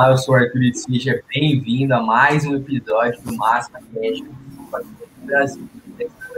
Olá, 0.00 0.12
eu 0.12 0.16
sou 0.16 0.34
o 0.34 0.38
Arthur 0.38 0.62
e 0.62 0.72
seja 0.72 1.22
bem-vindo 1.28 1.92
a 1.92 2.02
mais 2.02 2.46
um 2.46 2.56
episódio 2.56 3.20
do 3.20 3.36
Máxima 3.36 3.80
Cash 3.80 4.20
do 4.22 5.26
Brasil. 5.26 5.68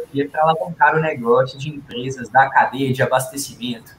Aqui 0.03 0.25
para 0.25 0.43
alavancar 0.43 0.97
o 0.97 1.01
negócio 1.01 1.57
de 1.57 1.69
empresas 1.69 2.29
da 2.29 2.51
cadeia 2.51 2.93
de 2.93 3.01
abastecimento. 3.05 3.95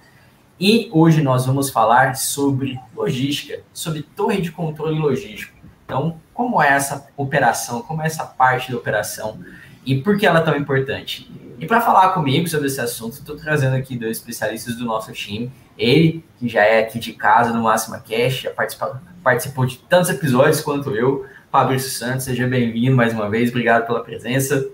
E 0.60 0.90
hoje 0.92 1.22
nós 1.22 1.46
vamos 1.46 1.70
falar 1.70 2.18
sobre 2.18 2.78
logística, 2.94 3.62
sobre 3.72 4.02
torre 4.02 4.42
de 4.42 4.52
controle 4.52 5.00
logístico. 5.00 5.56
Então, 5.86 6.20
como 6.34 6.62
é 6.62 6.68
essa 6.68 7.08
operação, 7.16 7.82
como 7.84 8.02
é 8.02 8.08
essa 8.08 8.26
parte 8.26 8.70
da 8.70 8.78
operação 8.78 9.40
e 9.86 9.96
por 10.02 10.18
que 10.18 10.26
ela 10.26 10.40
é 10.40 10.44
tão 10.44 10.58
importante? 10.58 11.32
E 11.58 11.66
para 11.66 11.80
falar 11.80 12.10
comigo 12.10 12.50
sobre 12.50 12.68
esse 12.68 12.82
assunto, 12.82 13.14
estou 13.14 13.38
trazendo 13.38 13.78
aqui 13.78 13.96
dois 13.96 14.18
especialistas 14.18 14.76
do 14.76 14.84
nosso 14.84 15.14
time. 15.14 15.50
Ele, 15.78 16.22
que 16.38 16.50
já 16.50 16.66
é 16.66 16.82
aqui 16.82 17.00
de 17.00 17.14
casa 17.14 17.54
no 17.54 17.64
Máxima 17.64 18.02
Cash, 18.02 18.42
já 18.42 18.52
participou, 18.52 18.98
participou 19.24 19.66
de 19.66 19.78
tantos 19.78 20.10
episódios 20.10 20.62
quanto 20.62 20.92
eu. 20.96 21.26
Fabrício 21.52 21.92
Santos, 21.92 22.26
seja 22.26 22.46
bem-vindo 22.48 22.96
mais 22.96 23.14
uma 23.14 23.30
vez, 23.30 23.50
obrigado 23.50 23.86
pela 23.86 24.04
presença. 24.04 24.68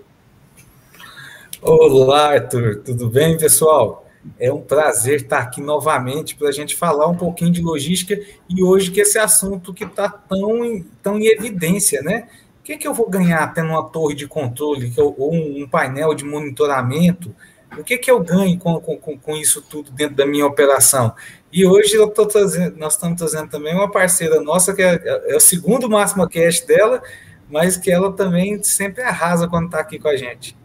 Olá, 1.62 2.32
Arthur, 2.32 2.82
tudo 2.84 3.08
bem, 3.08 3.36
pessoal? 3.36 4.08
É 4.38 4.52
um 4.52 4.60
prazer 4.60 5.16
estar 5.16 5.38
aqui 5.38 5.60
novamente 5.60 6.34
para 6.34 6.48
a 6.48 6.52
gente 6.52 6.74
falar 6.74 7.06
um 7.06 7.16
pouquinho 7.16 7.50
de 7.50 7.62
logística 7.62 8.18
e 8.48 8.62
hoje 8.62 8.90
que 8.90 9.00
esse 9.00 9.18
assunto 9.18 9.72
que 9.72 9.84
está 9.84 10.08
tão, 10.08 10.84
tão 11.02 11.18
em 11.18 11.26
evidência, 11.26 12.02
né? 12.02 12.28
O 12.60 12.62
que, 12.62 12.76
que 12.76 12.88
eu 12.88 12.94
vou 12.94 13.08
ganhar 13.08 13.46
tendo 13.54 13.68
uma 13.70 13.84
torre 13.84 14.14
de 14.14 14.26
controle 14.26 14.92
ou 14.96 15.34
um 15.34 15.68
painel 15.68 16.14
de 16.14 16.24
monitoramento? 16.24 17.34
O 17.78 17.84
que, 17.84 17.96
que 17.98 18.10
eu 18.10 18.20
ganho 18.20 18.58
com, 18.58 18.80
com, 18.80 19.18
com 19.18 19.36
isso 19.36 19.62
tudo 19.62 19.90
dentro 19.90 20.16
da 20.16 20.26
minha 20.26 20.46
operação? 20.46 21.14
E 21.52 21.66
hoje 21.66 21.94
eu 21.94 22.08
tô 22.08 22.26
trazendo, 22.26 22.76
nós 22.76 22.94
estamos 22.94 23.18
trazendo 23.18 23.50
também 23.50 23.74
uma 23.74 23.90
parceira 23.90 24.40
nossa, 24.40 24.72
que 24.72 24.82
é, 24.82 25.00
é 25.32 25.36
o 25.36 25.40
segundo 25.40 25.90
Máximo 25.90 26.28
Cast 26.28 26.66
dela, 26.66 27.02
mas 27.48 27.76
que 27.76 27.90
ela 27.90 28.12
também 28.12 28.62
sempre 28.62 29.02
arrasa 29.02 29.48
quando 29.48 29.66
está 29.66 29.80
aqui 29.80 29.98
com 29.98 30.08
a 30.08 30.16
gente. 30.16 30.56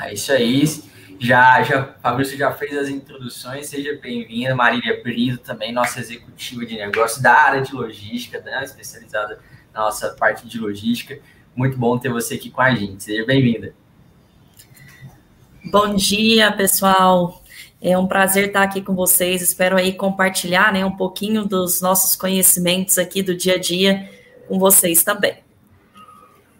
É 0.00 0.14
isso 0.14 0.32
aí. 0.32 0.64
Já, 1.18 1.62
já, 1.62 1.94
Fabrício 2.00 2.38
já 2.38 2.50
fez 2.52 2.76
as 2.78 2.88
introduções, 2.88 3.66
seja 3.66 3.98
bem-vinda. 4.00 4.54
Marília 4.54 5.02
Brito 5.02 5.38
também, 5.38 5.72
nossa 5.72 6.00
executiva 6.00 6.64
de 6.64 6.76
negócio 6.76 7.22
da 7.22 7.32
área 7.32 7.60
de 7.60 7.74
logística, 7.74 8.40
né, 8.40 8.62
especializada 8.64 9.40
na 9.74 9.80
nossa 9.80 10.10
parte 10.10 10.46
de 10.46 10.58
logística. 10.58 11.18
Muito 11.54 11.76
bom 11.76 11.98
ter 11.98 12.08
você 12.08 12.34
aqui 12.34 12.50
com 12.50 12.62
a 12.62 12.74
gente. 12.74 13.02
Seja 13.02 13.26
bem-vinda. 13.26 13.74
Bom 15.70 15.94
dia, 15.94 16.50
pessoal. 16.52 17.39
É 17.82 17.96
um 17.96 18.06
prazer 18.06 18.48
estar 18.48 18.62
aqui 18.62 18.82
com 18.82 18.94
vocês. 18.94 19.40
Espero 19.40 19.76
aí 19.76 19.94
compartilhar 19.94 20.72
né, 20.72 20.84
um 20.84 20.94
pouquinho 20.94 21.46
dos 21.46 21.80
nossos 21.80 22.14
conhecimentos 22.14 22.98
aqui 22.98 23.22
do 23.22 23.34
dia 23.34 23.54
a 23.54 23.58
dia 23.58 24.08
com 24.46 24.58
vocês 24.58 25.02
também. 25.02 25.38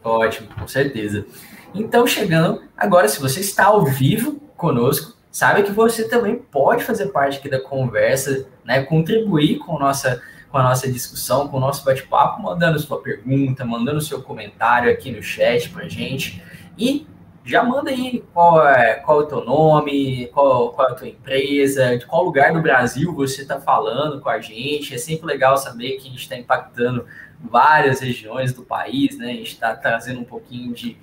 Ótimo, 0.02 0.48
com 0.58 0.66
certeza. 0.66 1.26
Então, 1.74 2.06
chegando 2.06 2.62
agora, 2.74 3.06
se 3.06 3.20
você 3.20 3.40
está 3.40 3.66
ao 3.66 3.84
vivo 3.84 4.40
conosco, 4.56 5.14
sabe 5.30 5.62
que 5.62 5.72
você 5.72 6.08
também 6.08 6.36
pode 6.36 6.84
fazer 6.84 7.08
parte 7.08 7.38
aqui 7.38 7.50
da 7.50 7.60
conversa, 7.60 8.46
né? 8.64 8.82
Contribuir 8.82 9.58
com, 9.58 9.78
nossa, 9.78 10.22
com 10.50 10.56
a 10.56 10.62
nossa 10.62 10.90
discussão, 10.90 11.48
com 11.48 11.58
o 11.58 11.60
nosso 11.60 11.84
bate-papo, 11.84 12.42
mandando 12.42 12.78
sua 12.78 13.00
pergunta, 13.00 13.64
mandando 13.64 14.00
seu 14.00 14.22
comentário 14.22 14.90
aqui 14.90 15.12
no 15.12 15.22
chat 15.22 15.68
para 15.68 15.86
gente. 15.86 16.42
E 16.78 17.06
já 17.44 17.62
manda 17.62 17.90
aí 17.90 18.22
qual 18.32 18.66
é, 18.66 18.94
qual 18.96 19.20
é 19.20 19.24
o 19.24 19.26
teu 19.26 19.44
nome, 19.44 20.26
qual, 20.28 20.72
qual 20.72 20.88
é 20.88 20.92
a 20.92 20.94
tua 20.94 21.08
empresa, 21.08 21.96
de 21.96 22.06
qual 22.06 22.24
lugar 22.24 22.52
do 22.52 22.60
Brasil 22.60 23.14
você 23.14 23.42
está 23.42 23.60
falando 23.60 24.20
com 24.20 24.28
a 24.28 24.40
gente. 24.40 24.94
É 24.94 24.98
sempre 24.98 25.26
legal 25.26 25.56
saber 25.56 25.92
que 25.92 26.08
a 26.08 26.10
gente 26.10 26.22
está 26.22 26.36
impactando 26.36 27.06
várias 27.40 28.00
regiões 28.00 28.52
do 28.52 28.62
país, 28.62 29.16
né? 29.16 29.30
A 29.30 29.34
gente 29.34 29.52
está 29.52 29.74
trazendo 29.74 30.20
um 30.20 30.24
pouquinho 30.24 30.74
de, 30.74 30.96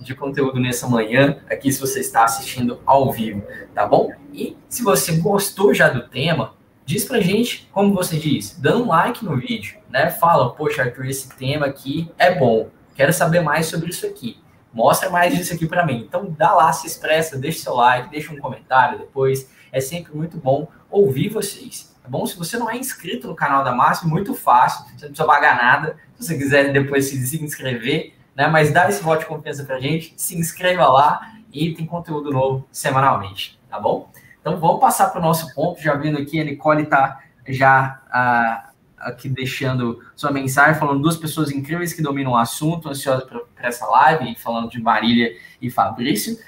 de 0.00 0.14
conteúdo 0.14 0.58
nessa 0.58 0.88
manhã, 0.88 1.38
aqui 1.48 1.70
se 1.70 1.80
você 1.80 2.00
está 2.00 2.24
assistindo 2.24 2.80
ao 2.84 3.12
vivo, 3.12 3.44
tá 3.72 3.86
bom? 3.86 4.10
E 4.32 4.56
se 4.68 4.82
você 4.82 5.16
gostou 5.18 5.72
já 5.72 5.88
do 5.88 6.08
tema, 6.08 6.54
diz 6.84 7.04
pra 7.04 7.20
gente, 7.20 7.68
como 7.72 7.94
você 7.94 8.18
diz, 8.18 8.58
dando 8.58 8.84
um 8.84 8.88
like 8.88 9.24
no 9.24 9.36
vídeo, 9.36 9.78
né? 9.88 10.10
Fala, 10.10 10.52
poxa, 10.54 10.82
Arthur, 10.82 11.06
esse 11.06 11.28
tema 11.36 11.66
aqui 11.66 12.10
é 12.18 12.34
bom, 12.34 12.68
quero 12.96 13.12
saber 13.12 13.40
mais 13.40 13.66
sobre 13.66 13.90
isso 13.90 14.04
aqui 14.04 14.42
mostra 14.74 15.08
mais 15.08 15.34
disso 15.34 15.54
aqui 15.54 15.66
para 15.66 15.86
mim. 15.86 16.04
Então 16.06 16.34
dá 16.36 16.52
lá, 16.52 16.72
se 16.72 16.86
expressa, 16.86 17.38
deixa 17.38 17.60
seu 17.60 17.74
like, 17.74 18.10
deixa 18.10 18.32
um 18.32 18.38
comentário 18.38 18.98
depois. 18.98 19.48
É 19.72 19.80
sempre 19.80 20.14
muito 20.14 20.36
bom 20.36 20.68
ouvir 20.90 21.28
vocês. 21.28 21.94
Tá 22.02 22.08
bom? 22.08 22.26
Se 22.26 22.36
você 22.36 22.58
não 22.58 22.68
é 22.68 22.76
inscrito 22.76 23.26
no 23.26 23.34
canal 23.34 23.64
da 23.64 23.72
Márcia, 23.72 24.06
muito 24.06 24.34
fácil, 24.34 24.84
você 24.84 25.06
não 25.06 25.12
precisa 25.12 25.24
pagar 25.24 25.56
nada. 25.56 25.96
Se 26.18 26.26
você 26.26 26.36
quiser 26.36 26.72
depois 26.72 27.06
se 27.06 27.42
inscrever, 27.42 28.14
né? 28.36 28.46
Mas 28.48 28.72
dá 28.72 28.88
esse 28.88 29.02
voto 29.02 29.20
de 29.20 29.26
confiança 29.26 29.64
pra 29.64 29.80
gente, 29.80 30.12
se 30.16 30.36
inscreva 30.36 30.86
lá 30.88 31.32
e 31.52 31.72
tem 31.72 31.86
conteúdo 31.86 32.30
novo 32.30 32.68
semanalmente, 32.70 33.58
tá 33.70 33.78
bom? 33.78 34.10
Então 34.40 34.58
vamos 34.58 34.80
passar 34.80 35.08
para 35.08 35.20
o 35.20 35.22
nosso 35.22 35.54
ponto. 35.54 35.80
Já 35.80 35.94
vendo 35.94 36.18
aqui, 36.18 36.38
a 36.40 36.44
Nicole 36.44 36.82
está 36.82 37.20
já 37.48 38.02
ah, 38.10 38.70
aqui 39.04 39.28
deixando 39.28 40.00
sua 40.16 40.30
mensagem, 40.30 40.78
falando 40.78 41.00
duas 41.00 41.16
pessoas 41.16 41.50
incríveis 41.50 41.92
que 41.92 42.02
dominam 42.02 42.32
o 42.32 42.36
assunto, 42.36 42.88
ansiosa 42.88 43.24
para 43.26 43.68
essa 43.68 43.86
live, 43.86 44.34
falando 44.36 44.70
de 44.70 44.80
Marília 44.80 45.36
e 45.60 45.70
Fabrício. 45.70 46.38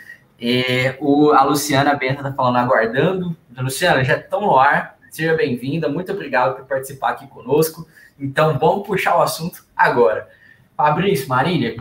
É, 0.41 0.97
o, 1.01 1.31
a 1.33 1.43
Luciana 1.45 1.95
Benta 1.95 2.21
está 2.21 2.33
falando, 2.33 2.57
aguardando. 2.57 3.37
Luciana, 3.57 4.03
já 4.03 4.17
estão 4.17 4.41
no 4.41 4.59
ar, 4.59 4.97
seja 5.11 5.35
bem-vinda, 5.35 5.89
muito 5.89 6.13
obrigado 6.13 6.57
por 6.57 6.65
participar 6.65 7.11
aqui 7.11 7.27
conosco. 7.27 7.87
Então, 8.19 8.59
vamos 8.59 8.87
puxar 8.87 9.17
o 9.17 9.23
assunto 9.23 9.65
agora. 9.77 10.29
Fabrício, 10.77 11.29
Marília, 11.29 11.77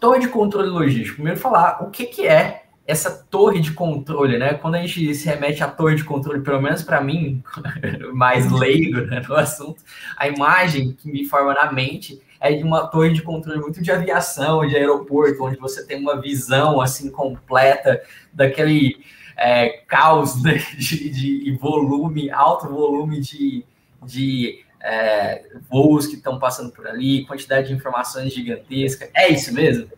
torre 0.00 0.20
de 0.20 0.28
controle 0.28 0.68
logístico. 0.68 1.16
Primeiro, 1.16 1.38
falar 1.38 1.82
o 1.82 1.90
que, 1.90 2.06
que 2.06 2.26
é 2.26 2.61
essa 2.86 3.10
torre 3.10 3.60
de 3.60 3.72
controle, 3.72 4.38
né? 4.38 4.54
Quando 4.54 4.74
a 4.74 4.80
gente 4.80 5.14
se 5.14 5.26
remete 5.26 5.62
à 5.62 5.68
torre 5.68 5.94
de 5.94 6.04
controle, 6.04 6.40
pelo 6.40 6.60
menos 6.60 6.82
para 6.82 7.00
mim, 7.00 7.42
mais 8.12 8.50
leigo 8.50 9.00
né, 9.02 9.22
no 9.26 9.36
assunto, 9.36 9.82
a 10.16 10.26
imagem 10.28 10.92
que 10.92 11.10
me 11.10 11.24
forma 11.24 11.54
na 11.54 11.72
mente 11.72 12.20
é 12.40 12.52
de 12.52 12.64
uma 12.64 12.88
torre 12.88 13.12
de 13.12 13.22
controle 13.22 13.60
muito 13.60 13.80
de 13.80 13.92
aviação, 13.92 14.66
de 14.66 14.74
aeroporto, 14.76 15.44
onde 15.44 15.56
você 15.56 15.86
tem 15.86 16.00
uma 16.00 16.20
visão 16.20 16.80
assim 16.80 17.08
completa 17.08 18.02
daquele 18.32 19.04
é, 19.36 19.68
caos 19.86 20.42
né, 20.42 20.54
de, 20.76 21.08
de, 21.08 21.56
volume, 21.56 22.30
alto 22.30 22.68
volume 22.68 23.20
de, 23.20 23.64
de 24.04 24.64
é, 24.80 25.44
voos 25.70 26.08
que 26.08 26.16
estão 26.16 26.36
passando 26.38 26.72
por 26.72 26.86
ali, 26.88 27.24
quantidade 27.26 27.68
de 27.68 27.74
informações 27.74 28.34
gigantesca. 28.34 29.08
É 29.14 29.28
isso 29.30 29.54
mesmo? 29.54 29.88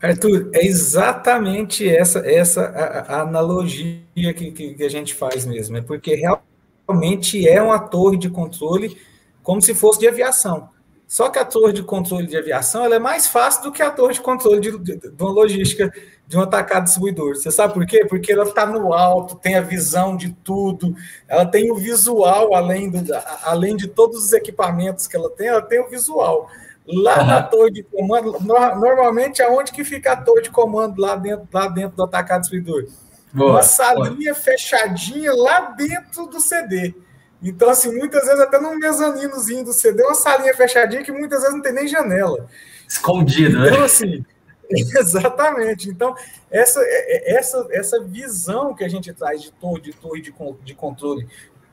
Arthur, 0.00 0.50
é 0.52 0.64
exatamente 0.64 1.88
essa 1.88 2.20
essa 2.20 2.62
a, 2.62 3.16
a 3.16 3.20
analogia 3.22 4.00
que, 4.14 4.52
que, 4.52 4.84
a 4.84 4.88
gente 4.88 5.14
faz 5.14 5.44
mesmo, 5.44 5.76
é 5.76 5.82
porque 5.82 6.14
realmente 6.14 7.48
é 7.48 7.60
uma 7.60 7.78
torre 7.78 8.16
de 8.16 8.30
controle 8.30 8.96
como 9.42 9.60
se 9.60 9.74
fosse 9.74 9.98
de 9.98 10.06
aviação. 10.06 10.68
Só 11.06 11.30
que 11.30 11.38
a 11.38 11.44
torre 11.44 11.72
de 11.72 11.82
controle 11.82 12.26
de 12.26 12.36
aviação 12.36 12.84
ela 12.84 12.96
é 12.96 12.98
mais 12.98 13.26
fácil 13.26 13.62
do 13.62 13.72
que 13.72 13.82
a 13.82 13.90
torre 13.90 14.12
de 14.12 14.20
controle 14.20 14.60
de, 14.60 14.78
de, 14.78 14.96
de 14.98 15.22
uma 15.22 15.32
logística 15.32 15.90
de 16.26 16.36
um 16.36 16.42
atacado 16.42 16.84
distribuidor. 16.84 17.34
Você 17.34 17.50
sabe 17.50 17.72
por 17.72 17.86
quê? 17.86 18.04
Porque 18.04 18.30
ela 18.30 18.44
está 18.44 18.66
no 18.66 18.92
alto, 18.92 19.34
tem 19.34 19.54
a 19.54 19.62
visão 19.62 20.14
de 20.14 20.30
tudo, 20.44 20.94
ela 21.26 21.46
tem 21.46 21.72
o 21.72 21.76
visual, 21.76 22.54
além, 22.54 22.90
do, 22.90 23.00
além 23.42 23.74
de 23.74 23.88
todos 23.88 24.22
os 24.22 24.32
equipamentos 24.34 25.06
que 25.06 25.16
ela 25.16 25.30
tem, 25.30 25.48
ela 25.48 25.62
tem 25.62 25.80
o 25.80 25.88
visual. 25.88 26.50
Lá 26.90 27.20
uhum. 27.20 27.26
na 27.26 27.42
torre 27.42 27.70
de 27.70 27.82
comando, 27.82 28.38
normalmente 28.40 29.42
aonde 29.42 29.72
que 29.72 29.84
fica 29.84 30.12
a 30.12 30.16
torre 30.16 30.42
de 30.42 30.50
comando 30.50 30.98
lá 30.98 31.16
dentro, 31.16 31.46
lá 31.52 31.68
dentro 31.68 31.96
do 31.96 32.02
atacado 32.02 32.40
distribuidor? 32.40 32.88
Boa, 33.30 33.50
Uma 33.50 33.62
salinha 33.62 34.32
boa. 34.32 34.42
fechadinha 34.42 35.34
lá 35.34 35.60
dentro 35.72 36.26
do 36.26 36.40
CD. 36.40 36.94
Então, 37.42 37.68
assim, 37.68 37.94
muitas 37.94 38.24
vezes 38.24 38.40
até 38.40 38.58
num 38.58 38.78
mezaninozinho 38.78 39.66
do 39.66 39.72
CD, 39.72 40.02
uma 40.02 40.14
salinha 40.14 40.54
fechadinha 40.54 41.04
que 41.04 41.12
muitas 41.12 41.40
vezes 41.42 41.54
não 41.54 41.62
tem 41.62 41.74
nem 41.74 41.86
janela. 41.86 42.48
Escondido, 42.88 43.60
né? 43.60 43.68
Então, 43.68 43.84
assim, 43.84 44.24
exatamente. 44.70 45.90
Então, 45.90 46.16
essa, 46.50 46.80
é, 46.82 46.86
é, 47.32 47.36
essa, 47.36 47.68
essa 47.70 48.02
visão 48.02 48.74
que 48.74 48.82
a 48.82 48.88
gente 48.88 49.12
traz 49.12 49.42
de 49.42 49.52
torre, 49.52 49.82
de 49.82 49.92
torre 49.92 50.22
de, 50.22 50.34
de 50.64 50.74
controle 50.74 51.28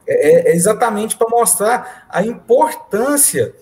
é, 0.06 0.51
é 0.51 0.56
exatamente 0.56 1.15
para 1.15 1.29
mostrar 1.29 2.06
a 2.09 2.21
importância 2.21 3.56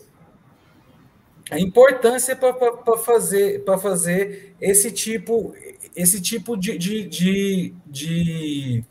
a 1.51 1.59
importância 1.59 2.35
para 2.35 2.97
fazer, 2.97 3.63
fazer 3.81 4.55
esse 4.59 4.91
tipo, 4.91 5.53
esse 5.95 6.21
tipo 6.21 6.55
de, 6.57 6.77
de, 6.77 7.03
de, 7.03 7.73
de, 7.85 8.83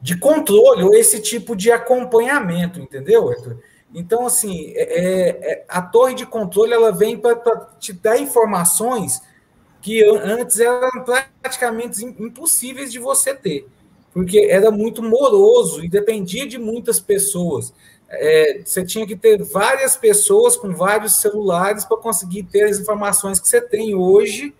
de 0.00 0.18
controle 0.18 0.84
ou 0.84 0.94
esse 0.94 1.20
tipo 1.20 1.56
de 1.56 1.70
acompanhamento, 1.70 2.80
entendeu, 2.80 3.28
Arthur? 3.28 3.58
Então, 3.94 4.26
assim, 4.26 4.72
é, 4.74 4.82
é, 4.82 5.52
é 5.52 5.64
a 5.68 5.80
torre 5.80 6.14
de 6.14 6.26
controle 6.26 6.72
ela 6.72 6.90
vem 6.90 7.16
para 7.16 7.36
te 7.78 7.92
dar 7.92 8.18
informações 8.18 9.20
que 9.80 10.02
antes 10.04 10.58
eram 10.58 11.04
praticamente 11.40 12.04
impossíveis 12.04 12.90
de 12.90 12.98
você 12.98 13.34
ter, 13.34 13.68
porque 14.12 14.48
era 14.50 14.70
muito 14.70 15.02
moroso 15.02 15.84
e 15.84 15.88
dependia 15.88 16.46
de 16.46 16.58
muitas 16.58 16.98
pessoas. 16.98 17.72
É, 18.08 18.62
você 18.64 18.84
tinha 18.84 19.06
que 19.06 19.16
ter 19.16 19.42
várias 19.42 19.96
pessoas 19.96 20.56
com 20.56 20.72
vários 20.72 21.14
celulares 21.14 21.84
para 21.84 21.96
conseguir 21.96 22.44
ter 22.44 22.64
as 22.64 22.78
informações 22.78 23.40
que 23.40 23.48
você 23.48 23.60
tem 23.60 23.94
hoje 23.94 24.54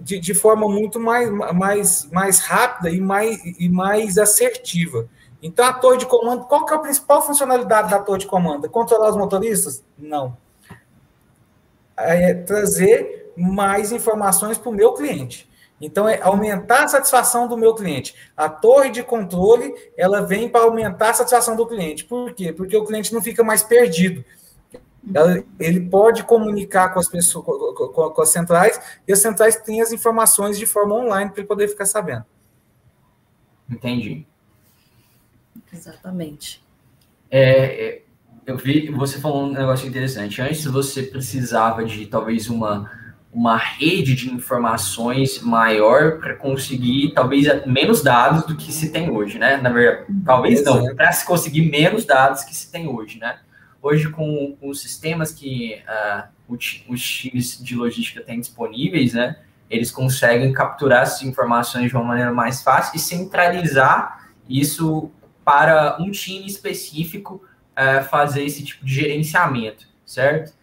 de, 0.00 0.18
de, 0.18 0.34
forma 0.34 0.68
muito 0.68 1.00
mais, 1.00 1.30
mais, 1.30 2.08
mais 2.12 2.38
rápida 2.38 2.90
e 2.90 3.00
mais, 3.00 3.40
e 3.58 3.68
mais 3.68 4.18
assertiva. 4.18 5.08
Então, 5.42 5.64
a 5.64 5.72
torre 5.72 5.98
de 5.98 6.06
comando, 6.06 6.44
qual 6.44 6.64
que 6.64 6.72
é 6.72 6.76
a 6.76 6.80
principal 6.80 7.22
funcionalidade 7.22 7.90
da 7.90 7.98
torre 7.98 8.20
de 8.20 8.26
comando? 8.26 8.68
Controlar 8.70 9.10
os 9.10 9.16
motoristas? 9.16 9.84
Não. 9.98 10.36
É 11.96 12.34
trazer 12.34 13.32
mais 13.36 13.92
informações 13.92 14.56
para 14.58 14.70
o 14.70 14.74
meu 14.74 14.92
cliente. 14.92 15.48
Então, 15.80 16.08
é 16.08 16.20
aumentar 16.22 16.84
a 16.84 16.88
satisfação 16.88 17.46
do 17.46 17.56
meu 17.56 17.74
cliente. 17.74 18.14
A 18.36 18.48
torre 18.48 18.90
de 18.90 19.02
controle, 19.02 19.74
ela 19.96 20.22
vem 20.22 20.48
para 20.48 20.64
aumentar 20.64 21.10
a 21.10 21.14
satisfação 21.14 21.54
do 21.54 21.66
cliente. 21.66 22.04
Por 22.04 22.32
quê? 22.32 22.52
Porque 22.52 22.76
o 22.76 22.84
cliente 22.84 23.12
não 23.12 23.22
fica 23.22 23.44
mais 23.44 23.62
perdido. 23.62 24.24
Ele 25.60 25.80
pode 25.80 26.24
comunicar 26.24 26.92
com 26.92 26.98
as 26.98 27.08
pessoas, 27.08 27.44
com, 27.44 28.10
com 28.10 28.22
as 28.22 28.30
centrais, 28.30 28.80
e 29.06 29.12
as 29.12 29.20
centrais 29.20 29.56
têm 29.56 29.80
as 29.80 29.92
informações 29.92 30.58
de 30.58 30.66
forma 30.66 30.94
online 30.94 31.30
para 31.30 31.40
ele 31.40 31.48
poder 31.48 31.68
ficar 31.68 31.86
sabendo. 31.86 32.24
Entendi. 33.70 34.26
Exatamente. 35.72 36.64
É, 37.30 37.88
é 37.88 38.02
eu 38.46 38.56
vi, 38.56 38.88
você 38.90 39.18
falou 39.18 39.44
um 39.44 39.52
negócio 39.52 39.88
interessante. 39.88 40.40
Antes 40.40 40.64
você 40.64 41.02
precisava 41.02 41.84
de 41.84 42.06
talvez 42.06 42.48
uma 42.48 42.88
uma 43.36 43.58
rede 43.58 44.14
de 44.14 44.32
informações 44.32 45.42
maior 45.42 46.20
para 46.20 46.34
conseguir 46.36 47.12
talvez 47.14 47.46
menos 47.66 48.02
dados 48.02 48.46
do 48.46 48.56
que 48.56 48.72
se 48.72 48.90
tem 48.90 49.10
hoje, 49.10 49.38
né? 49.38 49.58
Na 49.58 49.68
verdade, 49.68 50.06
talvez 50.24 50.64
não, 50.64 50.96
para 50.96 51.12
se 51.12 51.26
conseguir 51.26 51.70
menos 51.70 52.06
dados 52.06 52.44
que 52.44 52.56
se 52.56 52.72
tem 52.72 52.88
hoje, 52.88 53.18
né? 53.18 53.38
Hoje, 53.82 54.08
com, 54.08 54.56
com 54.58 54.70
os 54.70 54.80
sistemas 54.80 55.32
que 55.32 55.82
uh, 55.86 56.54
os 56.88 57.02
times 57.02 57.62
de 57.62 57.76
logística 57.76 58.22
têm 58.22 58.40
disponíveis, 58.40 59.12
né? 59.12 59.36
Eles 59.68 59.90
conseguem 59.90 60.50
capturar 60.54 61.02
essas 61.02 61.20
informações 61.20 61.90
de 61.90 61.94
uma 61.94 62.04
maneira 62.04 62.32
mais 62.32 62.62
fácil 62.62 62.96
e 62.96 62.98
centralizar 62.98 64.30
isso 64.48 65.10
para 65.44 65.98
um 66.00 66.10
time 66.10 66.46
específico 66.46 67.44
uh, 67.72 68.02
fazer 68.04 68.44
esse 68.44 68.64
tipo 68.64 68.82
de 68.82 68.94
gerenciamento, 68.94 69.86
certo? 70.06 70.54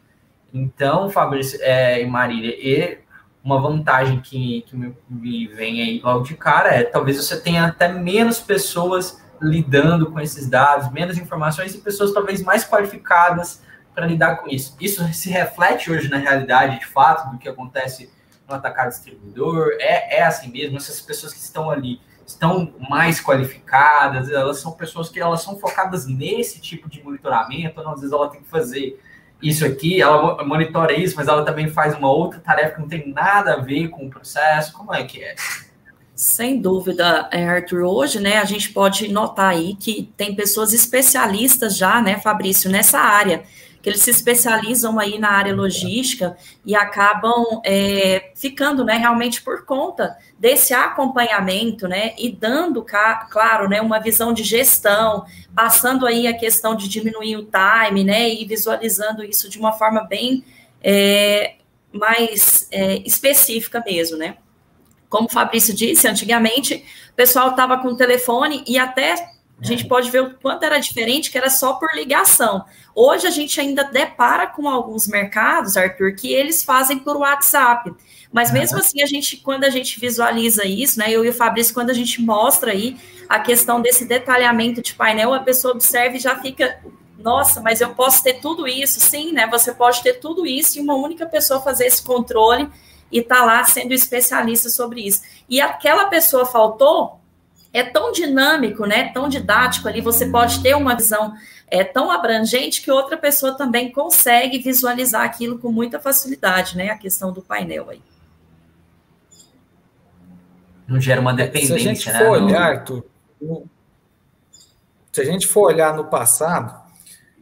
Então, 0.53 1.09
Fabrício 1.09 1.59
é, 1.61 2.01
e 2.01 2.05
Marília, 2.05 2.55
e 2.55 2.99
uma 3.43 3.59
vantagem 3.59 4.21
que, 4.21 4.61
que 4.61 4.75
me, 4.75 4.95
me 5.09 5.47
vem 5.47 5.81
aí 5.81 5.99
logo 6.01 6.23
de 6.23 6.35
cara 6.35 6.69
é 6.69 6.83
talvez 6.83 7.17
você 7.17 7.39
tenha 7.41 7.65
até 7.65 7.89
menos 7.89 8.39
pessoas 8.39 9.21
lidando 9.41 10.09
com 10.11 10.19
esses 10.21 10.47
dados, 10.47 10.89
menos 10.91 11.17
informações 11.17 11.75
e 11.75 11.79
pessoas 11.79 12.13
talvez 12.13 12.41
mais 12.41 12.63
qualificadas 12.63 13.61
para 13.93 14.07
lidar 14.07 14.37
com 14.37 14.47
isso. 14.47 14.77
Isso 14.79 15.05
se 15.13 15.29
reflete 15.29 15.91
hoje 15.91 16.07
na 16.07 16.17
realidade, 16.17 16.79
de 16.79 16.85
fato, 16.85 17.29
do 17.31 17.37
que 17.37 17.49
acontece 17.49 18.09
no 18.47 18.55
atacado 18.55 18.89
distribuidor. 18.89 19.75
É, 19.79 20.19
é 20.19 20.23
assim 20.23 20.49
mesmo, 20.49 20.77
essas 20.77 21.01
pessoas 21.01 21.33
que 21.33 21.39
estão 21.39 21.69
ali 21.69 21.99
estão 22.25 22.73
mais 22.89 23.19
qualificadas, 23.19 24.31
elas 24.31 24.59
são 24.59 24.71
pessoas 24.71 25.09
que 25.09 25.19
elas 25.19 25.41
são 25.41 25.59
focadas 25.59 26.07
nesse 26.07 26.61
tipo 26.61 26.89
de 26.89 27.03
monitoramento, 27.03 27.81
às 27.81 27.99
vezes 27.99 28.13
ela 28.13 28.29
tem 28.29 28.41
que 28.41 28.49
fazer 28.49 28.97
isso 29.43 29.65
aqui, 29.65 30.01
ela 30.01 30.43
monitora 30.45 30.93
isso, 30.93 31.15
mas 31.17 31.27
ela 31.27 31.43
também 31.43 31.67
faz 31.67 31.95
uma 31.95 32.09
outra 32.09 32.39
tarefa 32.39 32.75
que 32.75 32.81
não 32.81 32.87
tem 32.87 33.11
nada 33.13 33.53
a 33.53 33.57
ver 33.59 33.89
com 33.89 34.05
o 34.05 34.09
processo. 34.09 34.71
Como 34.73 34.93
é 34.93 35.03
que 35.03 35.21
é? 35.21 35.35
Sem 36.15 36.61
dúvida, 36.61 37.27
é, 37.31 37.47
Arthur. 37.47 37.81
Hoje, 37.81 38.19
né, 38.19 38.37
a 38.37 38.45
gente 38.45 38.71
pode 38.71 39.11
notar 39.11 39.49
aí 39.49 39.75
que 39.75 40.11
tem 40.15 40.33
pessoas 40.33 40.71
especialistas 40.71 41.75
já, 41.75 42.01
né, 42.01 42.19
Fabrício, 42.19 42.69
nessa 42.69 42.99
área 42.99 43.43
que 43.83 43.89
eles 43.89 44.01
se 44.01 44.11
especializam 44.11 44.97
aí 44.97 45.19
na 45.19 45.29
área 45.29 45.53
logística 45.53 46.37
e 46.65 46.73
acabam 46.73 47.61
é, 47.65 48.31
ficando, 48.33 48.85
né, 48.85 48.93
realmente 48.93 49.41
por 49.41 49.65
conta 49.65 50.17
desse 50.39 50.73
acompanhamento, 50.73 51.85
né, 51.85 52.13
e 52.17 52.31
dando, 52.31 52.81
claro, 52.81 53.67
né, 53.67 53.81
uma 53.81 53.99
visão 53.99 54.31
de 54.31 54.41
gestão, 54.41 55.25
passando 55.53 56.07
aí 56.07 56.27
a 56.27 56.33
questão 56.33 56.75
de 56.77 56.87
diminuir 56.87 57.35
o 57.35 57.43
time, 57.43 58.05
né, 58.05 58.33
e 58.33 58.45
visualizando 58.45 59.21
isso 59.21 59.49
de 59.49 59.59
uma 59.59 59.73
forma 59.73 60.05
bem 60.05 60.45
é, 60.81 61.55
mais 61.91 62.69
é, 62.71 62.99
específica 63.05 63.83
mesmo, 63.85 64.17
né. 64.17 64.37
Como 65.09 65.27
o 65.27 65.31
Fabrício 65.31 65.75
disse, 65.75 66.07
antigamente 66.07 66.85
o 67.11 67.15
pessoal 67.15 67.49
estava 67.49 67.77
com 67.79 67.89
o 67.89 67.97
telefone 67.97 68.63
e 68.65 68.79
até 68.79 69.32
a 69.63 69.65
gente 69.65 69.87
pode 69.87 70.11
ver 70.11 70.21
o 70.21 70.33
quanto 70.35 70.63
era 70.63 70.77
diferente, 70.77 71.31
que 71.31 71.37
era 71.37 71.49
só 71.49 71.73
por 71.73 71.89
ligação. 71.95 72.65
Hoje 72.93 73.25
a 73.25 73.29
gente 73.29 73.59
ainda 73.59 73.83
depara 73.83 74.45
com 74.45 74.67
alguns 74.67 75.07
mercados, 75.07 75.77
Arthur, 75.77 76.13
que 76.15 76.31
eles 76.33 76.63
fazem 76.63 76.99
por 76.99 77.15
WhatsApp. 77.15 77.91
Mas 78.31 78.51
mesmo 78.51 78.79
assim, 78.79 79.01
a 79.01 79.05
gente, 79.05 79.37
quando 79.37 79.63
a 79.63 79.69
gente 79.69 79.99
visualiza 79.99 80.65
isso, 80.65 80.99
né? 80.99 81.05
Eu 81.09 81.23
e 81.23 81.29
o 81.29 81.33
Fabrício, 81.33 81.73
quando 81.73 81.91
a 81.91 81.93
gente 81.93 82.21
mostra 82.21 82.71
aí 82.71 82.97
a 83.29 83.39
questão 83.39 83.81
desse 83.81 84.05
detalhamento 84.05 84.81
de 84.81 84.93
painel, 84.93 85.33
a 85.33 85.39
pessoa 85.39 85.73
observa 85.73 86.17
e 86.17 86.19
já 86.19 86.35
fica, 86.41 86.79
nossa, 87.17 87.61
mas 87.61 87.79
eu 87.79 87.91
posso 87.91 88.21
ter 88.23 88.41
tudo 88.41 88.67
isso? 88.67 88.99
Sim, 88.99 89.31
né? 89.31 89.47
Você 89.47 89.71
pode 89.71 90.03
ter 90.03 90.19
tudo 90.19 90.45
isso 90.45 90.77
e 90.77 90.81
uma 90.81 90.95
única 90.95 91.25
pessoa 91.25 91.61
fazer 91.61 91.85
esse 91.85 92.03
controle 92.03 92.69
e 93.11 93.21
tá 93.21 93.45
lá 93.45 93.63
sendo 93.63 93.93
especialista 93.93 94.67
sobre 94.67 95.07
isso. 95.07 95.21
E 95.47 95.61
aquela 95.61 96.05
pessoa 96.05 96.45
faltou, 96.45 97.19
é 97.73 97.83
tão 97.83 98.11
dinâmico, 98.11 98.85
né, 98.85 99.11
tão 99.11 99.27
didático 99.27 99.87
ali, 99.87 99.99
você 99.99 100.27
pode 100.27 100.61
ter 100.61 100.75
uma 100.75 100.95
visão 100.95 101.33
é, 101.67 101.83
tão 101.83 102.11
abrangente 102.11 102.83
que 102.83 102.91
outra 102.91 103.17
pessoa 103.17 103.57
também 103.57 103.91
consegue 103.91 104.59
visualizar 104.59 105.23
aquilo 105.23 105.57
com 105.57 105.71
muita 105.71 105.99
facilidade, 105.99 106.77
né, 106.77 106.91
a 106.91 106.97
questão 106.97 107.33
do 107.33 107.41
painel 107.41 107.89
aí. 107.89 108.01
Não 110.87 111.01
gera 111.01 111.19
uma 111.19 111.33
dependência, 111.33 111.79
se 111.79 111.89
a 111.89 111.93
gente 111.93 112.11
né? 112.11 112.19
For 112.19 112.29
olhar, 112.29 112.61
Arthur, 112.61 113.03
se 115.11 115.21
a 115.21 115.25
gente 115.25 115.47
for 115.47 115.63
olhar 115.63 115.95
no 115.95 116.05
passado, 116.05 116.79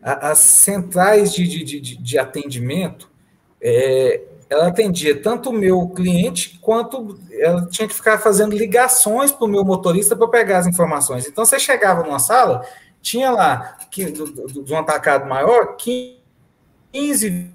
as 0.01 0.37
centrais 0.37 1.33
de, 1.33 1.45
de, 1.47 1.79
de, 1.79 1.97
de 1.97 2.17
atendimento, 2.17 3.09
é, 3.61 4.21
ela 4.51 4.67
atendia 4.67 5.21
tanto 5.21 5.49
o 5.49 5.53
meu 5.53 5.87
cliente 5.87 6.59
quanto 6.61 7.17
ela 7.31 7.65
tinha 7.67 7.87
que 7.87 7.93
ficar 7.93 8.17
fazendo 8.19 8.53
ligações 8.53 9.31
para 9.31 9.45
o 9.45 9.47
meu 9.47 9.63
motorista 9.63 10.13
para 10.13 10.27
pegar 10.27 10.57
as 10.57 10.67
informações. 10.67 11.25
Então, 11.25 11.45
você 11.45 11.57
chegava 11.57 12.03
numa 12.03 12.19
sala, 12.19 12.61
tinha 13.01 13.31
lá, 13.31 13.77
que, 13.89 14.11
de 14.11 14.73
um 14.73 14.77
atacado 14.77 15.25
maior, 15.25 15.77
15, 15.77 17.49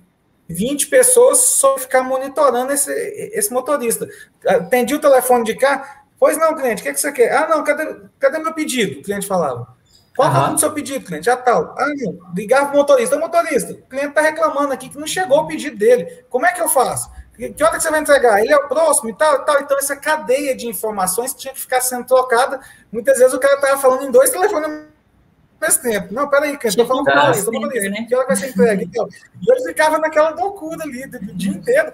20 0.48 0.86
pessoas 0.86 1.38
só 1.40 1.76
ficar 1.76 2.02
monitorando 2.02 2.72
esse, 2.72 2.90
esse 2.90 3.52
motorista. 3.52 4.08
Atendi 4.46 4.94
o 4.94 5.00
telefone 5.00 5.44
de 5.44 5.54
cá, 5.54 6.04
pois 6.18 6.38
não, 6.38 6.56
cliente, 6.56 6.80
o 6.80 6.82
que, 6.82 6.88
é 6.88 6.94
que 6.94 7.00
você 7.00 7.12
quer? 7.12 7.30
Ah, 7.30 7.46
não, 7.46 7.62
cadê, 7.62 7.94
cadê 8.18 8.38
meu 8.38 8.54
pedido? 8.54 9.00
O 9.00 9.02
cliente 9.02 9.26
falava. 9.26 9.68
Qual 10.16 10.32
uhum. 10.32 10.46
é 10.46 10.54
o 10.54 10.58
seu 10.58 10.72
pedido, 10.72 11.04
cliente? 11.04 11.26
Já 11.26 11.36
tal. 11.36 11.74
Ah, 11.78 11.86
não. 11.94 12.18
Ligar 12.34 12.66
para 12.66 12.74
o 12.74 12.78
motorista. 12.78 13.18
motorista, 13.18 13.74
o 13.74 13.82
cliente 13.82 14.08
está 14.08 14.22
reclamando 14.22 14.72
aqui 14.72 14.88
que 14.88 14.98
não 14.98 15.06
chegou 15.06 15.40
o 15.40 15.46
pedido 15.46 15.76
dele. 15.76 16.24
Como 16.30 16.46
é 16.46 16.52
que 16.52 16.60
eu 16.60 16.68
faço? 16.68 17.10
Que 17.36 17.62
hora 17.62 17.76
que 17.76 17.82
você 17.82 17.90
vai 17.90 18.00
entregar? 18.00 18.40
Ele 18.40 18.50
é 18.50 18.56
o 18.56 18.66
próximo 18.66 19.10
e 19.10 19.14
tal, 19.14 19.34
e 19.36 19.44
tal. 19.44 19.60
Então, 19.60 19.76
essa 19.78 19.94
cadeia 19.94 20.56
de 20.56 20.66
informações 20.66 21.34
tinha 21.34 21.52
que 21.52 21.60
ficar 21.60 21.82
sendo 21.82 22.06
trocada. 22.06 22.58
Muitas 22.90 23.18
vezes 23.18 23.34
o 23.34 23.38
cara 23.38 23.56
estava 23.56 23.78
falando 23.78 24.04
em 24.04 24.10
dois 24.10 24.30
telefones 24.30 24.64
ao 24.64 24.70
mesmo 24.70 25.82
tempo. 25.82 26.14
Não, 26.14 26.30
peraí, 26.30 26.56
cliente, 26.56 26.68
estou 26.68 26.86
falando 26.86 27.04
com 27.04 27.10
o 27.10 27.14
motorista. 27.14 27.90
Né? 27.90 28.06
Que 28.08 28.14
hora 28.14 28.26
vai 28.26 28.36
ser 28.36 28.48
entregue? 28.48 28.84
Então, 28.84 29.06
e 29.06 29.52
ele 29.52 29.64
ficava 29.64 29.98
naquela 29.98 30.30
loucura 30.30 30.82
ali, 30.82 31.04
o 31.04 31.34
dia 31.34 31.50
inteiro. 31.50 31.92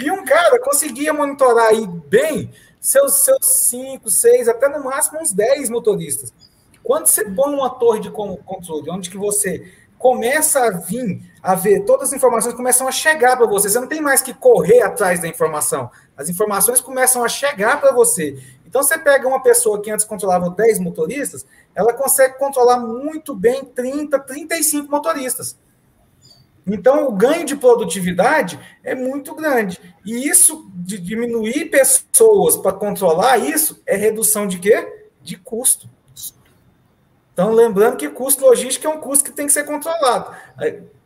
E 0.00 0.10
um 0.12 0.24
cara 0.24 0.60
conseguia 0.60 1.12
monitorar 1.12 1.66
aí 1.68 1.86
bem 1.86 2.52
seus, 2.80 3.14
seus 3.24 3.46
cinco, 3.46 4.10
seis, 4.10 4.46
até 4.46 4.68
no 4.68 4.84
máximo 4.84 5.20
uns 5.20 5.32
dez 5.32 5.68
motoristas. 5.70 6.32
Quando 6.84 7.06
você 7.06 7.24
põe 7.24 7.54
uma 7.54 7.70
torre 7.70 7.98
de 7.98 8.10
controle, 8.10 8.90
onde 8.90 9.10
que 9.10 9.16
você 9.16 9.72
começa 9.98 10.66
a 10.66 10.70
vir 10.70 11.22
a 11.42 11.54
ver, 11.54 11.80
todas 11.86 12.08
as 12.08 12.12
informações 12.14 12.54
começam 12.54 12.86
a 12.86 12.92
chegar 12.92 13.38
para 13.38 13.46
você. 13.46 13.70
Você 13.70 13.80
não 13.80 13.88
tem 13.88 14.02
mais 14.02 14.20
que 14.20 14.34
correr 14.34 14.82
atrás 14.82 15.18
da 15.18 15.26
informação. 15.26 15.90
As 16.14 16.28
informações 16.28 16.82
começam 16.82 17.24
a 17.24 17.28
chegar 17.28 17.80
para 17.80 17.90
você. 17.90 18.38
Então, 18.66 18.82
você 18.82 18.98
pega 18.98 19.26
uma 19.26 19.42
pessoa 19.42 19.80
que 19.80 19.90
antes 19.90 20.04
controlava 20.04 20.50
10 20.50 20.78
motoristas, 20.80 21.46
ela 21.74 21.94
consegue 21.94 22.36
controlar 22.38 22.78
muito 22.78 23.34
bem 23.34 23.64
30, 23.64 24.18
35 24.18 24.90
motoristas. 24.90 25.56
Então, 26.66 27.08
o 27.08 27.12
ganho 27.12 27.46
de 27.46 27.56
produtividade 27.56 28.60
é 28.82 28.94
muito 28.94 29.34
grande. 29.34 29.80
E 30.04 30.28
isso, 30.28 30.70
de 30.74 30.98
diminuir 30.98 31.70
pessoas 31.70 32.56
para 32.56 32.72
controlar 32.72 33.38
isso, 33.38 33.80
é 33.86 33.96
redução 33.96 34.46
de 34.46 34.58
quê? 34.58 35.06
De 35.22 35.36
custo. 35.36 35.88
Então, 37.34 37.52
lembrando 37.52 37.96
que 37.96 38.08
custo 38.08 38.46
logístico 38.46 38.86
é 38.86 38.90
um 38.90 39.00
custo 39.00 39.24
que 39.24 39.32
tem 39.32 39.46
que 39.46 39.52
ser 39.52 39.64
controlado. 39.64 40.32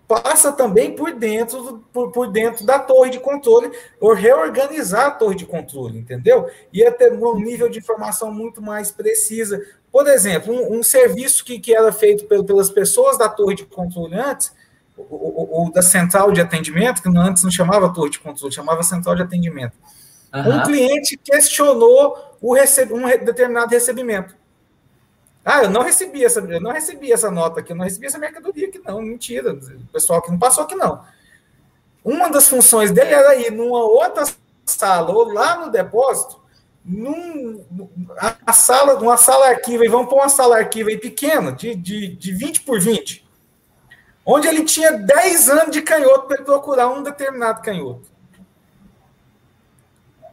passa 0.06 0.52
também 0.52 0.94
por 0.94 1.12
dentro, 1.12 1.82
por, 1.92 2.12
por 2.12 2.30
dentro 2.30 2.64
da 2.64 2.78
torre 2.78 3.10
de 3.10 3.18
controle, 3.18 3.72
ou 3.98 4.12
reorganizar 4.12 5.06
a 5.06 5.10
torre 5.10 5.34
de 5.34 5.46
controle, 5.46 5.98
entendeu? 5.98 6.48
Ia 6.72 6.92
ter 6.92 7.12
um 7.12 7.38
nível 7.38 7.68
de 7.68 7.78
informação 7.78 8.30
muito 8.32 8.60
mais 8.60 8.92
precisa. 8.92 9.60
Por 9.90 10.06
exemplo, 10.06 10.52
um, 10.54 10.78
um 10.78 10.82
serviço 10.82 11.42
que, 11.42 11.58
que 11.58 11.74
era 11.74 11.90
feito 11.90 12.26
pelas 12.44 12.70
pessoas 12.70 13.16
da 13.16 13.28
torre 13.28 13.54
de 13.54 13.64
controle 13.64 14.14
antes, 14.14 14.52
ou, 14.98 15.70
da 15.72 15.80
central 15.80 16.30
de 16.32 16.40
atendimento, 16.40 17.00
que 17.02 17.08
antes 17.08 17.42
não 17.42 17.50
chamava 17.50 17.92
torre 17.92 18.10
de 18.10 18.18
controle, 18.18 18.52
chamava 18.52 18.82
central 18.82 19.14
de 19.14 19.22
atendimento. 19.22 19.74
Uhum. 20.34 20.56
Um 20.56 20.62
cliente 20.62 21.16
questionou 21.16 22.36
o 22.40 22.54
um 22.54 23.24
determinado 23.24 23.70
recebimento. 23.70 24.34
Ah, 25.50 25.62
eu 25.62 25.70
não 25.70 25.80
recebi 25.80 26.22
essa, 26.22 26.40
eu 26.40 26.60
não 26.60 26.70
recebi 26.70 27.10
essa 27.10 27.30
nota 27.30 27.60
aqui, 27.60 27.72
eu 27.72 27.76
não 27.76 27.84
recebi 27.84 28.04
essa 28.04 28.18
mercadoria 28.18 28.68
aqui, 28.68 28.78
não. 28.84 29.00
Mentira. 29.00 29.54
O 29.54 29.86
pessoal 29.90 30.20
que 30.20 30.30
não 30.30 30.38
passou 30.38 30.64
aqui, 30.64 30.74
não. 30.74 31.02
Uma 32.04 32.28
das 32.28 32.46
funções 32.46 32.90
dele 32.90 33.14
era 33.14 33.34
ir 33.34 33.50
numa 33.50 33.82
outra 33.82 34.24
sala, 34.66 35.10
ou 35.10 35.32
lá 35.32 35.56
no 35.64 35.72
depósito, 35.72 36.38
num, 36.84 37.64
a, 38.44 38.52
sala, 38.52 39.00
uma 39.00 39.16
sala 39.16 39.48
arquivo, 39.48 39.82
e 39.82 39.88
vamos 39.88 40.10
pôr 40.10 40.16
uma 40.16 40.28
sala 40.28 40.58
arquivo 40.58 40.90
aí 40.90 40.98
pequena, 40.98 41.50
de, 41.50 41.74
de, 41.74 42.08
de 42.08 42.32
20 42.34 42.60
por 42.60 42.78
20, 42.78 43.26
onde 44.26 44.48
ele 44.48 44.64
tinha 44.64 44.92
10 44.92 45.48
anos 45.48 45.70
de 45.70 45.80
canhoto 45.80 46.26
para 46.26 46.42
procurar 46.42 46.90
um 46.90 47.02
determinado 47.02 47.62
canhoto. 47.62 48.06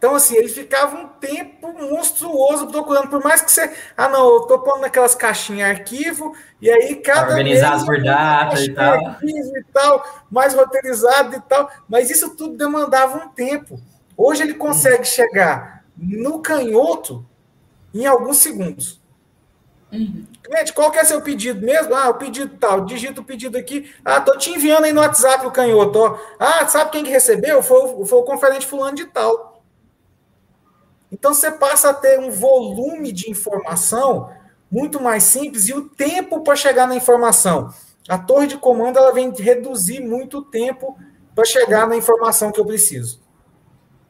Então, 0.05 0.13
assim, 0.13 0.35
ele 0.35 0.49
ficava 0.49 0.95
um 0.95 1.07
tempo 1.07 1.73
monstruoso 1.73 2.67
procurando, 2.67 3.09
por 3.09 3.23
mais 3.23 3.41
que 3.41 3.51
você. 3.51 3.75
Ah, 3.97 4.07
não, 4.07 4.35
eu 4.35 4.41
tô 4.41 4.59
pondo 4.59 4.81
naquelas 4.81 5.15
caixinhas 5.15 5.67
arquivo, 5.67 6.35
e 6.61 6.69
aí 6.69 6.97
cada. 6.97 7.31
Organizar 7.31 7.73
as 7.73 7.85
datas 8.03 8.61
e 8.61 8.71
tal. 8.71 8.99
e 9.23 9.63
tal, 9.73 10.25
mais 10.29 10.53
roteirizado 10.53 11.35
e 11.35 11.41
tal. 11.41 11.71
Mas 11.89 12.11
isso 12.11 12.35
tudo 12.35 12.55
demandava 12.55 13.17
um 13.17 13.29
tempo. 13.29 13.81
Hoje 14.15 14.43
ele 14.43 14.53
consegue 14.53 15.01
hum. 15.01 15.05
chegar 15.05 15.83
no 15.97 16.39
canhoto 16.39 17.25
em 17.91 18.05
alguns 18.05 18.37
segundos. 18.37 19.01
Uhum. 19.91 20.23
Cliente, 20.43 20.71
qual 20.71 20.91
que 20.91 20.99
é 20.99 21.03
seu 21.03 21.19
pedido 21.19 21.65
mesmo? 21.65 21.95
Ah, 21.95 22.09
o 22.09 22.13
pedido 22.13 22.55
tal, 22.59 22.85
digita 22.85 23.21
o 23.21 23.25
pedido 23.25 23.57
aqui. 23.57 23.91
Ah, 24.05 24.21
tô 24.21 24.37
te 24.37 24.51
enviando 24.51 24.83
aí 24.83 24.93
no 24.93 25.01
WhatsApp 25.01 25.47
o 25.47 25.51
canhoto. 25.51 25.97
Ó. 25.97 26.19
Ah, 26.37 26.67
sabe 26.67 26.91
quem 26.91 27.03
que 27.03 27.09
recebeu? 27.09 27.63
Foi, 27.63 28.05
foi 28.05 28.19
o 28.19 28.23
conferente 28.23 28.67
fulano 28.67 28.95
de 28.95 29.05
tal. 29.05 29.54
Então 31.17 31.33
você 31.33 31.49
passa 31.49 31.91
a 31.91 31.93
ter 31.93 32.19
um 32.19 32.29
volume 32.29 33.09
de 33.13 33.31
informação 33.31 34.29
muito 34.69 35.01
mais 35.01 35.23
simples 35.23 35.69
e 35.69 35.73
o 35.73 35.87
tempo 35.87 36.41
para 36.41 36.57
chegar 36.57 36.85
na 36.85 36.95
informação. 36.95 37.73
A 38.09 38.17
torre 38.17 38.47
de 38.47 38.57
comando 38.57 38.97
ela 38.97 39.13
vem 39.13 39.33
reduzir 39.33 40.01
muito 40.01 40.39
o 40.39 40.41
tempo 40.41 40.97
para 41.33 41.45
chegar 41.45 41.87
na 41.87 41.95
informação 41.95 42.51
que 42.51 42.59
eu 42.59 42.65
preciso. 42.65 43.21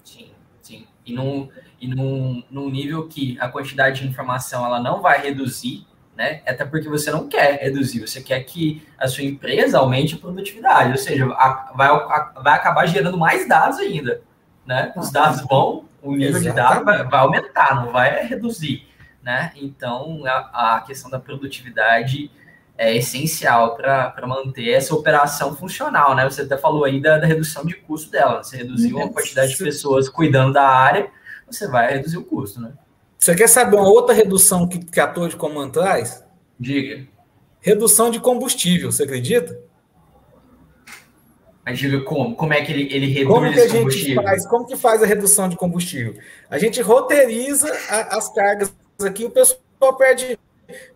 Sim, 0.04 0.32
sim. 0.64 0.88
E 1.06 1.14
num, 1.14 1.48
e 1.80 1.88
num, 1.88 2.44
num 2.50 2.72
nível 2.72 3.08
que 3.08 3.38
a 3.40 3.48
quantidade 3.50 4.02
de 4.02 4.08
informação 4.08 4.66
ela 4.66 4.80
não 4.80 5.00
vai 5.00 5.22
reduzir, 5.22 5.86
né? 6.18 6.42
Até 6.48 6.66
porque 6.66 6.90
você 6.90 7.12
não 7.12 7.28
quer 7.28 7.62
reduzir, 7.62 8.00
você 8.00 8.20
quer 8.20 8.40
que 8.46 8.82
a 8.98 9.08
sua 9.08 9.24
empresa 9.24 9.78
aumente 9.78 10.16
a 10.16 10.18
produtividade, 10.18 10.92
ou 10.92 10.98
seja, 10.98 11.26
a, 11.34 11.72
vai, 11.76 11.88
a, 11.88 12.42
vai 12.44 12.54
acabar 12.56 12.88
gerando 12.88 13.18
mais 13.18 13.48
dados 13.48 13.78
ainda, 13.78 14.24
né? 14.66 14.92
Os 14.98 15.12
dados 15.12 15.42
vão 15.48 15.86
o 16.06 16.16
nível 16.16 16.38
Exatamente. 16.38 16.50
de 16.50 16.56
dados 16.56 16.86
vai, 16.86 17.04
vai, 17.04 17.20
aumentar, 17.20 17.76
não 17.76 17.92
vai 17.92 18.26
reduzir, 18.26 18.88
né? 19.24 19.52
Então, 19.56 20.24
a, 20.26 20.76
a 20.76 20.82
questão 20.82 21.10
da 21.10 21.20
produtividade 21.20 22.32
é 22.78 22.96
essencial 22.96 23.76
para 23.76 24.28
manter 24.28 24.70
essa 24.70 24.94
operação 24.94 25.56
funcional, 25.56 26.16
né? 26.16 26.24
Você 26.30 26.42
até 26.42 26.58
falou 26.58 26.84
aí 26.84 27.02
da, 27.02 27.18
da 27.18 27.26
redução 27.26 27.66
de 27.66 27.76
custo 27.76 28.12
dela, 28.12 28.44
você 28.44 28.58
reduziu 28.58 29.02
a 29.02 29.10
quantidade 29.10 29.52
de 29.52 29.64
pessoas 29.64 30.10
cuidando 30.10 30.54
da 30.54 30.68
área, 30.68 31.10
você 31.50 31.68
vai 31.68 31.94
reduzir 31.94 32.18
o 32.18 32.24
custo, 32.24 32.62
né? 32.62 32.74
Você 33.18 33.34
quer 33.34 33.48
saber 33.48 33.78
uma 33.78 33.88
outra 33.88 34.14
redução 34.14 34.68
que, 34.68 34.78
que 34.78 35.00
a 35.00 35.08
torre 35.08 35.30
de 35.30 35.36
comando 35.36 35.74
traz? 35.74 36.24
Diga. 36.60 37.08
Redução 37.60 38.12
de 38.12 38.20
combustível, 38.20 38.92
você 38.92 39.04
acredita? 39.04 39.60
Mas 41.66 41.80
diga 41.80 42.00
como? 42.02 42.36
Como 42.36 42.54
é 42.54 42.62
que 42.62 42.72
ele, 42.72 42.94
ele 42.94 43.08
reduz 43.08 43.34
como 43.34 43.52
que 43.52 43.60
a 43.60 43.68
gente 43.68 44.16
faz? 44.16 44.46
Como 44.46 44.68
que 44.68 44.78
faz 44.78 45.02
a 45.02 45.06
redução 45.08 45.50
de 45.50 45.56
combustível? 45.56 46.16
A 46.48 46.60
gente 46.60 46.80
roteiriza 46.80 47.68
a, 47.90 48.18
as 48.18 48.32
cargas 48.32 48.72
aqui, 49.04 49.26
o 49.26 49.32
pessoal 49.32 49.98
perde, 49.98 50.38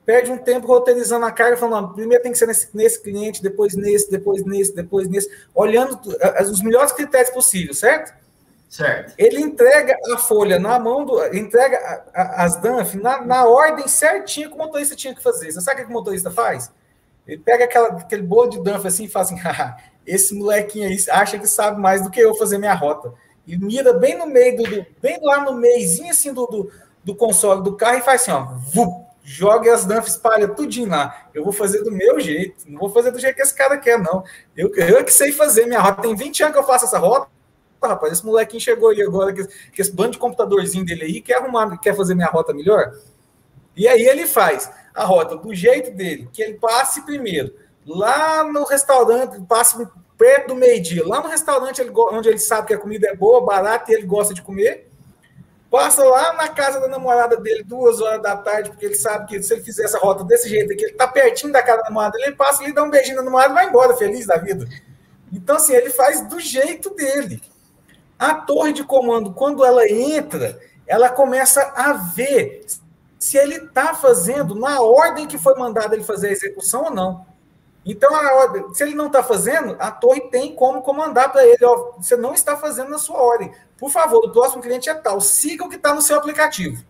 perde 0.05 0.31
um 0.31 0.37
tempo 0.37 0.67
roteirizando 0.67 1.25
a 1.25 1.31
carga, 1.31 1.57
falando, 1.57 1.93
primeiro 1.93 2.21
tem 2.21 2.31
que 2.31 2.37
ser 2.37 2.45
nesse, 2.45 2.69
nesse 2.71 3.01
cliente, 3.01 3.41
depois 3.41 3.75
nesse, 3.75 4.11
depois 4.11 4.45
nesse, 4.45 4.75
depois 4.75 5.07
nesse, 5.09 5.29
olhando 5.55 5.99
os 6.51 6.61
melhores 6.61 6.91
critérios 6.91 7.31
possíveis, 7.31 7.79
certo? 7.79 8.13
Certo. 8.69 9.15
Ele 9.17 9.41
entrega 9.41 9.97
a 10.13 10.17
folha 10.19 10.59
na 10.59 10.77
mão 10.77 11.03
do. 11.03 11.35
entrega 11.35 11.77
a, 12.13 12.21
a, 12.21 12.43
as 12.43 12.61
DANF 12.61 12.95
na, 12.95 13.25
na 13.25 13.45
ordem 13.45 13.87
certinha 13.87 14.47
que 14.47 14.53
o 14.53 14.57
motorista 14.57 14.95
tinha 14.95 15.15
que 15.15 15.23
fazer. 15.23 15.51
Você 15.51 15.59
sabe 15.59 15.81
o 15.81 15.85
que 15.85 15.89
o 15.89 15.93
motorista 15.93 16.29
faz? 16.29 16.71
Ele 17.27 17.41
pega 17.43 17.63
aquela, 17.63 17.87
aquele 17.87 18.21
bolo 18.21 18.51
de 18.51 18.61
DANF 18.61 18.85
assim 18.85 19.05
e 19.05 19.07
fala 19.07 19.25
assim: 19.25 19.39
esse 20.09 20.33
molequinho 20.33 20.87
aí 20.87 20.97
acha 21.11 21.37
que 21.37 21.47
sabe 21.47 21.79
mais 21.79 22.01
do 22.01 22.09
que 22.09 22.19
eu 22.19 22.33
fazer 22.33 22.57
minha 22.57 22.73
rota. 22.73 23.13
E 23.45 23.55
mira 23.55 23.93
bem 23.93 24.17
no 24.17 24.25
meio 24.25 24.57
do, 24.57 24.63
do 24.63 24.85
bem 24.99 25.19
lá 25.21 25.43
no 25.43 25.53
meizinho 25.53 26.09
assim 26.09 26.33
do, 26.33 26.47
do, 26.47 26.71
do, 27.03 27.15
console 27.15 27.63
do 27.63 27.75
carro 27.75 27.99
e 27.99 28.01
faz 28.01 28.21
assim, 28.21 28.31
ó, 28.31 28.45
vup, 28.73 29.05
joga 29.23 29.71
as 29.71 29.85
dump, 29.85 30.07
espalha 30.07 30.47
tudinho 30.47 30.89
lá. 30.89 31.27
Eu 31.33 31.43
vou 31.43 31.53
fazer 31.53 31.83
do 31.83 31.91
meu 31.91 32.19
jeito, 32.19 32.65
não 32.67 32.79
vou 32.79 32.89
fazer 32.89 33.11
do 33.11 33.19
jeito 33.19 33.35
que 33.35 33.41
esse 33.43 33.53
cara 33.53 33.77
quer, 33.77 33.99
não. 33.99 34.23
Eu, 34.57 34.73
eu 34.75 34.97
é 34.97 35.03
que 35.03 35.13
sei 35.13 35.31
fazer 35.31 35.67
minha 35.67 35.79
rota. 35.79 36.01
Tem 36.01 36.15
20 36.15 36.43
anos 36.43 36.53
que 36.53 36.59
eu 36.59 36.65
faço 36.65 36.85
essa 36.85 36.97
rota. 36.97 37.27
Rapaz, 37.81 38.11
esse 38.11 38.25
molequinho 38.25 38.61
chegou 38.61 38.89
aí 38.89 39.01
agora, 39.01 39.31
que, 39.31 39.45
que 39.71 39.81
esse 39.81 39.91
bando 39.91 40.11
de 40.11 40.17
computadorzinho 40.17 40.83
dele 40.83 41.03
aí 41.03 41.21
quer 41.21 41.37
arrumar, 41.37 41.77
quer 41.77 41.95
fazer 41.95 42.15
minha 42.15 42.27
rota 42.27 42.51
melhor. 42.51 42.93
E 43.77 43.87
aí 43.87 44.01
ele 44.01 44.25
faz 44.25 44.69
a 44.93 45.05
rota 45.05 45.37
do 45.37 45.53
jeito 45.53 45.91
dele, 45.91 46.27
que 46.33 46.41
ele 46.41 46.55
passe 46.55 47.05
primeiro 47.05 47.53
lá 47.89 48.43
no 48.43 48.63
restaurante, 48.63 49.41
passa 49.47 49.91
perto 50.15 50.49
do 50.49 50.55
meio-dia, 50.55 51.07
lá 51.07 51.21
no 51.21 51.29
restaurante 51.29 51.81
onde 51.81 52.29
ele 52.29 52.37
sabe 52.37 52.67
que 52.67 52.73
a 52.73 52.77
comida 52.77 53.07
é 53.07 53.15
boa, 53.15 53.43
barata 53.43 53.91
e 53.91 53.95
ele 53.95 54.05
gosta 54.05 54.33
de 54.33 54.41
comer. 54.41 54.87
Passa 55.71 56.03
lá 56.03 56.33
na 56.33 56.47
casa 56.47 56.79
da 56.79 56.87
namorada 56.87 57.37
dele 57.37 57.63
duas 57.63 58.01
horas 58.01 58.21
da 58.21 58.35
tarde, 58.35 58.69
porque 58.71 58.85
ele 58.85 58.95
sabe 58.95 59.27
que 59.27 59.41
se 59.41 59.53
ele 59.53 59.63
fizer 59.63 59.85
essa 59.85 59.99
rota 59.99 60.23
desse 60.23 60.49
jeito 60.49 60.73
aqui, 60.73 60.83
ele 60.83 60.93
tá 60.93 61.07
pertinho 61.07 61.53
da 61.53 61.61
casa 61.61 61.83
da 61.83 61.89
namorada 61.89 62.17
ele 62.19 62.35
passa 62.35 62.63
ali, 62.63 62.73
dá 62.73 62.83
um 62.83 62.89
beijinho 62.89 63.17
na 63.17 63.23
namorada 63.23 63.51
e 63.51 63.55
vai 63.55 63.67
embora, 63.67 63.95
feliz 63.95 64.25
da 64.25 64.37
vida. 64.37 64.67
Então, 65.31 65.57
assim, 65.57 65.73
ele 65.73 65.91
faz 65.91 66.27
do 66.27 66.39
jeito 66.39 66.89
dele. 66.95 67.41
A 68.17 68.33
torre 68.33 68.73
de 68.73 68.83
comando, 68.83 69.31
quando 69.33 69.63
ela 69.63 69.87
entra, 69.87 70.59
ela 70.87 71.07
começa 71.07 71.61
a 71.75 71.93
ver 71.93 72.65
se 73.19 73.37
ele 73.37 73.55
está 73.55 73.93
fazendo 73.93 74.55
na 74.55 74.81
ordem 74.81 75.27
que 75.27 75.37
foi 75.37 75.53
mandado 75.55 75.93
ele 75.93 76.03
fazer 76.03 76.29
a 76.29 76.31
execução 76.31 76.85
ou 76.85 76.91
não. 76.91 77.25
Então, 77.85 78.13
a, 78.13 78.73
se 78.73 78.83
ele 78.83 78.93
não 78.93 79.07
está 79.07 79.23
fazendo, 79.23 79.75
a 79.79 79.89
torre 79.89 80.21
tem 80.29 80.53
como 80.53 80.81
comandar 80.81 81.31
para 81.31 81.45
ele: 81.45 81.63
ó, 81.63 81.93
você 81.97 82.15
não 82.15 82.33
está 82.33 82.57
fazendo 82.57 82.89
na 82.89 82.97
sua 82.97 83.21
ordem. 83.21 83.51
Por 83.77 83.89
favor, 83.89 84.23
o 84.25 84.31
próximo 84.31 84.61
cliente 84.61 84.89
é 84.89 84.93
tal. 84.93 85.21
Siga 85.21 85.63
o 85.63 85.69
que 85.69 85.75
está 85.75 85.93
no 85.93 86.01
seu 86.01 86.17
aplicativo. 86.17 86.83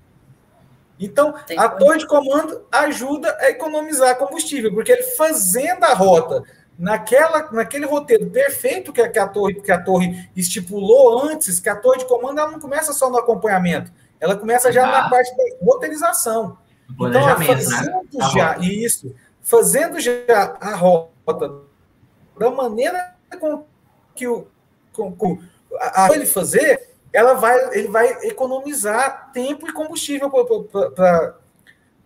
Então, 1.00 1.34
tem 1.48 1.58
a 1.58 1.70
torre 1.70 2.00
de 2.00 2.08
comando 2.08 2.66
ajuda 2.70 3.38
a 3.40 3.50
economizar 3.50 4.18
combustível, 4.18 4.74
porque 4.74 4.92
ele 4.92 5.04
fazendo 5.04 5.86
a 5.86 5.94
rota 5.94 6.44
naquela, 6.78 7.50
naquele 7.52 7.86
roteiro 7.86 8.30
perfeito 8.30 8.92
que 8.92 9.02
a, 9.02 9.08
que 9.08 9.18
a, 9.18 9.28
torre, 9.28 9.62
que 9.62 9.72
a 9.72 9.82
torre 9.82 10.30
estipulou 10.36 11.24
antes, 11.24 11.60
que 11.60 11.70
a 11.70 11.76
torre 11.76 12.00
de 12.00 12.06
comando 12.06 12.40
ela 12.40 12.52
não 12.52 12.60
começa 12.60 12.92
só 12.92 13.10
no 13.10 13.18
acompanhamento, 13.18 13.92
ela 14.20 14.36
começa 14.36 14.74
já 14.74 14.86
ah. 14.86 15.04
na 15.04 15.10
parte 15.10 15.34
da 15.38 15.44
roteirização. 15.66 16.58
Então, 16.92 17.22
fazendo 17.46 17.92
né? 18.14 18.30
já 18.34 18.58
isso 18.58 19.16
fazendo 19.50 20.00
já 20.00 20.56
a 20.62 20.76
rota 20.76 21.64
da 22.38 22.52
maneira 22.52 23.16
com 23.40 23.66
que 24.16 24.28
o 24.28 24.48
com, 24.94 25.16
com 25.16 25.40
a, 25.80 26.10
ele 26.14 26.26
fazer, 26.26 26.90
ela 27.12 27.34
vai, 27.34 27.78
ele 27.78 27.88
vai 27.88 28.28
economizar 28.28 29.32
tempo 29.32 29.68
e 29.68 29.74
combustível 29.74 30.30
para 30.30 31.36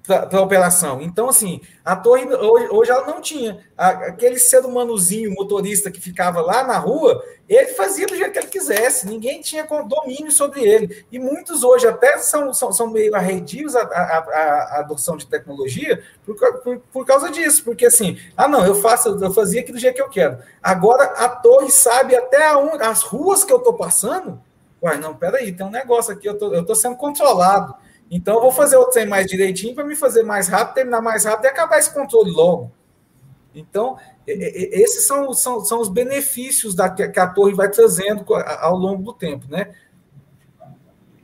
para 0.05 0.37
a 0.37 0.41
operação. 0.41 1.01
Então, 1.01 1.29
assim, 1.29 1.61
a 1.83 1.95
torre 1.95 2.25
hoje, 2.25 2.67
hoje 2.69 2.91
ela 2.91 3.07
não 3.07 3.21
tinha. 3.21 3.59
aquele 3.77 4.37
ser 4.37 4.65
humanozinho, 4.65 5.33
motorista 5.33 5.89
que 5.89 6.01
ficava 6.01 6.41
lá 6.41 6.63
na 6.63 6.77
rua, 6.77 7.23
ele 7.47 7.69
fazia 7.69 8.05
do 8.05 8.15
jeito 8.15 8.31
que 8.33 8.39
ele 8.39 8.47
quisesse, 8.47 9.07
ninguém 9.07 9.41
tinha 9.41 9.65
domínio 9.87 10.31
sobre 10.31 10.61
ele. 10.61 11.05
E 11.09 11.17
muitos 11.17 11.63
hoje 11.63 11.87
até 11.87 12.17
são, 12.17 12.53
são, 12.53 12.73
são 12.73 12.87
meio 12.87 13.15
arredios 13.15 13.75
a, 13.75 13.81
a, 13.81 14.17
a, 14.17 14.79
adoção 14.79 15.15
de 15.15 15.25
tecnologia 15.25 16.03
por, 16.25 16.35
por, 16.35 16.79
por, 16.91 17.05
causa 17.05 17.29
disso, 17.29 17.63
porque 17.63 17.85
assim, 17.85 18.17
ah, 18.35 18.47
não, 18.47 18.65
eu 18.65 18.75
faço, 18.75 19.17
eu 19.23 19.33
fazia 19.33 19.61
aqui 19.61 19.71
do 19.71 19.79
jeito 19.79 19.95
que 19.95 20.01
eu 20.01 20.09
quero. 20.09 20.37
Agora 20.61 21.03
a 21.03 21.29
torre 21.29 21.71
sabe 21.71 22.15
até 22.15 22.45
as 22.81 23.03
ruas 23.03 23.43
que 23.45 23.53
eu 23.53 23.57
estou 23.57 23.73
passando. 23.73 24.41
Uai, 24.81 24.97
não, 24.97 25.15
peraí, 25.15 25.53
tem 25.53 25.65
um 25.65 25.71
negócio 25.71 26.11
aqui, 26.11 26.27
eu 26.27 26.37
tô, 26.37 26.47
estou 26.47 26.65
tô 26.65 26.75
sendo 26.75 26.97
controlado. 26.97 27.73
Então, 28.15 28.35
eu 28.35 28.41
vou 28.41 28.51
fazer 28.51 28.77
o 28.77 28.85
trem 28.85 29.07
mais 29.07 29.25
direitinho 29.25 29.73
para 29.73 29.83
me 29.83 29.95
fazer 29.95 30.21
mais 30.21 30.47
rápido, 30.47 30.75
terminar 30.75 31.01
mais 31.01 31.25
rápido 31.25 31.45
e 31.45 31.47
acabar 31.47 31.79
esse 31.79 31.91
controle 31.91 32.29
logo. 32.29 32.71
Então, 33.55 33.97
esses 34.27 35.07
são, 35.07 35.33
são, 35.33 35.65
são 35.65 35.81
os 35.81 35.89
benefícios 35.89 36.75
da, 36.75 36.91
que 36.91 37.19
a 37.19 37.25
torre 37.25 37.55
vai 37.55 37.71
trazendo 37.71 38.23
ao 38.61 38.77
longo 38.77 39.01
do 39.01 39.13
tempo, 39.13 39.47
né? 39.49 39.73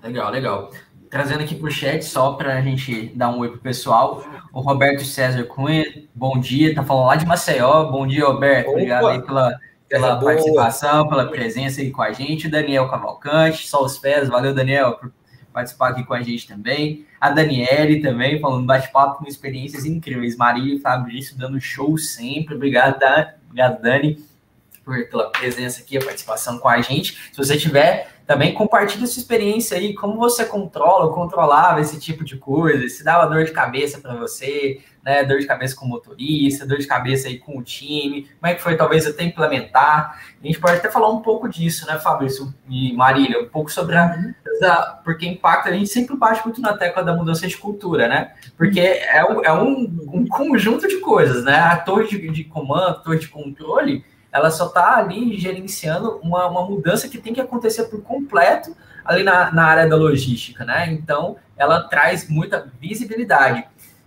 Legal, 0.02 0.32
legal. 0.32 0.72
Trazendo 1.12 1.44
aqui 1.44 1.54
para 1.54 1.68
o 1.68 1.72
chat, 1.72 2.04
só 2.04 2.34
para 2.34 2.58
a 2.58 2.62
gente 2.62 3.14
dar 3.16 3.30
um 3.30 3.38
oi 3.38 3.50
pro 3.50 3.60
pessoal. 3.60 4.24
O 4.52 4.60
Roberto 4.60 5.06
César 5.06 5.44
Cunha, 5.44 5.86
bom 6.16 6.40
dia, 6.40 6.74
tá 6.74 6.84
falando 6.84 7.06
lá 7.06 7.16
de 7.18 7.26
Maceió. 7.28 7.84
Bom 7.92 8.08
dia, 8.08 8.26
Roberto. 8.26 8.66
Opa. 8.66 8.72
Obrigado 8.72 9.08
aí 9.08 9.22
pela, 9.22 9.60
pela 9.88 10.20
participação, 10.20 11.04
boa. 11.04 11.10
pela 11.10 11.30
presença 11.30 11.82
aí 11.82 11.92
com 11.92 12.02
a 12.02 12.12
gente. 12.12 12.48
O 12.48 12.52
Daniel 12.52 12.90
Cavalcante, 12.90 13.68
só 13.68 13.84
os 13.84 14.00
pés. 14.00 14.28
Valeu, 14.28 14.56
Daniel, 14.56 14.94
por 14.94 15.12
participar 15.54 15.90
aqui 15.90 16.04
com 16.04 16.14
a 16.14 16.22
gente 16.22 16.48
também. 16.48 17.06
A 17.20 17.30
Daniele 17.30 18.02
também, 18.02 18.40
falando 18.40 18.66
bate-papo 18.66 19.20
com 19.20 19.28
experiências 19.28 19.86
incríveis. 19.86 20.38
Maria 20.38 20.76
e 20.76 20.80
Fabrício 20.80 21.38
dando 21.38 21.60
show 21.60 21.98
sempre. 21.98 22.56
Obrigado, 22.56 23.00
Obrigado, 23.46 23.82
Dani, 23.82 24.24
por, 24.86 25.04
pela 25.10 25.30
presença 25.32 25.82
aqui, 25.82 25.98
a 25.98 26.04
participação 26.04 26.60
com 26.60 26.70
a 26.70 26.82
gente. 26.82 27.14
Se 27.32 27.38
você 27.38 27.58
tiver 27.58 28.19
também 28.30 28.54
compartilhe 28.54 29.08
sua 29.08 29.22
experiência 29.22 29.76
aí, 29.76 29.96
como 29.96 30.20
você 30.20 30.46
controla 30.46 31.06
ou 31.06 31.12
controlava 31.12 31.82
esse 31.82 32.00
tipo 32.00 32.24
de 32.24 32.38
coisa, 32.38 32.88
se 32.88 33.04
dava 33.04 33.26
dor 33.26 33.44
de 33.44 33.52
cabeça 33.52 33.98
para 33.98 34.14
você, 34.14 34.82
né, 35.04 35.24
dor 35.24 35.40
de 35.40 35.48
cabeça 35.48 35.76
com 35.76 35.88
o 35.88 35.90
motorista, 35.90 36.64
dor 36.64 36.78
de 36.78 36.86
cabeça 36.86 37.28
aí 37.28 37.40
com 37.40 37.58
o 37.58 37.64
time, 37.64 38.30
como 38.40 38.52
é 38.52 38.54
que 38.54 38.62
foi 38.62 38.78
talvez 38.78 39.08
até 39.08 39.24
implementar, 39.24 40.22
a 40.44 40.46
gente 40.46 40.60
pode 40.60 40.76
até 40.76 40.92
falar 40.92 41.10
um 41.10 41.24
pouco 41.24 41.50
disso, 41.50 41.88
né, 41.88 41.98
Fabrício 41.98 42.54
e 42.70 42.94
Marília, 42.94 43.42
um 43.42 43.50
pouco 43.50 43.72
sobre 43.72 43.96
a, 43.98 44.16
a 44.62 45.02
porque 45.04 45.26
impacta, 45.26 45.70
a 45.70 45.74
gente 45.74 45.90
sempre 45.90 46.16
bate 46.16 46.46
muito 46.46 46.62
na 46.62 46.78
tecla 46.78 47.04
da 47.04 47.16
mudança 47.16 47.48
de 47.48 47.58
cultura, 47.58 48.08
né, 48.08 48.34
porque 48.56 48.80
é, 48.80 49.26
um, 49.26 49.44
é 49.44 49.52
um, 49.52 50.08
um 50.14 50.28
conjunto 50.28 50.88
de 50.88 50.98
coisas, 50.98 51.44
né, 51.44 51.58
a 51.58 51.78
torre 51.78 52.08
de, 52.08 52.30
de 52.30 52.44
comando, 52.44 52.90
a 52.90 52.94
torre 52.94 53.18
de 53.18 53.28
controle, 53.28 54.06
ela 54.32 54.52
só 54.52 54.68
está 54.68 54.98
ali 54.98 55.38
gerenciando 55.38 56.20
uma, 56.22 56.48
uma 56.48 56.66
mudança 56.66 57.10
que 57.10 57.18
tem 57.18 57.34
que 57.34 57.42
acontecer 57.42 57.86
por 57.86 58.02
completo 58.02 58.76
ali 59.04 59.24
na, 59.24 59.52
na 59.52 59.66
área 59.66 59.88
da 59.88 59.96
logística, 59.96 60.64
né? 60.64 60.92
Então, 60.92 61.38
ela 61.58 61.84
traz 61.84 62.30
muita 62.30 62.72
visibilidade. 62.80 63.66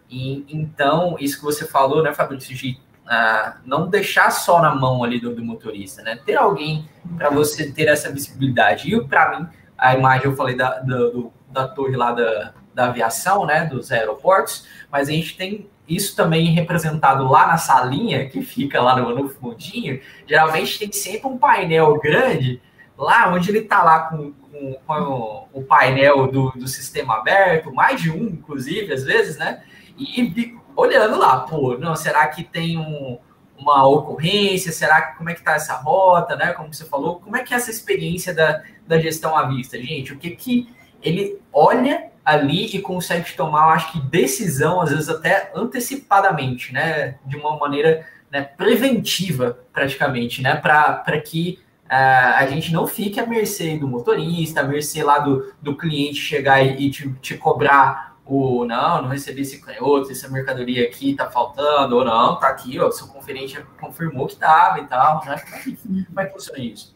E, 0.09 0.45
então, 0.49 1.17
isso 1.19 1.39
que 1.39 1.45
você 1.45 1.67
falou, 1.67 2.03
né, 2.03 2.13
Fabrício, 2.13 2.55
de 2.55 2.79
uh, 3.05 3.53
não 3.65 3.89
deixar 3.89 4.31
só 4.31 4.61
na 4.61 4.75
mão 4.75 5.03
ali 5.03 5.19
do, 5.19 5.35
do 5.35 5.45
motorista, 5.45 6.03
né? 6.03 6.19
Ter 6.25 6.37
alguém 6.37 6.89
para 7.17 7.31
você 7.31 7.73
ter 7.73 7.89
essa 7.89 8.13
visibilidade. 8.13 8.95
E 8.95 9.05
para 9.05 9.41
mim, 9.41 9.49
a 9.77 9.95
imagem 9.97 10.27
eu 10.27 10.37
falei 10.37 10.57
da, 10.57 10.79
da, 10.79 10.97
do, 10.97 11.33
da 11.49 11.67
torre 11.67 11.97
lá 11.97 12.13
da, 12.13 12.53
da 12.75 12.87
aviação, 12.87 13.45
né, 13.45 13.67
dos 13.67 13.91
aeroportos, 13.91 14.67
mas 14.91 15.09
a 15.09 15.13
gente 15.13 15.37
tem 15.37 15.69
isso 15.89 16.15
também 16.15 16.47
representado 16.47 17.29
lá 17.29 17.47
na 17.47 17.57
salinha, 17.57 18.29
que 18.29 18.43
fica 18.43 18.81
lá 18.81 18.97
no, 18.97 19.15
no 19.15 19.29
fundinho, 19.29 20.01
geralmente 20.27 20.79
tem 20.79 20.93
sempre 20.93 21.29
um 21.29 21.37
painel 21.37 21.99
grande, 21.99 22.61
lá 22.97 23.33
onde 23.33 23.51
ele 23.51 23.61
está 23.61 23.83
lá 23.83 24.01
com, 24.01 24.33
com, 24.33 24.75
com 24.87 25.49
o, 25.53 25.63
painel 25.63 26.29
do, 26.29 26.51
do 26.53 26.69
sistema 26.69 27.17
aberto, 27.17 27.75
mais 27.75 28.01
de 28.01 28.11
um, 28.11 28.27
inclusive, 28.27 28.93
às 28.93 29.05
vezes, 29.05 29.37
né? 29.37 29.63
E, 29.99 30.23
e 30.23 30.59
olhando 30.77 31.19
lá, 31.19 31.41
pô, 31.41 31.77
não, 31.77 31.97
será 31.97 32.27
que 32.29 32.45
tem 32.45 32.79
um, 32.79 33.19
uma 33.59 33.87
ocorrência? 33.87 34.71
Será 34.71 35.03
que 35.03 35.19
como 35.19 35.31
é 35.31 35.35
que 35.35 35.43
tá 35.43 35.55
essa 35.55 35.75
rota, 35.75 36.37
né? 36.37 36.53
Como 36.53 36.73
você 36.73 36.85
falou, 36.85 37.17
como 37.21 37.37
é 37.37 37.43
que 37.43 37.53
é 37.53 37.57
essa 37.57 37.71
experiência 37.71 38.33
da, 38.33 38.63
da 38.87 39.01
gestão 39.01 39.37
à 39.37 39.49
vista, 39.49 39.77
gente? 39.79 40.13
O 40.13 40.19
que 40.19 40.31
que 40.31 40.69
ele 41.03 41.41
olha 41.53 42.12
ali 42.25 42.67
e 42.77 42.81
consegue 42.81 43.33
tomar, 43.35 43.73
acho 43.73 43.93
que, 43.93 44.01
decisão, 44.01 44.81
às 44.81 44.91
vezes 44.91 45.09
até 45.09 45.51
antecipadamente, 45.55 46.73
né? 46.73 47.17
De 47.27 47.37
uma 47.37 47.57
maneira 47.57 48.07
né, 48.31 48.43
preventiva, 48.43 49.59
praticamente, 49.73 50.41
né? 50.41 50.57
Para 50.57 51.21
que 51.21 51.59
uh, 51.85 52.37
a 52.37 52.47
gente 52.47 52.73
não 52.73 52.87
fique 52.87 53.21
à 53.21 53.27
mercê 53.27 53.77
do 53.77 53.89
motorista, 53.89 54.61
à 54.61 54.65
mercê 54.65 55.03
lá 55.03 55.19
do, 55.19 55.53
do 55.61 55.77
cliente 55.77 56.17
chegar 56.17 56.63
e, 56.63 56.87
e 56.87 56.91
te, 56.91 57.13
te, 57.21 57.37
cobrar 57.37 58.17
o 58.25 58.65
não, 58.65 59.03
não 59.03 59.09
recebi 59.09 59.43
esse 59.43 59.61
canhoto, 59.61 60.11
essa 60.11 60.29
mercadoria 60.29 60.87
aqui 60.87 61.15
tá 61.15 61.29
faltando, 61.29 61.97
ou 61.97 62.05
não, 62.05 62.37
tá 62.39 62.49
aqui, 62.49 62.79
ó, 62.79 62.91
seu 62.91 63.09
conferente 63.09 63.61
confirmou 63.81 64.29
que 64.29 64.37
tava 64.37 64.79
e 64.79 64.87
tal, 64.87 65.25
né? 65.27 65.37
Como 65.39 65.57
é 65.57 66.25
que, 66.25 66.31
é 66.31 66.33
funciona 66.33 66.61
isso? 66.61 66.95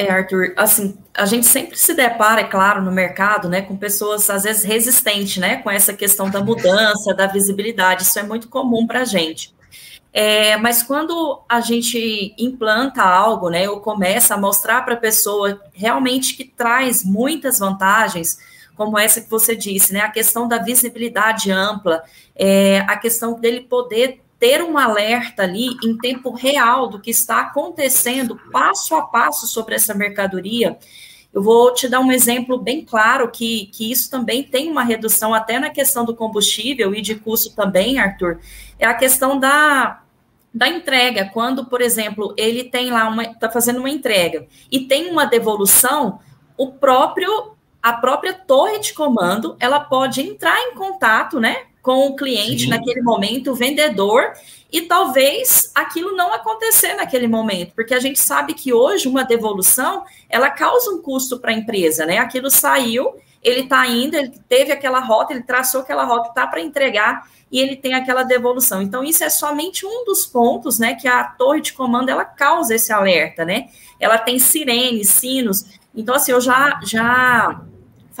É, 0.00 0.10
Arthur, 0.10 0.54
assim, 0.56 0.96
a 1.12 1.26
gente 1.26 1.44
sempre 1.44 1.76
se 1.76 1.92
depara, 1.92 2.40
é 2.40 2.44
claro, 2.44 2.82
no 2.82 2.90
mercado, 2.90 3.50
né, 3.50 3.60
com 3.60 3.76
pessoas 3.76 4.30
às 4.30 4.44
vezes 4.44 4.64
resistentes, 4.64 5.36
né, 5.36 5.56
com 5.56 5.70
essa 5.70 5.92
questão 5.92 6.30
da 6.30 6.42
mudança, 6.42 7.12
da 7.12 7.26
visibilidade, 7.26 8.04
isso 8.04 8.18
é 8.18 8.22
muito 8.22 8.48
comum 8.48 8.86
para 8.86 9.00
a 9.00 9.04
gente. 9.04 9.54
É, 10.10 10.56
mas 10.56 10.82
quando 10.82 11.42
a 11.46 11.60
gente 11.60 12.34
implanta 12.38 13.02
algo, 13.02 13.50
né, 13.50 13.68
ou 13.68 13.80
começa 13.80 14.34
a 14.34 14.38
mostrar 14.38 14.86
para 14.86 14.94
a 14.94 14.96
pessoa 14.96 15.60
realmente 15.74 16.34
que 16.34 16.46
traz 16.46 17.04
muitas 17.04 17.58
vantagens, 17.58 18.38
como 18.74 18.98
essa 18.98 19.20
que 19.20 19.28
você 19.28 19.54
disse, 19.54 19.92
né, 19.92 20.00
a 20.00 20.10
questão 20.10 20.48
da 20.48 20.56
visibilidade 20.56 21.52
ampla, 21.52 22.02
é, 22.34 22.78
a 22.88 22.96
questão 22.96 23.38
dele 23.38 23.60
poder 23.60 24.22
ter 24.40 24.62
um 24.62 24.78
alerta 24.78 25.42
ali 25.42 25.76
em 25.84 25.96
tempo 25.98 26.34
real 26.34 26.88
do 26.88 26.98
que 26.98 27.10
está 27.10 27.40
acontecendo 27.40 28.40
passo 28.50 28.94
a 28.94 29.02
passo 29.02 29.46
sobre 29.46 29.74
essa 29.74 29.94
mercadoria. 29.94 30.78
Eu 31.32 31.42
vou 31.42 31.72
te 31.74 31.86
dar 31.86 32.00
um 32.00 32.10
exemplo 32.10 32.58
bem 32.58 32.82
claro 32.84 33.30
que, 33.30 33.66
que 33.66 33.92
isso 33.92 34.10
também 34.10 34.42
tem 34.42 34.70
uma 34.70 34.82
redução 34.82 35.34
até 35.34 35.60
na 35.60 35.68
questão 35.68 36.06
do 36.06 36.16
combustível 36.16 36.94
e 36.94 37.02
de 37.02 37.14
custo 37.14 37.54
também, 37.54 37.98
Arthur. 38.00 38.40
É 38.78 38.86
a 38.86 38.94
questão 38.94 39.38
da, 39.38 40.02
da 40.52 40.68
entrega. 40.68 41.30
Quando, 41.32 41.66
por 41.66 41.82
exemplo, 41.82 42.34
ele 42.36 42.64
tem 42.64 42.90
lá 42.90 43.06
uma. 43.08 43.22
está 43.24 43.50
fazendo 43.50 43.78
uma 43.78 43.90
entrega 43.90 44.46
e 44.72 44.80
tem 44.80 45.10
uma 45.10 45.26
devolução, 45.26 46.18
o 46.56 46.72
próprio. 46.72 47.52
A 47.82 47.94
própria 47.94 48.34
torre 48.34 48.78
de 48.78 48.92
comando, 48.92 49.56
ela 49.58 49.80
pode 49.80 50.20
entrar 50.20 50.60
em 50.60 50.74
contato, 50.74 51.40
né, 51.40 51.62
com 51.82 52.06
o 52.08 52.16
cliente 52.16 52.64
Sim. 52.64 52.70
naquele 52.70 53.02
momento, 53.02 53.52
o 53.52 53.54
vendedor, 53.54 54.32
e 54.72 54.82
talvez 54.82 55.70
aquilo 55.74 56.14
não 56.14 56.32
acontecer 56.32 56.94
naquele 56.94 57.26
momento, 57.26 57.72
porque 57.74 57.94
a 57.94 58.00
gente 58.00 58.18
sabe 58.18 58.54
que 58.54 58.72
hoje 58.72 59.08
uma 59.08 59.24
devolução 59.24 60.04
ela 60.28 60.50
causa 60.50 60.90
um 60.90 61.02
custo 61.02 61.38
para 61.38 61.50
a 61.50 61.54
empresa, 61.54 62.06
né? 62.06 62.18
Aquilo 62.18 62.50
saiu, 62.50 63.14
ele 63.42 63.60
está 63.60 63.86
indo, 63.86 64.16
ele 64.16 64.32
teve 64.48 64.70
aquela 64.70 65.00
rota, 65.00 65.32
ele 65.32 65.42
traçou 65.42 65.80
aquela 65.80 66.04
rota, 66.04 66.28
está 66.28 66.46
para 66.46 66.60
entregar 66.60 67.28
e 67.50 67.58
ele 67.58 67.74
tem 67.74 67.94
aquela 67.94 68.22
devolução. 68.22 68.80
Então, 68.80 69.02
isso 69.02 69.24
é 69.24 69.30
somente 69.30 69.84
um 69.84 70.04
dos 70.04 70.24
pontos, 70.24 70.78
né, 70.78 70.94
que 70.94 71.08
a 71.08 71.24
torre 71.24 71.60
de 71.60 71.72
comando 71.72 72.08
ela 72.08 72.24
causa 72.24 72.74
esse 72.74 72.92
alerta, 72.92 73.44
né? 73.44 73.68
Ela 73.98 74.18
tem 74.18 74.38
sirenes, 74.38 75.08
sinos. 75.08 75.64
Então, 75.94 76.14
assim, 76.14 76.30
eu 76.30 76.40
já 76.40 76.78
já 76.84 77.60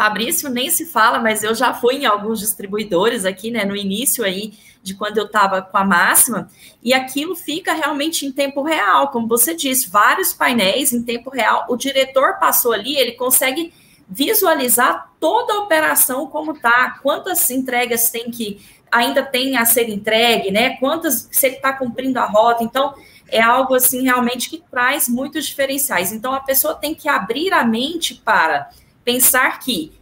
Fabrício 0.00 0.48
nem 0.48 0.70
se 0.70 0.86
fala, 0.86 1.18
mas 1.18 1.44
eu 1.44 1.54
já 1.54 1.74
fui 1.74 1.96
em 1.96 2.06
alguns 2.06 2.40
distribuidores 2.40 3.26
aqui, 3.26 3.50
né, 3.50 3.66
no 3.66 3.76
início 3.76 4.24
aí 4.24 4.54
de 4.82 4.94
quando 4.94 5.18
eu 5.18 5.26
estava 5.26 5.60
com 5.60 5.76
a 5.76 5.84
máxima, 5.84 6.48
e 6.82 6.94
aquilo 6.94 7.36
fica 7.36 7.74
realmente 7.74 8.24
em 8.24 8.32
tempo 8.32 8.62
real, 8.62 9.08
como 9.08 9.28
você 9.28 9.54
disse, 9.54 9.90
vários 9.90 10.32
painéis 10.32 10.94
em 10.94 11.02
tempo 11.02 11.28
real. 11.28 11.66
O 11.68 11.76
diretor 11.76 12.38
passou 12.38 12.72
ali, 12.72 12.96
ele 12.96 13.12
consegue 13.12 13.74
visualizar 14.08 15.12
toda 15.20 15.52
a 15.52 15.58
operação 15.58 16.26
como 16.28 16.58
tá, 16.58 16.98
quantas 17.02 17.50
entregas 17.50 18.10
tem 18.10 18.30
que 18.30 18.58
ainda 18.90 19.22
tem 19.22 19.58
a 19.58 19.66
ser 19.66 19.90
entregue, 19.90 20.50
né? 20.50 20.78
Quantas 20.78 21.28
se 21.30 21.46
ele 21.46 21.56
está 21.56 21.74
cumprindo 21.74 22.18
a 22.18 22.24
rota, 22.24 22.64
então 22.64 22.94
é 23.28 23.42
algo 23.42 23.74
assim 23.74 24.02
realmente 24.04 24.48
que 24.48 24.62
traz 24.70 25.06
muitos 25.10 25.44
diferenciais. 25.46 26.10
Então 26.10 26.32
a 26.32 26.40
pessoa 26.40 26.74
tem 26.74 26.94
que 26.94 27.06
abrir 27.06 27.52
a 27.52 27.62
mente 27.62 28.14
para 28.14 28.70
pensar 29.10 29.58
que 29.58 29.92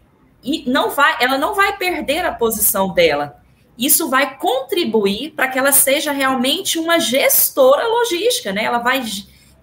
não 0.67 0.91
vai, 0.91 1.17
ela 1.21 1.39
não 1.39 1.55
vai 1.55 1.77
perder 1.77 2.25
a 2.25 2.33
posição 2.33 2.93
dela. 2.93 3.43
Isso 3.77 4.09
vai 4.09 4.37
contribuir 4.37 5.33
para 5.33 5.49
que 5.49 5.59
ela 5.59 5.73
seja 5.73 6.13
realmente 6.13 6.79
uma 6.79 6.99
gestora 6.99 7.87
logística, 7.87 8.53
né? 8.53 8.65
Ela 8.65 8.79
vai 8.79 9.03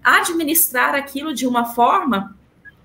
administrar 0.03 0.95
aquilo 0.95 1.33
de 1.33 1.45
uma 1.45 1.65
forma 1.65 2.35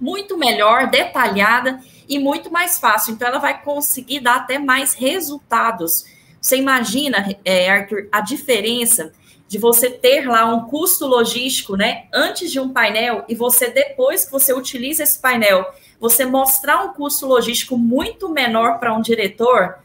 muito 0.00 0.36
melhor, 0.36 0.88
detalhada 0.88 1.80
e 2.08 2.18
muito 2.18 2.50
mais 2.50 2.78
fácil. 2.78 3.12
Então, 3.12 3.28
ela 3.28 3.38
vai 3.38 3.62
conseguir 3.62 4.20
dar 4.20 4.36
até 4.36 4.58
mais 4.58 4.94
resultados. 4.94 6.04
Você 6.40 6.56
imagina, 6.56 7.36
é, 7.44 7.70
Arthur, 7.70 8.08
a 8.10 8.20
diferença 8.20 9.12
de 9.46 9.58
você 9.58 9.90
ter 9.90 10.26
lá 10.28 10.46
um 10.46 10.66
custo 10.68 11.06
logístico, 11.06 11.76
né, 11.76 12.04
antes 12.12 12.50
de 12.50 12.60
um 12.60 12.72
painel 12.72 13.24
e 13.28 13.34
você 13.34 13.68
depois 13.68 14.24
que 14.24 14.30
você 14.30 14.52
utiliza 14.52 15.02
esse 15.02 15.18
painel, 15.18 15.66
você 16.00 16.24
mostrar 16.24 16.82
um 16.82 16.94
custo 16.94 17.26
logístico 17.26 17.76
muito 17.76 18.30
menor 18.30 18.78
para 18.78 18.94
um 18.94 19.02
diretor, 19.02 19.76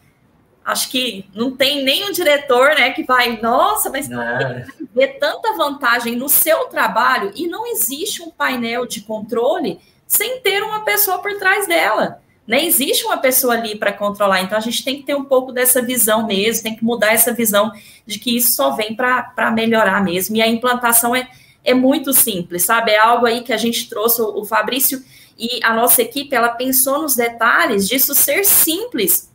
acho 0.64 0.90
que 0.90 1.26
não 1.36 1.52
tem 1.52 1.84
nenhum 1.84 2.12
diretor, 2.12 2.70
né, 2.70 2.92
que 2.92 3.04
vai, 3.04 3.40
nossa, 3.42 3.90
mas 3.90 4.10
é. 4.10 4.66
ver 4.96 5.20
tanta 5.20 5.54
vantagem 5.58 6.16
no 6.16 6.30
seu 6.30 6.66
trabalho 6.68 7.34
e 7.36 7.48
não 7.48 7.68
existe 7.68 8.24
um 8.24 8.32
painel 8.32 8.86
de 8.86 9.02
controle 9.02 9.80
sem 10.08 10.40
ter 10.40 10.64
uma 10.64 10.86
pessoa 10.86 11.20
por 11.20 11.38
trás 11.38 11.68
dela. 11.68 12.22
Nem 12.48 12.68
existe 12.68 13.04
uma 13.06 13.18
pessoa 13.18 13.56
ali 13.56 13.76
para 13.76 13.92
controlar. 13.92 14.42
Então, 14.42 14.56
a 14.56 14.62
gente 14.62 14.86
tem 14.86 14.98
que 14.98 15.04
ter 15.04 15.16
um 15.16 15.26
pouco 15.26 15.52
dessa 15.52 15.82
visão 15.82 16.28
mesmo, 16.28 16.62
tem 16.62 16.76
que 16.76 16.86
mudar 16.86 17.12
essa 17.12 17.34
visão 17.34 17.72
de 18.06 18.20
que 18.20 18.38
isso 18.38 18.54
só 18.54 18.72
vem 18.76 18.96
para 18.96 19.52
melhorar 19.52 20.04
mesmo. 20.04 20.36
E 20.36 20.42
a 20.44 20.48
implantação 20.48 21.16
é, 21.16 21.28
é 21.64 21.74
muito 21.74 22.14
simples, 22.14 22.64
sabe? 22.64 22.92
É 22.92 23.00
algo 23.00 23.26
aí 23.26 23.42
que 23.42 23.52
a 23.52 23.58
gente 23.58 23.90
trouxe, 23.90 24.22
o 24.22 24.46
Fabrício 24.46 25.04
e 25.38 25.60
a 25.64 25.74
nossa 25.74 26.02
equipe, 26.02 26.36
ela 26.36 26.50
pensou 26.50 27.02
nos 27.02 27.16
detalhes 27.16 27.88
disso 27.88 28.16
ser 28.16 28.46
simples 28.46 29.32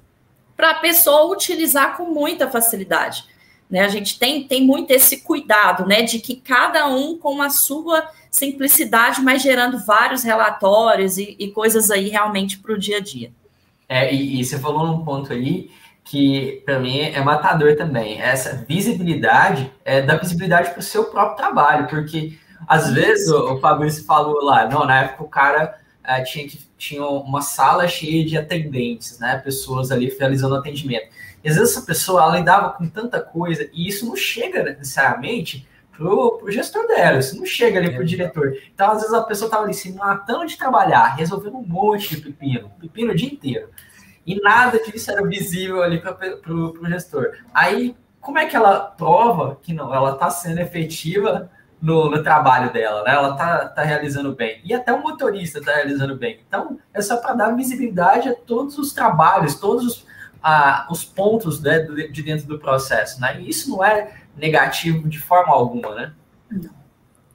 para 0.57 0.71
a 0.73 0.75
pessoa 0.75 1.33
utilizar 1.33 1.97
com 1.97 2.07
muita 2.07 2.49
facilidade. 2.49 3.25
Né? 3.71 3.81
A 3.81 3.89
gente 3.89 4.19
tem, 4.19 4.47
tem 4.47 4.65
muito 4.65 4.91
esse 4.91 5.21
cuidado, 5.21 5.87
né, 5.87 6.03
de 6.03 6.19
que 6.19 6.37
cada 6.37 6.87
um 6.89 7.17
com 7.17 7.41
a 7.41 7.49
sua 7.49 8.09
simplicidade, 8.31 9.21
mas 9.21 9.43
gerando 9.43 9.79
vários 9.79 10.23
relatórios 10.23 11.19
e, 11.19 11.37
e 11.39 11.51
coisas 11.51 11.91
aí 11.91 12.09
realmente 12.09 12.59
para 12.59 12.73
o 12.73 12.79
dia 12.79 12.99
a 12.99 13.01
dia. 13.01 13.33
É, 13.89 14.13
e, 14.13 14.41
e 14.41 14.45
você 14.45 14.59
falou 14.59 14.87
num 14.87 15.05
ponto 15.05 15.33
aí 15.33 15.71
que 16.05 16.63
para 16.65 16.79
mim 16.79 16.99
é 16.99 17.21
matador 17.21 17.77
também. 17.77 18.21
Essa 18.21 18.65
visibilidade 18.67 19.73
é 19.85 20.03
da 20.03 20.17
visibilidade 20.17 20.71
para 20.71 20.81
o 20.81 20.83
seu 20.83 21.05
próprio 21.05 21.37
trabalho, 21.37 21.87
porque 21.89 22.37
às 22.67 22.93
vezes 22.93 23.29
o, 23.29 23.55
o 23.55 23.61
Fabrício 23.61 24.05
falou 24.05 24.45
lá, 24.45 24.69
não, 24.69 24.85
na 24.85 25.03
época 25.03 25.25
o 25.25 25.29
cara 25.29 25.80
é, 26.18 26.23
tinha 26.23 26.49
que 26.49 26.59
tinha 26.77 27.05
uma 27.07 27.42
sala 27.42 27.87
cheia 27.87 28.25
de 28.25 28.37
atendentes, 28.37 29.18
né, 29.18 29.37
pessoas 29.38 29.90
ali 29.90 30.14
realizando 30.18 30.57
atendimento. 30.57 31.09
E 31.44 31.49
às 31.49 31.57
vezes 31.57 31.77
essa 31.77 31.87
pessoa 31.87 32.23
ela 32.23 32.38
lidava 32.38 32.70
com 32.70 32.88
tanta 32.88 33.20
coisa 33.20 33.68
e 33.73 33.87
isso 33.87 34.07
não 34.07 34.16
chega 34.16 34.62
necessariamente 34.62 35.68
pro, 36.01 36.38
pro 36.38 36.51
gestor 36.51 36.87
dela, 36.87 37.18
isso 37.18 37.37
não 37.37 37.44
chega 37.44 37.79
ali 37.79 37.94
pro 37.94 38.05
diretor. 38.05 38.57
Então, 38.75 38.90
às 38.90 39.03
vezes, 39.03 39.12
a 39.12 39.23
pessoa 39.23 39.51
tava 39.51 39.64
ali 39.64 39.75
se 39.75 39.92
matando 39.92 40.46
de 40.46 40.57
trabalhar, 40.57 41.14
resolvendo 41.14 41.59
um 41.59 41.66
monte 41.66 42.16
de 42.16 42.23
pepino, 42.23 42.70
pepino 42.81 43.12
o 43.12 43.14
dia 43.14 43.29
inteiro. 43.29 43.68
E 44.27 44.40
nada 44.40 44.79
disso 44.83 45.11
era 45.11 45.27
visível 45.27 45.83
ali 45.83 46.01
para 46.01 46.14
pro 46.14 46.75
gestor. 46.88 47.37
Aí, 47.53 47.94
como 48.20 48.38
é 48.38 48.46
que 48.46 48.57
ela 48.57 48.81
prova 48.81 49.59
que 49.62 49.75
não, 49.75 49.94
ela 49.94 50.12
está 50.12 50.31
sendo 50.31 50.61
efetiva 50.61 51.51
no, 51.81 52.11
no, 52.11 52.23
trabalho 52.23 52.73
dela, 52.73 53.03
né? 53.03 53.12
Ela 53.12 53.35
tá, 53.37 53.66
tá 53.66 53.83
realizando 53.83 54.35
bem. 54.35 54.61
E 54.64 54.75
até 54.75 54.93
o 54.93 55.03
motorista 55.03 55.59
está 55.59 55.75
realizando 55.75 56.16
bem. 56.16 56.40
Então, 56.47 56.79
é 56.93 57.01
só 57.01 57.16
para 57.16 57.35
dar 57.35 57.57
visibilidade 57.57 58.29
a 58.29 58.35
todos 58.35 58.79
os 58.79 58.93
trabalhos, 58.93 59.55
todos 59.55 59.87
os, 59.87 60.07
a, 60.43 60.87
os 60.90 61.05
pontos 61.05 61.62
né, 61.62 61.81
de 61.81 62.23
dentro 62.23 62.47
do 62.47 62.59
processo, 62.59 63.21
né? 63.21 63.40
E 63.40 63.49
isso 63.49 63.71
não 63.71 63.85
é 63.85 64.14
negativo 64.37 65.09
de 65.09 65.19
forma 65.19 65.53
alguma, 65.53 65.95
né? 65.95 66.12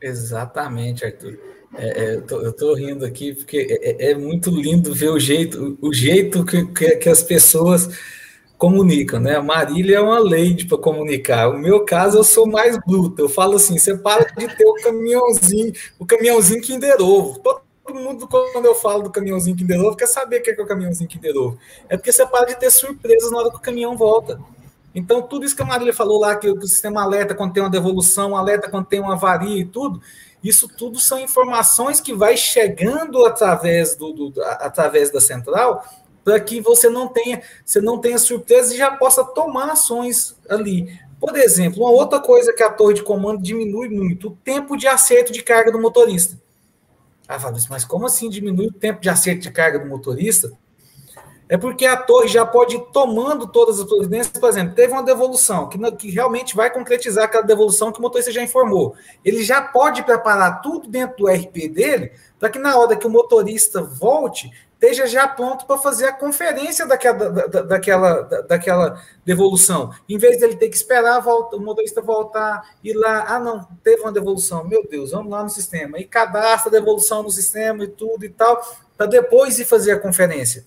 Exatamente, 0.02 1.04
Arthur. 1.04 1.40
É, 1.78 2.04
é, 2.04 2.16
eu, 2.16 2.22
tô, 2.22 2.42
eu, 2.42 2.54
tô, 2.54 2.74
rindo 2.74 3.06
aqui 3.06 3.34
porque 3.34 3.68
é, 3.82 4.08
é, 4.08 4.12
é 4.12 4.16
muito 4.16 4.50
lindo 4.50 4.94
ver 4.94 5.10
o 5.10 5.20
jeito, 5.20 5.78
o 5.82 5.94
jeito 5.94 6.46
que, 6.46 6.66
que, 6.68 6.96
que, 6.96 7.10
as 7.10 7.22
pessoas 7.22 7.90
comunicam, 8.58 9.20
né? 9.20 9.36
A 9.36 9.42
Marília 9.42 9.98
é 9.98 10.02
uma 10.02 10.20
lady 10.20 10.66
para 10.66 10.78
comunicar. 10.78 11.50
O 11.50 11.58
meu 11.58 11.84
caso, 11.86 12.18
eu 12.18 12.24
sou 12.24 12.48
mais 12.48 12.78
bruta. 12.86 13.22
Eu 13.22 13.30
falo 13.30 13.56
assim: 13.56 13.78
você 13.78 13.98
para 13.98 14.26
de 14.26 14.48
ter 14.56 14.66
o 14.66 14.76
caminhãozinho, 14.76 15.74
o 16.00 16.06
caminhãozinho 16.06 16.62
Kinder 16.62 17.02
Ovo. 17.02 17.40
Todo 17.40 18.00
mundo, 18.00 18.28
quando 18.28 18.66
eu 18.66 18.76
falo 18.76 19.04
do 19.04 19.12
caminhãozinho 19.12 19.56
Kinder 19.56 19.80
Ovo, 19.80 19.96
quer 19.96 20.08
saber 20.08 20.40
o 20.40 20.44
que 20.44 20.52
é, 20.52 20.54
que 20.54 20.62
é 20.62 20.64
o 20.64 20.68
caminhãozinho 20.68 21.10
Kinder 21.10 21.36
Ovo. 21.36 21.58
É 21.90 21.98
porque 21.98 22.12
você 22.12 22.26
para 22.26 22.46
de 22.46 22.56
ter 22.56 22.72
surpresas 22.72 23.32
na 23.32 23.38
hora 23.38 23.50
que 23.50 23.58
o 23.58 23.62
caminhão 23.62 23.96
volta. 23.96 24.40
Então, 24.94 25.22
tudo 25.22 25.46
isso 25.46 25.56
que 25.56 25.62
a 25.62 25.66
Marília 25.66 25.94
falou 25.94 26.20
lá, 26.20 26.38
que 26.38 26.50
o 26.50 26.62
sistema 26.66 27.04
alerta 27.04 27.36
quando 27.36 27.52
tem 27.52 27.62
uma 27.62 27.70
devolução, 27.70 28.36
alerta 28.36 28.70
quando 28.70 28.86
tem 28.86 29.02
uma 29.02 29.14
avaria 29.14 29.60
e 29.60 29.66
tudo, 29.66 30.02
isso 30.42 30.70
tudo 30.70 31.00
são 31.00 31.20
informações 31.20 32.00
que 32.00 32.14
vai 32.14 32.38
chegando 32.38 33.26
através, 33.26 33.94
do, 33.96 34.14
do 34.14 34.42
através 34.44 35.12
da 35.12 35.20
central 35.20 35.84
para 36.26 36.40
que 36.40 36.60
você 36.60 36.90
não 36.90 37.08
tenha, 37.08 37.44
você 37.64 37.80
não 37.80 38.00
tenha 38.00 38.18
surpresa 38.18 38.74
e 38.74 38.78
já 38.78 38.90
possa 38.90 39.24
tomar 39.24 39.70
ações 39.70 40.36
ali. 40.50 41.00
Por 41.20 41.38
exemplo, 41.38 41.84
uma 41.84 41.92
outra 41.92 42.20
coisa 42.20 42.52
que 42.52 42.64
a 42.64 42.70
torre 42.70 42.96
de 42.96 43.04
comando 43.04 43.42
diminui 43.42 43.88
muito, 43.88 44.30
o 44.30 44.36
tempo 44.44 44.76
de 44.76 44.88
acerto 44.88 45.32
de 45.32 45.44
carga 45.44 45.72
do 45.72 45.80
motorista. 45.80 46.38
Ah, 47.28 47.40
Fabrício, 47.40 47.70
mas 47.70 47.86
como 47.86 48.08
assim 48.08 48.28
diminui 48.28 48.68
o 48.68 48.74
tempo 48.74 49.00
de 49.00 49.10
acerto 49.10 49.42
de 49.42 49.52
carga 49.52 49.80
do 49.80 49.86
motorista? 49.86 50.52
É 51.48 51.58
porque 51.58 51.86
a 51.86 51.96
torre 51.96 52.28
já 52.28 52.44
pode 52.44 52.76
ir 52.76 52.86
tomando 52.92 53.46
todas 53.46 53.80
as 53.80 53.86
providências. 53.86 54.36
Por 54.36 54.50
exemplo, 54.50 54.74
teve 54.74 54.94
uma 54.94 55.04
devolução 55.04 55.70
que, 55.70 55.80
que 55.92 56.10
realmente 56.10 56.56
vai 56.56 56.72
concretizar 56.72 57.26
aquela 57.26 57.44
devolução 57.44 57.92
que 57.92 58.00
o 58.00 58.02
motorista 58.02 58.32
já 58.32 58.42
informou. 58.42 58.96
Ele 59.24 59.44
já 59.44 59.62
pode 59.62 60.02
preparar 60.04 60.62
tudo 60.62 60.88
dentro 60.88 61.18
do 61.18 61.28
RP 61.28 61.70
dele 61.70 62.12
para 62.40 62.50
que 62.50 62.58
na 62.58 62.76
hora 62.78 62.96
que 62.96 63.06
o 63.06 63.12
motorista 63.12 63.82
volte, 63.82 64.52
esteja 64.76 65.08
já 65.08 65.28
pronto 65.28 65.66
para 65.66 65.78
fazer 65.78 66.06
a 66.06 66.14
conferência 66.14 66.86
daquela, 66.86 67.30
da, 67.30 67.62
daquela, 67.62 68.22
da, 68.22 68.42
daquela 68.42 69.02
devolução. 69.26 69.92
Em 70.08 70.18
vez 70.18 70.40
dele 70.40 70.56
ter 70.56 70.70
que 70.70 70.76
esperar 70.76 71.20
volta, 71.20 71.56
o 71.56 71.62
motorista 71.62 72.02
voltar, 72.02 72.76
ir 72.84 72.94
lá, 72.94 73.26
ah, 73.28 73.40
não, 73.40 73.68
teve 73.84 74.02
uma 74.02 74.12
devolução, 74.12 74.64
meu 74.64 74.88
Deus, 74.88 75.12
vamos 75.12 75.32
lá 75.32 75.44
no 75.44 75.50
sistema. 75.50 75.98
E 75.98 76.06
cadastra 76.06 76.70
a 76.70 76.72
devolução 76.72 77.24
no 77.24 77.32
sistema 77.32 77.84
e 77.84 77.88
tudo 77.88 78.24
e 78.26 78.30
tal, 78.30 78.62
para 78.98 79.08
depois 79.08 79.58
ir 79.58 79.66
fazer 79.66 79.94
a 79.94 80.00
conferência. 80.00 80.66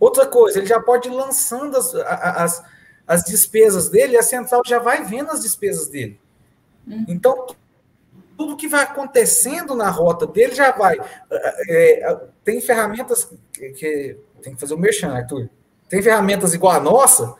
Outra 0.00 0.26
coisa, 0.26 0.58
ele 0.58 0.66
já 0.66 0.80
pode 0.80 1.08
ir 1.08 1.12
lançando 1.12 1.76
as, 1.76 1.94
as, 1.94 2.64
as 3.06 3.24
despesas 3.24 3.88
dele 3.88 4.14
e 4.14 4.18
a 4.18 4.22
central 4.22 4.62
já 4.64 4.78
vai 4.78 5.04
vendo 5.04 5.30
as 5.30 5.42
despesas 5.42 5.88
dele. 5.88 6.20
Uhum. 6.86 7.04
Então, 7.08 7.46
tudo 8.38 8.56
que 8.56 8.68
vai 8.68 8.84
acontecendo 8.84 9.74
na 9.74 9.90
rota 9.90 10.24
dele 10.24 10.54
já 10.54 10.70
vai. 10.70 10.96
É, 11.68 12.16
tem 12.44 12.60
ferramentas 12.60 13.28
que, 13.52 13.70
que, 13.70 14.16
Tem 14.40 14.54
que 14.54 14.60
fazer 14.60 14.74
o 14.74 14.78
merchan, 14.78 15.12
Arthur. 15.12 15.50
Tem 15.88 16.00
ferramentas 16.00 16.54
igual 16.54 16.72
a 16.74 16.80
nossa 16.80 17.34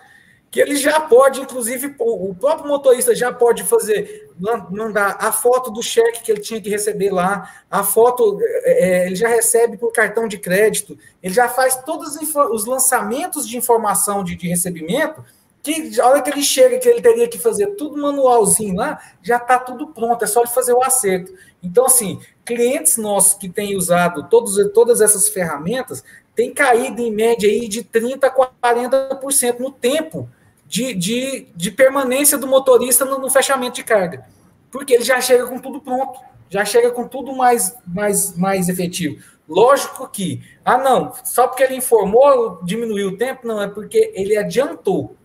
que 0.50 0.61
ele 0.61 0.76
já 0.76 0.98
pode, 1.00 1.40
inclusive, 1.40 1.94
o 1.98 2.34
próprio 2.34 2.68
motorista 2.68 3.14
já 3.14 3.30
pode 3.30 3.64
fazer, 3.64 4.30
mandar 4.70 5.18
a 5.20 5.30
foto 5.30 5.70
do 5.70 5.82
cheque 5.82 6.22
que 6.22 6.32
ele 6.32 6.40
tinha 6.40 6.61
que 6.61 6.70
receber 6.70 7.11
lá, 7.11 7.62
a 7.70 7.84
foto, 7.84 8.38
é 8.64 9.06
ele 9.06 9.14
já 9.14 9.28
recebe 9.28 9.76
por 9.76 9.92
cartão 9.92 10.26
de 10.26 10.38
crédito, 10.38 10.98
ele 11.22 11.34
já 11.34 11.50
faz 11.50 11.76
todos 11.76 12.16
os 12.16 12.64
lançamentos 12.64 13.46
de 13.46 13.58
informação 13.58 14.24
de, 14.24 14.34
de 14.37 14.48
recebimento, 14.48 15.22
que 15.62 16.01
a 16.01 16.07
hora 16.07 16.23
que 16.23 16.31
ele 16.31 16.42
chega, 16.42 16.79
que 16.79 16.88
ele 16.88 17.01
teria 17.01 17.29
que 17.29 17.38
fazer 17.38 17.75
tudo 17.77 18.01
manualzinho 18.01 18.77
lá, 18.77 19.01
já 19.23 19.37
está 19.37 19.59
tudo 19.59 19.88
pronto, 19.88 20.23
é 20.23 20.27
só 20.27 20.40
ele 20.40 20.51
fazer 20.51 20.73
o 20.73 20.83
acerto. 20.83 21.33
Então, 21.62 21.87
assim, 21.87 22.21
clientes 22.44 22.97
nossos 22.97 23.35
que 23.35 23.49
têm 23.49 23.77
usado 23.77 24.29
todos, 24.29 24.57
todas 24.73 25.01
essas 25.01 25.29
ferramentas 25.29 26.03
têm 26.35 26.55
caído 26.55 27.03
em 27.03 27.12
média 27.12 27.49
aí 27.49 27.68
de 27.68 27.83
30% 27.83 28.25
a 28.25 28.31
40% 28.31 29.59
no 29.59 29.73
tempo 29.73 30.29
de, 30.66 30.94
de, 30.94 31.49
de 31.57 31.71
permanência 31.71 32.38
do 32.38 32.47
motorista 32.47 33.05
no, 33.05 33.18
no, 33.18 33.29
fechamento 33.29 33.77
de 33.77 33.85
carga. 33.85 34.25
Porque 34.71 34.94
ele 34.94 35.05
já 35.05 35.21
chega 35.21 35.47
com 35.47 35.59
tudo 35.59 35.81
pronto, 35.81 36.21
já 36.49 36.64
chega 36.64 36.90
com 36.90 37.09
tudo 37.09 37.35
mais, 37.35 37.77
mais, 37.87 38.37
mais 38.37 38.68
efetivo. 38.68 39.21
Lógico 39.49 40.07
que, 40.09 40.42
ah, 40.64 40.79
não, 40.79 41.12
só 41.25 41.49
porque 41.49 41.62
ele 41.62 41.77
informou, 41.77 42.61
diminuiu 42.62 43.09
o 43.09 43.16
tempo, 43.16 43.47
não, 43.47 43.61
é 43.61 43.66
porque 43.66 44.12
ele 44.14 44.37
adiantou. 44.37 45.16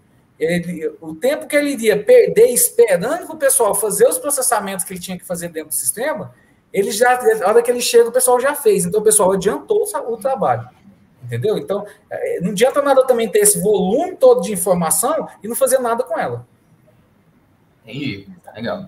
Ele, 0.43 0.91
o 0.99 1.15
tempo 1.15 1.47
que 1.47 1.55
ele 1.55 1.71
iria 1.71 2.01
perder 2.01 2.47
esperando 2.47 3.31
o 3.31 3.37
pessoal 3.37 3.73
fazer 3.73 4.07
os 4.07 4.17
processamentos 4.17 4.83
que 4.83 4.93
ele 4.93 4.99
tinha 4.99 5.17
que 5.17 5.25
fazer 5.25 5.49
dentro 5.49 5.69
do 5.69 5.75
sistema, 5.75 6.33
ele 6.71 6.91
já, 6.91 7.21
na 7.39 7.47
hora 7.47 7.61
que 7.61 7.69
ele 7.69 7.81
chega, 7.81 8.09
o 8.09 8.11
pessoal 8.11 8.39
já 8.39 8.55
fez. 8.55 8.85
Então, 8.85 8.99
o 8.99 9.03
pessoal 9.03 9.31
adiantou 9.31 9.85
o 10.07 10.17
trabalho. 10.17 10.67
Entendeu? 11.23 11.57
Então, 11.57 11.85
é, 12.09 12.41
não 12.41 12.51
adianta 12.51 12.81
nada 12.81 13.05
também 13.05 13.29
ter 13.29 13.39
esse 13.39 13.61
volume 13.61 14.15
todo 14.15 14.41
de 14.41 14.51
informação 14.51 15.27
e 15.41 15.47
não 15.47 15.55
fazer 15.55 15.79
nada 15.79 16.03
com 16.03 16.19
ela. 16.19 16.45
Entendi, 17.85 18.27
tá 18.43 18.51
legal. 18.51 18.87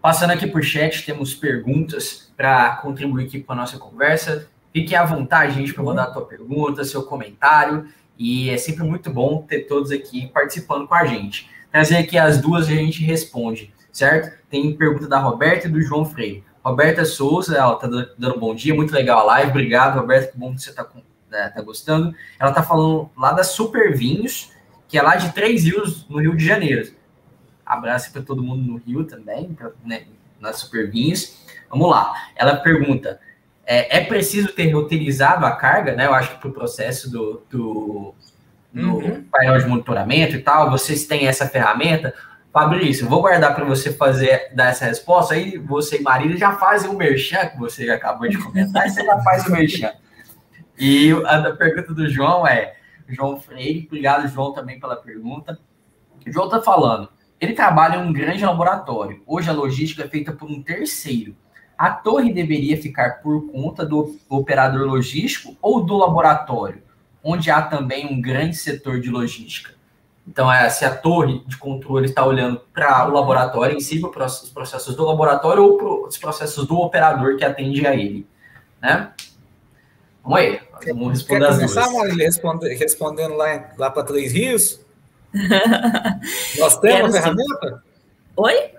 Passando 0.00 0.32
aqui 0.32 0.46
por 0.46 0.62
chat, 0.62 1.04
temos 1.04 1.34
perguntas 1.34 2.32
para 2.36 2.76
contribuir 2.76 3.26
aqui 3.26 3.42
com 3.42 3.52
a 3.52 3.56
nossa 3.56 3.78
conversa. 3.78 4.48
Fique 4.72 4.94
à 4.94 5.04
vontade, 5.04 5.54
gente, 5.54 5.74
para 5.74 5.82
mandar 5.82 6.04
a 6.04 6.10
tua 6.10 6.24
pergunta, 6.24 6.84
seu 6.84 7.02
comentário. 7.02 7.88
E 8.20 8.50
é 8.50 8.58
sempre 8.58 8.84
muito 8.84 9.10
bom 9.10 9.40
ter 9.48 9.60
todos 9.60 9.90
aqui 9.90 10.26
participando 10.26 10.86
com 10.86 10.94
a 10.94 11.06
gente. 11.06 11.48
Trazer 11.72 11.96
aqui 11.96 12.18
as 12.18 12.38
duas 12.38 12.68
a 12.68 12.70
gente 12.70 13.02
responde, 13.02 13.72
certo? 13.90 14.38
Tem 14.50 14.76
pergunta 14.76 15.08
da 15.08 15.18
Roberta 15.18 15.66
e 15.66 15.70
do 15.70 15.80
João 15.80 16.04
Freire. 16.04 16.44
Roberta 16.62 17.06
Souza, 17.06 17.56
ela 17.56 17.76
tá 17.76 17.86
dando 17.86 18.38
bom 18.38 18.54
dia, 18.54 18.74
muito 18.74 18.92
legal 18.92 19.20
a 19.20 19.22
live. 19.22 19.52
Obrigado, 19.52 19.98
Roberta, 19.98 20.32
que 20.32 20.38
bom 20.38 20.54
que 20.54 20.60
você 20.60 20.70
com 20.84 21.00
né, 21.30 21.48
tá 21.48 21.62
gostando. 21.62 22.14
Ela 22.38 22.52
tá 22.52 22.62
falando 22.62 23.08
lá 23.16 23.32
da 23.32 23.42
Super 23.42 23.96
Vinhos, 23.96 24.52
que 24.86 24.98
é 24.98 25.02
lá 25.02 25.16
de 25.16 25.32
Três 25.32 25.64
Rios, 25.64 26.06
no 26.06 26.20
Rio 26.20 26.36
de 26.36 26.44
Janeiro. 26.44 26.92
Abraço 27.64 28.12
para 28.12 28.20
todo 28.20 28.42
mundo 28.42 28.70
no 28.70 28.76
Rio 28.76 29.04
também, 29.04 29.54
pra, 29.54 29.70
né, 29.82 30.04
nas 30.38 30.58
Super 30.58 30.90
Vinhos. 30.90 31.42
Vamos 31.70 31.88
lá. 31.88 32.12
Ela 32.36 32.56
pergunta: 32.56 33.18
é, 33.72 33.98
é, 33.98 34.04
preciso 34.04 34.48
ter 34.48 34.64
reutilizado 34.64 35.46
a 35.46 35.52
carga, 35.52 35.94
né? 35.94 36.04
Eu 36.04 36.12
acho 36.12 36.32
que 36.32 36.40
para 36.40 36.48
o 36.48 36.52
processo 36.52 37.08
do, 37.08 37.40
do, 37.48 38.14
do 38.72 38.96
uhum. 38.96 39.24
painel 39.30 39.60
de 39.60 39.66
monitoramento 39.68 40.34
e 40.34 40.40
tal, 40.40 40.68
vocês 40.68 41.06
têm 41.06 41.28
essa 41.28 41.46
ferramenta. 41.46 42.12
Fabrício, 42.52 43.08
vou 43.08 43.20
guardar 43.20 43.54
para 43.54 43.64
você 43.64 43.92
fazer 43.92 44.50
dar 44.56 44.70
essa 44.70 44.86
resposta. 44.86 45.34
Aí 45.34 45.56
você 45.56 45.98
e 45.98 46.02
Marília 46.02 46.36
já 46.36 46.50
fazem 46.56 46.90
o 46.90 46.96
merchan 46.96 47.46
que 47.46 47.56
você 47.60 47.88
acabou 47.88 48.28
de 48.28 48.38
comentar, 48.38 48.88
e 48.88 48.90
você 48.90 49.04
já 49.04 49.22
faz 49.22 49.46
o 49.46 49.52
merchan. 49.52 49.92
E 50.76 51.12
a 51.26 51.52
pergunta 51.52 51.94
do 51.94 52.08
João 52.08 52.44
é, 52.44 52.74
João 53.08 53.40
Freire, 53.40 53.86
obrigado, 53.86 54.26
João, 54.26 54.52
também 54.52 54.80
pela 54.80 54.96
pergunta. 54.96 55.56
O 56.26 56.32
João 56.32 56.46
está 56.46 56.60
falando, 56.60 57.08
ele 57.40 57.52
trabalha 57.52 57.98
em 57.98 58.04
um 58.04 58.12
grande 58.12 58.44
laboratório. 58.44 59.22
Hoje 59.24 59.48
a 59.48 59.52
logística 59.52 60.02
é 60.02 60.08
feita 60.08 60.32
por 60.32 60.50
um 60.50 60.60
terceiro. 60.60 61.36
A 61.80 61.90
torre 61.90 62.30
deveria 62.30 62.76
ficar 62.76 63.22
por 63.22 63.50
conta 63.50 63.86
do 63.86 64.14
operador 64.28 64.86
logístico 64.86 65.56
ou 65.62 65.82
do 65.82 65.96
laboratório, 65.96 66.82
onde 67.24 67.50
há 67.50 67.62
também 67.62 68.04
um 68.04 68.20
grande 68.20 68.54
setor 68.54 69.00
de 69.00 69.08
logística? 69.08 69.72
Então, 70.28 70.52
é, 70.52 70.68
se 70.68 70.84
a 70.84 70.94
torre 70.94 71.42
de 71.46 71.56
controle 71.56 72.04
está 72.04 72.22
olhando 72.22 72.60
para 72.74 73.08
o 73.08 73.14
laboratório 73.14 73.78
em 73.78 73.80
si, 73.80 73.98
para 73.98 74.26
os 74.26 74.50
processos 74.50 74.94
do 74.94 75.06
laboratório 75.06 75.62
ou 75.64 75.78
para 75.78 76.08
os 76.08 76.18
processos 76.18 76.66
do 76.66 76.78
operador 76.78 77.38
que 77.38 77.46
atende 77.46 77.86
a 77.86 77.96
ele. 77.96 78.26
Né? 78.78 79.10
Vamos 80.22 80.38
aí, 80.38 80.60
vamos 80.86 81.12
responder 81.12 81.46
Quer 81.46 81.54
começar, 81.54 81.84
duas. 81.84 81.94
Marília, 81.94 82.26
respondendo, 82.26 82.78
respondendo 82.78 83.34
lá, 83.36 83.70
lá 83.78 83.90
para 83.90 84.04
Três 84.04 84.34
Rios? 84.34 84.84
Nós 86.58 86.78
temos 86.78 86.82
Quero 86.82 87.06
uma 87.06 87.12
ferramenta? 87.12 87.82
Oi? 88.36 88.70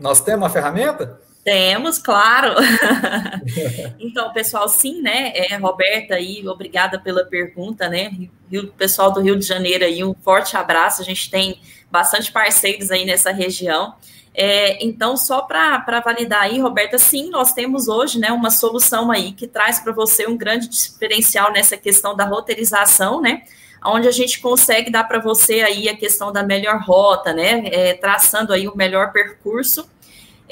Nós 0.00 0.20
temos 0.20 0.42
uma 0.42 0.50
ferramenta? 0.50 1.29
Temos, 1.50 1.98
claro. 1.98 2.54
então, 3.98 4.32
pessoal, 4.32 4.68
sim, 4.68 5.02
né? 5.02 5.32
É, 5.34 5.56
Roberta 5.56 6.14
aí, 6.14 6.46
obrigada 6.46 6.96
pela 6.96 7.24
pergunta, 7.24 7.88
né? 7.88 8.12
Rio, 8.48 8.68
pessoal 8.68 9.10
do 9.10 9.20
Rio 9.20 9.36
de 9.36 9.44
Janeiro 9.44 9.84
aí, 9.84 10.04
um 10.04 10.14
forte 10.14 10.56
abraço. 10.56 11.02
A 11.02 11.04
gente 11.04 11.28
tem 11.28 11.60
bastante 11.90 12.30
parceiros 12.30 12.92
aí 12.92 13.04
nessa 13.04 13.32
região. 13.32 13.96
É, 14.32 14.78
então, 14.84 15.16
só 15.16 15.40
para 15.40 16.00
validar 16.04 16.42
aí, 16.42 16.60
Roberta, 16.60 16.98
sim, 16.98 17.30
nós 17.30 17.52
temos 17.52 17.88
hoje 17.88 18.20
né, 18.20 18.30
uma 18.30 18.52
solução 18.52 19.10
aí 19.10 19.32
que 19.32 19.48
traz 19.48 19.80
para 19.80 19.92
você 19.92 20.28
um 20.28 20.36
grande 20.36 20.68
diferencial 20.68 21.50
nessa 21.50 21.76
questão 21.76 22.14
da 22.14 22.26
roteirização, 22.26 23.20
né? 23.20 23.42
Onde 23.84 24.06
a 24.06 24.12
gente 24.12 24.38
consegue 24.38 24.88
dar 24.88 25.02
para 25.02 25.18
você 25.18 25.62
aí 25.62 25.88
a 25.88 25.96
questão 25.96 26.30
da 26.30 26.44
melhor 26.44 26.80
rota, 26.80 27.32
né? 27.32 27.62
É, 27.72 27.94
traçando 27.94 28.52
aí 28.52 28.68
o 28.68 28.76
melhor 28.76 29.10
percurso 29.10 29.90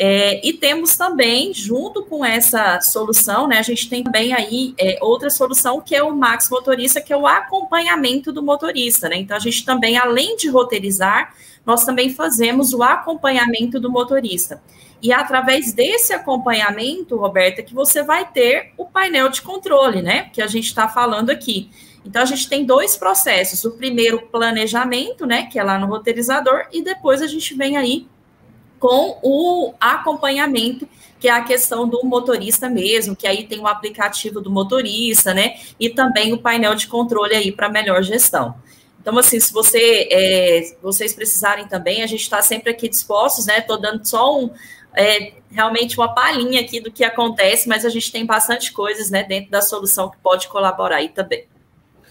é, 0.01 0.47
e 0.47 0.53
temos 0.53 0.97
também, 0.97 1.53
junto 1.53 2.05
com 2.05 2.25
essa 2.25 2.81
solução, 2.81 3.49
né, 3.49 3.59
a 3.59 3.63
gente 3.63 3.91
tem 3.91 4.05
também 4.05 4.33
aí 4.33 4.73
é, 4.79 4.97
outra 5.03 5.29
solução 5.29 5.81
que 5.81 5.93
é 5.93 6.01
o 6.01 6.15
Max 6.15 6.49
Motorista, 6.49 7.01
que 7.01 7.13
é 7.13 7.17
o 7.17 7.27
acompanhamento 7.27 8.33
do 8.33 8.41
motorista, 8.41 9.09
né? 9.09 9.17
Então, 9.17 9.37
a 9.37 9.41
gente 9.41 9.65
também, 9.65 9.99
além 9.99 10.37
de 10.37 10.49
roteirizar, 10.49 11.35
nós 11.67 11.85
também 11.85 12.15
fazemos 12.15 12.73
o 12.73 12.81
acompanhamento 12.81 13.81
do 13.81 13.91
motorista. 13.91 14.63
E 15.03 15.13
através 15.13 15.73
desse 15.73 16.13
acompanhamento, 16.13 17.17
Roberta, 17.17 17.61
que 17.61 17.75
você 17.75 18.01
vai 18.05 18.25
ter 18.31 18.73
o 18.77 18.85
painel 18.85 19.29
de 19.29 19.43
controle, 19.43 20.01
né? 20.01 20.31
Que 20.33 20.41
a 20.41 20.47
gente 20.47 20.67
está 20.67 20.89
falando 20.89 21.31
aqui. 21.31 21.71
Então, 22.07 22.23
a 22.23 22.25
gente 22.25 22.49
tem 22.49 22.65
dois 22.65 22.97
processos. 22.97 23.65
O 23.65 23.73
primeiro, 23.73 24.23
planejamento, 24.29 25.27
né? 25.27 25.47
Que 25.47 25.59
é 25.59 25.63
lá 25.65 25.77
no 25.77 25.89
roteirizador, 25.89 26.67
e 26.73 26.83
depois 26.83 27.21
a 27.21 27.27
gente 27.27 27.53
vem 27.55 27.77
aí 27.77 28.07
com 28.79 29.19
o 29.23 29.75
acompanhamento, 29.81 30.88
que 31.19 31.29
é 31.29 31.33
a 31.33 31.43
questão 31.43 31.88
do 31.88 32.05
motorista 32.05 32.69
mesmo, 32.69 33.17
que 33.17 33.27
aí 33.27 33.47
tem 33.47 33.59
o 33.59 33.67
aplicativo 33.67 34.41
do 34.41 34.51
motorista, 34.51 35.35
né? 35.35 35.59
E 35.79 35.91
também 35.91 36.33
o 36.33 36.38
painel 36.38 36.75
de 36.75 36.87
controle 36.87 37.35
aí 37.35 37.51
para 37.51 37.69
melhor 37.69 38.03
gestão. 38.03 38.55
Então, 39.01 39.17
assim, 39.19 39.41
se 39.41 39.53
você, 39.53 40.09
é, 40.11 40.77
vocês 40.83 41.14
precisarem 41.14 41.67
também, 41.67 42.03
a 42.03 42.07
gente 42.07 42.21
está 42.21 42.43
sempre 42.43 42.71
aqui 42.71 42.88
dispostos, 42.88 43.47
né? 43.47 43.59
Estou 43.59 43.81
dando 43.81 44.05
só 44.05 44.38
um, 44.38 44.51
é, 44.95 45.33
realmente 45.51 45.97
uma 45.97 46.12
palhinha 46.14 46.61
aqui 46.61 46.81
do 46.81 46.91
que 46.91 47.05
acontece, 47.05 47.69
mas 47.69 47.85
a 47.85 47.88
gente 47.88 48.11
tem 48.12 48.27
bastante 48.27 48.73
coisas, 48.73 49.11
né, 49.11 49.23
dentro 49.23 49.51
da 49.51 49.62
solução 49.62 50.11
que 50.11 50.19
pode 50.19 50.49
colaborar 50.49 50.97
aí 50.97 51.09
também. 51.09 51.47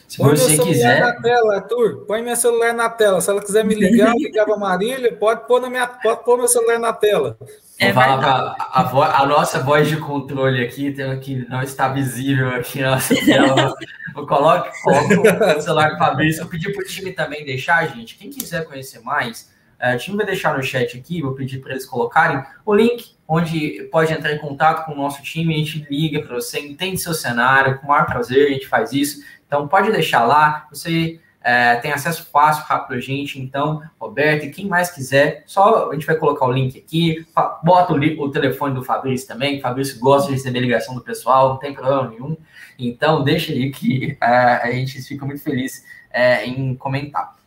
Se 0.08 0.18
Põe 0.18 0.38
você 0.38 0.56
meu 0.56 0.58
celular 0.58 0.74
quiser. 0.74 1.00
na 1.02 1.22
tela, 1.22 1.56
Arthur. 1.56 2.06
Põe 2.08 2.22
meu 2.22 2.36
celular 2.36 2.74
na 2.74 2.90
tela. 2.90 3.20
Se 3.20 3.30
ela 3.30 3.42
quiser 3.42 3.66
me 3.66 3.76
ligar, 3.76 4.14
ligar 4.18 4.46
para 4.46 4.56
Marília, 4.56 5.14
pode 5.14 5.46
pôr, 5.46 5.62
na 5.62 5.70
minha, 5.70 5.86
pode 5.86 6.24
pôr 6.24 6.38
meu 6.38 6.48
celular 6.48 6.80
na 6.80 6.94
tela. 6.94 7.38
É 7.78 7.92
falar 7.92 8.18
pra, 8.18 8.56
a, 8.58 8.82
a, 8.82 9.22
a, 9.22 9.26
nossa 9.28 9.60
voz 9.60 9.88
de 9.88 9.98
controle 9.98 10.64
aqui, 10.64 10.96
que 11.22 11.48
não 11.50 11.62
está 11.62 11.90
visível 11.90 12.50
aqui 12.56 12.82
na 12.82 12.92
nossa 12.92 13.14
tela. 13.14 13.76
coloque, 14.14 14.82
coloque 14.82 15.14
o 15.58 15.62
celular 15.62 15.92
do 15.92 15.98
Fabrício. 15.98 16.42
Eu 16.42 16.48
pedi 16.48 16.72
para 16.72 16.82
o 16.82 16.88
time 16.88 17.12
também 17.12 17.46
deixar, 17.46 17.86
gente. 17.94 18.18
Quem 18.18 18.30
quiser 18.30 18.66
conhecer 18.66 19.02
mais, 19.02 19.52
é, 19.80 19.94
o 19.94 20.00
time 20.00 20.18
vai 20.18 20.26
deixar 20.26 20.56
no 20.56 20.64
chat 20.64 20.98
aqui, 20.98 21.22
vou 21.22 21.34
pedir 21.34 21.60
para 21.60 21.72
eles 21.72 21.86
colocarem 21.86 22.42
o 22.66 22.74
link 22.74 23.18
onde 23.28 23.88
pode 23.92 24.14
entrar 24.14 24.32
em 24.32 24.38
contato 24.38 24.86
com 24.86 24.94
o 24.94 24.96
nosso 24.96 25.22
time, 25.22 25.54
a 25.54 25.58
gente 25.58 25.86
liga 25.90 26.22
para 26.22 26.36
você, 26.36 26.60
entende 26.60 26.98
seu 26.98 27.14
cenário, 27.14 27.78
com 27.78 27.86
o 27.86 27.90
maior 27.90 28.06
prazer 28.06 28.48
a 28.48 28.52
gente 28.52 28.68
faz 28.68 28.94
isso. 28.94 29.22
Então, 29.48 29.68
pode 29.68 29.92
deixar 29.92 30.26
lá, 30.26 30.68
você 30.70 31.20
é, 31.42 31.76
tem 31.78 31.94
acesso 31.94 32.28
fácil, 32.30 32.66
rápido 32.66 32.98
a 32.98 33.00
gente. 33.00 33.40
Então, 33.40 33.82
Roberto, 34.00 34.46
e 34.46 34.52
quem 34.52 34.68
mais 34.68 34.92
quiser, 34.92 35.44
só 35.46 35.90
a 35.90 35.94
gente 35.94 36.06
vai 36.06 36.18
colocar 36.18 36.46
o 36.46 36.52
link 36.52 36.78
aqui, 36.78 37.26
bota 37.64 37.94
o, 37.94 38.22
o 38.22 38.30
telefone 38.30 38.76
do 38.76 38.84
Fabrício 38.84 39.28
também, 39.28 39.58
o 39.58 39.62
Fabrício 39.62 39.98
gosta 40.00 40.28
de 40.28 40.34
receber 40.34 40.60
ligação 40.60 40.94
do 40.94 41.02
pessoal, 41.02 41.50
não 41.50 41.58
tem 41.58 41.74
problema 41.74 42.10
nenhum. 42.10 42.36
Então, 42.78 43.24
deixa 43.24 43.54
aí 43.54 43.72
que 43.72 44.18
é, 44.22 44.28
a 44.28 44.72
gente 44.72 45.02
fica 45.02 45.26
muito 45.26 45.42
feliz 45.42 45.86
é, 46.12 46.46
em 46.46 46.76
comentar. 46.76 47.38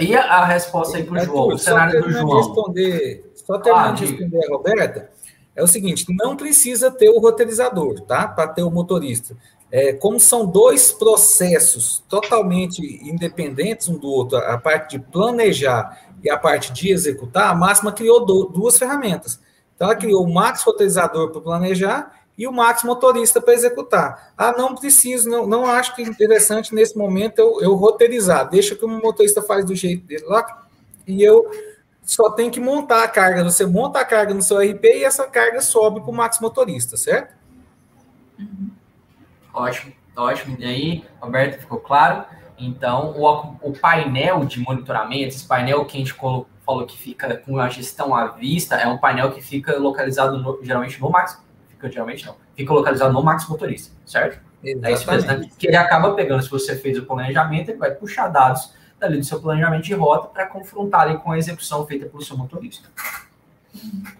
E 0.00 0.14
a, 0.14 0.22
a 0.24 0.44
resposta 0.44 0.96
aí 0.96 1.04
para 1.04 1.22
o 1.22 1.24
João, 1.24 1.48
o 1.48 1.58
cenário 1.58 2.02
do 2.02 2.10
João. 2.10 2.36
Responder, 2.38 3.32
só 3.34 3.58
terminando 3.58 3.90
ah, 3.90 3.92
de 3.92 4.06
responder 4.06 4.44
a 4.44 4.48
Roberta, 4.50 5.10
é 5.54 5.62
o 5.62 5.66
seguinte: 5.66 6.04
não 6.10 6.36
precisa 6.36 6.90
ter 6.90 7.08
o 7.08 7.18
roteirizador, 7.18 8.00
tá? 8.00 8.28
Para 8.28 8.48
ter 8.48 8.62
o 8.62 8.70
motorista. 8.70 9.36
É, 9.70 9.92
como 9.92 10.20
são 10.20 10.46
dois 10.46 10.92
processos 10.92 12.02
totalmente 12.08 12.80
independentes 13.02 13.88
um 13.88 13.98
do 13.98 14.08
outro, 14.08 14.38
a 14.38 14.56
parte 14.56 14.96
de 14.96 15.04
planejar 15.04 16.14
e 16.22 16.30
a 16.30 16.38
parte 16.38 16.72
de 16.72 16.90
executar, 16.90 17.50
a 17.50 17.54
Máxima 17.54 17.92
criou 17.92 18.24
duas 18.24 18.78
ferramentas. 18.78 19.40
Então, 19.74 19.88
ela 19.88 19.96
criou 19.96 20.24
o 20.24 20.32
Max 20.32 20.62
Roteirizador 20.62 21.30
para 21.30 21.40
planejar 21.40 22.12
e 22.38 22.46
o 22.46 22.52
Max 22.52 22.82
Motorista 22.82 23.40
para 23.40 23.54
executar. 23.54 24.32
Ah, 24.36 24.54
não 24.56 24.74
preciso, 24.74 25.28
não, 25.28 25.46
não 25.46 25.66
acho 25.66 25.94
que 25.94 26.02
é 26.02 26.06
interessante 26.06 26.74
nesse 26.74 26.96
momento 26.96 27.38
eu, 27.38 27.60
eu 27.60 27.74
roteirizar. 27.74 28.48
Deixa 28.48 28.74
que 28.74 28.84
o 28.84 28.88
motorista 28.88 29.42
faz 29.42 29.64
do 29.64 29.74
jeito 29.74 30.06
dele 30.06 30.24
lá 30.26 30.66
e 31.06 31.22
eu 31.22 31.50
só 32.02 32.30
tenho 32.30 32.50
que 32.50 32.60
montar 32.60 33.02
a 33.04 33.08
carga. 33.08 33.42
Você 33.44 33.64
monta 33.64 34.00
a 34.00 34.04
carga 34.04 34.34
no 34.34 34.42
seu 34.42 34.58
RP 34.58 34.84
e 34.84 35.04
essa 35.04 35.26
carga 35.26 35.60
sobe 35.60 36.00
para 36.00 36.10
o 36.10 36.14
Max 36.14 36.38
Motorista, 36.40 36.96
certo? 36.96 37.34
Uhum. 38.38 38.65
Ótimo, 39.56 39.92
ótimo. 40.14 40.56
E 40.58 40.64
aí, 40.66 41.04
Roberto, 41.18 41.58
ficou 41.58 41.80
claro? 41.80 42.24
Então, 42.58 43.14
o, 43.16 43.56
o 43.62 43.72
painel 43.72 44.44
de 44.44 44.60
monitoramento, 44.60 45.34
esse 45.34 45.46
painel 45.46 45.84
que 45.86 45.96
a 45.96 46.00
gente 46.00 46.12
falou 46.12 46.86
que 46.86 46.96
fica 46.96 47.36
com 47.38 47.58
a 47.58 47.68
gestão 47.70 48.14
à 48.14 48.28
vista, 48.28 48.76
é 48.76 48.86
um 48.86 48.98
painel 48.98 49.32
que 49.32 49.40
fica 49.40 49.78
localizado 49.78 50.38
no, 50.38 50.62
geralmente 50.62 51.00
no 51.00 51.10
Max. 51.10 51.42
Fica 51.70 51.90
geralmente 51.90 52.26
não. 52.26 52.36
Fica 52.54 52.72
localizado 52.72 53.12
no 53.12 53.22
Max 53.22 53.48
Motorista, 53.48 53.94
certo? 54.04 54.40
Exatamente. 54.62 54.86
É 54.86 54.92
isso 54.92 55.10
mesmo, 55.10 55.32
né? 55.32 55.50
Que 55.58 55.66
ele 55.68 55.76
acaba 55.76 56.14
pegando, 56.14 56.42
se 56.42 56.50
você 56.50 56.76
fez 56.76 56.98
o 56.98 57.06
planejamento, 57.06 57.70
ele 57.70 57.78
vai 57.78 57.90
puxar 57.92 58.28
dados 58.28 58.74
dali 58.98 59.18
do 59.18 59.24
seu 59.24 59.40
planejamento 59.40 59.84
de 59.84 59.94
rota 59.94 60.28
para 60.28 60.46
confrontar 60.46 61.14
com 61.18 61.32
a 61.32 61.38
execução 61.38 61.86
feita 61.86 62.06
pelo 62.06 62.22
seu 62.22 62.36
motorista. 62.36 62.88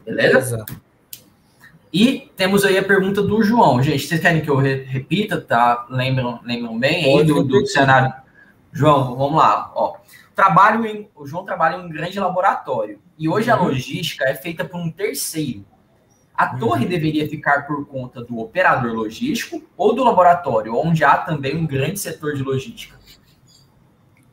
Beleza? 0.04 0.38
Exato. 0.38 0.85
E 1.92 2.30
temos 2.36 2.64
aí 2.64 2.76
a 2.76 2.82
pergunta 2.82 3.22
do 3.22 3.42
João. 3.42 3.82
Gente, 3.82 4.06
vocês 4.06 4.20
querem 4.20 4.42
que 4.42 4.50
eu 4.50 4.56
re 4.56 4.82
repita, 4.84 5.40
tá? 5.40 5.86
Lembram, 5.88 6.40
lembram 6.44 6.78
bem 6.78 7.04
aí 7.04 7.24
do, 7.24 7.42
do 7.42 7.66
cenário? 7.66 8.12
João, 8.72 9.16
vamos 9.16 9.38
lá. 9.38 9.72
Ó, 9.74 9.96
trabalho 10.34 10.84
em, 10.84 11.08
o 11.14 11.26
João 11.26 11.44
trabalha 11.44 11.76
em 11.76 11.86
um 11.86 11.88
grande 11.88 12.20
laboratório. 12.20 13.00
E 13.18 13.28
hoje 13.28 13.50
uhum. 13.50 13.56
a 13.56 13.60
logística 13.62 14.24
é 14.24 14.34
feita 14.34 14.64
por 14.64 14.78
um 14.78 14.90
terceiro. 14.90 15.64
A 16.36 16.52
uhum. 16.52 16.58
torre 16.58 16.84
deveria 16.84 17.26
ficar 17.26 17.66
por 17.66 17.86
conta 17.86 18.22
do 18.22 18.38
operador 18.38 18.92
logístico 18.92 19.62
ou 19.76 19.94
do 19.94 20.04
laboratório, 20.04 20.76
onde 20.76 21.02
há 21.02 21.16
também 21.16 21.56
um 21.56 21.66
grande 21.66 21.98
setor 21.98 22.34
de 22.34 22.42
logística? 22.42 22.96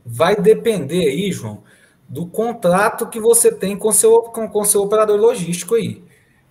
Vai 0.06 0.36
depender 0.36 1.08
aí, 1.08 1.32
João, 1.32 1.64
do 2.10 2.28
contrato 2.28 3.08
que 3.08 3.22
você 3.22 3.50
tem 3.50 3.78
com 3.78 3.92
seu, 3.94 4.24
com, 4.24 4.50
com 4.50 4.66
seu 4.66 4.82
operador 4.82 5.18
logístico 5.18 5.76
aí. 5.76 6.04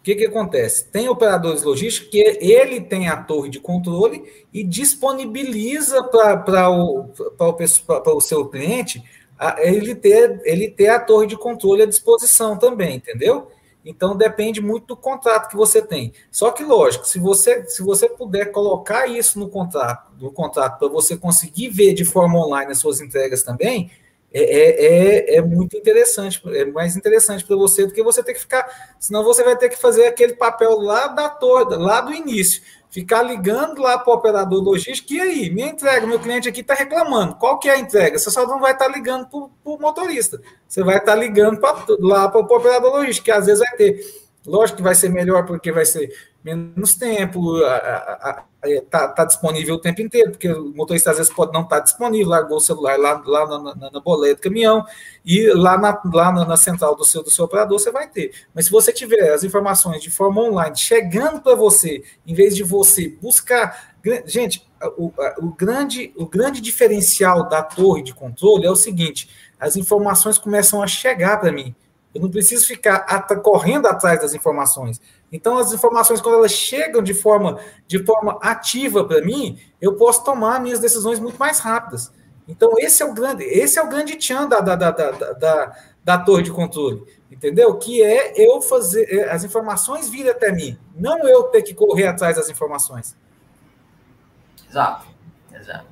O 0.02 0.04
que, 0.04 0.16
que 0.16 0.26
acontece? 0.26 0.86
Tem 0.86 1.08
operadores 1.08 1.62
logísticos 1.62 2.10
que 2.10 2.18
ele 2.18 2.80
tem 2.80 3.06
a 3.06 3.16
torre 3.16 3.48
de 3.48 3.60
controle 3.60 4.24
e 4.52 4.64
disponibiliza 4.64 6.02
para 6.02 6.68
o, 6.68 7.08
o, 7.38 8.16
o 8.16 8.20
seu 8.20 8.48
cliente 8.48 9.00
a, 9.38 9.62
ele, 9.62 9.94
ter, 9.94 10.40
ele 10.44 10.68
ter 10.68 10.88
a 10.88 10.98
torre 10.98 11.28
de 11.28 11.36
controle 11.36 11.82
à 11.82 11.86
disposição 11.86 12.58
também, 12.58 12.96
entendeu? 12.96 13.46
Então 13.84 14.16
depende 14.16 14.60
muito 14.60 14.88
do 14.88 14.96
contrato 14.96 15.48
que 15.48 15.56
você 15.56 15.80
tem. 15.80 16.12
Só 16.32 16.50
que, 16.50 16.64
lógico, 16.64 17.06
se 17.06 17.20
você, 17.20 17.64
se 17.68 17.80
você 17.80 18.08
puder 18.08 18.46
colocar 18.50 19.06
isso 19.06 19.38
no 19.38 19.48
contrato, 19.48 20.10
no 20.20 20.32
contrato 20.32 20.80
para 20.80 20.88
você 20.88 21.16
conseguir 21.16 21.68
ver 21.68 21.94
de 21.94 22.04
forma 22.04 22.44
online 22.44 22.72
as 22.72 22.78
suas 22.78 23.00
entregas 23.00 23.44
também, 23.44 23.88
é, 24.34 24.42
é, 24.42 25.34
é, 25.34 25.36
é 25.36 25.42
muito 25.42 25.76
interessante, 25.76 26.40
é 26.54 26.64
mais 26.64 26.96
interessante 26.96 27.44
para 27.44 27.56
você 27.56 27.86
do 27.86 27.92
que 27.92 28.02
você 28.02 28.22
ter 28.22 28.32
que 28.32 28.40
ficar, 28.40 28.66
senão 28.98 29.22
você 29.22 29.44
vai 29.44 29.56
ter 29.56 29.68
que 29.68 29.76
fazer 29.76 30.06
aquele 30.06 30.34
papel 30.34 30.78
lá 30.80 31.08
da 31.08 31.28
torre, 31.28 31.76
lá 31.76 32.00
do 32.00 32.12
início, 32.12 32.62
ficar 32.88 33.22
ligando 33.22 33.82
lá 33.82 33.98
para 33.98 34.10
o 34.10 34.16
operador 34.16 34.62
logístico, 34.62 35.12
e 35.12 35.20
aí, 35.20 35.50
minha 35.50 35.68
entrega, 35.68 36.06
meu 36.06 36.18
cliente 36.18 36.48
aqui 36.48 36.60
está 36.60 36.74
reclamando, 36.74 37.36
qual 37.36 37.58
que 37.58 37.68
é 37.68 37.72
a 37.72 37.78
entrega? 37.78 38.18
Você 38.18 38.30
só 38.30 38.46
não 38.46 38.58
vai 38.58 38.72
estar 38.72 38.86
tá 38.86 38.92
ligando 38.92 39.26
para 39.28 39.40
o 39.64 39.78
motorista, 39.78 40.40
você 40.66 40.82
vai 40.82 40.96
estar 40.96 41.12
tá 41.12 41.18
ligando 41.18 41.60
pra, 41.60 41.84
lá 42.00 42.28
para 42.28 42.40
o 42.40 42.44
operador 42.44 42.90
logístico, 42.92 43.26
que 43.26 43.32
às 43.32 43.46
vezes 43.46 43.60
vai 43.60 43.76
ter, 43.76 44.00
lógico 44.46 44.78
que 44.78 44.82
vai 44.82 44.94
ser 44.94 45.08
melhor 45.08 45.46
porque 45.46 45.70
vai 45.70 45.84
ser 45.84 46.10
menos 46.44 46.94
tempo, 46.96 47.58
está 48.64 49.08
tá 49.08 49.24
disponível 49.24 49.76
o 49.76 49.80
tempo 49.80 50.02
inteiro, 50.02 50.32
porque 50.32 50.48
o 50.48 50.74
motorista 50.74 51.12
às 51.12 51.18
vezes 51.18 51.32
pode 51.32 51.52
não 51.52 51.62
estar 51.62 51.76
tá 51.78 51.82
disponível, 51.84 52.30
largou 52.30 52.56
o 52.56 52.60
celular 52.60 52.98
lá, 52.98 53.22
lá 53.24 53.46
na, 53.46 53.74
na, 53.76 53.90
na 53.92 54.00
boleia 54.00 54.34
do 54.34 54.40
caminhão, 54.40 54.84
e 55.24 55.46
lá, 55.52 55.78
na, 55.78 56.00
lá 56.12 56.32
na, 56.32 56.56
central 56.56 56.96
do 56.96 57.04
seu, 57.04 57.22
do 57.22 57.30
seu 57.30 57.44
operador 57.44 57.78
você 57.78 57.92
vai 57.92 58.08
ter. 58.08 58.32
Mas 58.52 58.66
se 58.66 58.72
você 58.72 58.92
tiver 58.92 59.32
as 59.32 59.44
informações 59.44 60.02
de 60.02 60.10
forma 60.10 60.42
online 60.42 60.76
chegando 60.76 61.40
para 61.40 61.54
você, 61.54 62.02
em 62.26 62.34
vez 62.34 62.56
de 62.56 62.62
você 62.62 63.08
buscar. 63.08 63.92
Gente, 64.26 64.68
o, 64.96 65.12
o, 65.38 65.54
grande, 65.54 66.12
o 66.16 66.26
grande 66.26 66.60
diferencial 66.60 67.48
da 67.48 67.62
torre 67.62 68.02
de 68.02 68.12
controle 68.12 68.66
é 68.66 68.70
o 68.70 68.74
seguinte: 68.74 69.30
as 69.60 69.76
informações 69.76 70.38
começam 70.38 70.82
a 70.82 70.88
chegar 70.88 71.38
para 71.38 71.52
mim. 71.52 71.72
Eu 72.14 72.20
não 72.20 72.30
preciso 72.30 72.66
ficar 72.66 73.00
correndo 73.42 73.86
atrás 73.86 74.20
das 74.20 74.34
informações. 74.34 75.00
Então, 75.32 75.56
as 75.56 75.72
informações, 75.72 76.20
quando 76.20 76.34
elas 76.34 76.52
chegam 76.52 77.02
de 77.02 77.14
forma, 77.14 77.58
de 77.86 78.04
forma 78.04 78.38
ativa 78.42 79.04
para 79.04 79.22
mim, 79.22 79.58
eu 79.80 79.96
posso 79.96 80.22
tomar 80.22 80.60
minhas 80.60 80.78
decisões 80.78 81.18
muito 81.18 81.38
mais 81.38 81.58
rápidas. 81.58 82.12
Então, 82.46 82.74
esse 82.78 83.02
é 83.02 83.06
o 83.06 83.14
grande, 83.14 83.44
esse 83.44 83.78
é 83.78 83.82
o 83.82 83.88
grande 83.88 84.16
tchan 84.16 84.46
da, 84.46 84.60
da, 84.60 84.76
da, 84.76 84.90
da, 84.90 85.76
da 86.04 86.18
torre 86.18 86.42
de 86.42 86.50
controle, 86.50 87.02
entendeu? 87.30 87.78
Que 87.78 88.02
é 88.02 88.34
eu 88.36 88.60
fazer 88.60 89.06
é, 89.10 89.30
as 89.30 89.42
informações 89.44 90.10
virem 90.10 90.30
até 90.30 90.52
mim, 90.52 90.76
não 90.94 91.26
eu 91.26 91.44
ter 91.44 91.62
que 91.62 91.72
correr 91.72 92.08
atrás 92.08 92.36
das 92.36 92.50
informações. 92.50 93.16
Exato, 94.68 95.06
exato. 95.54 95.86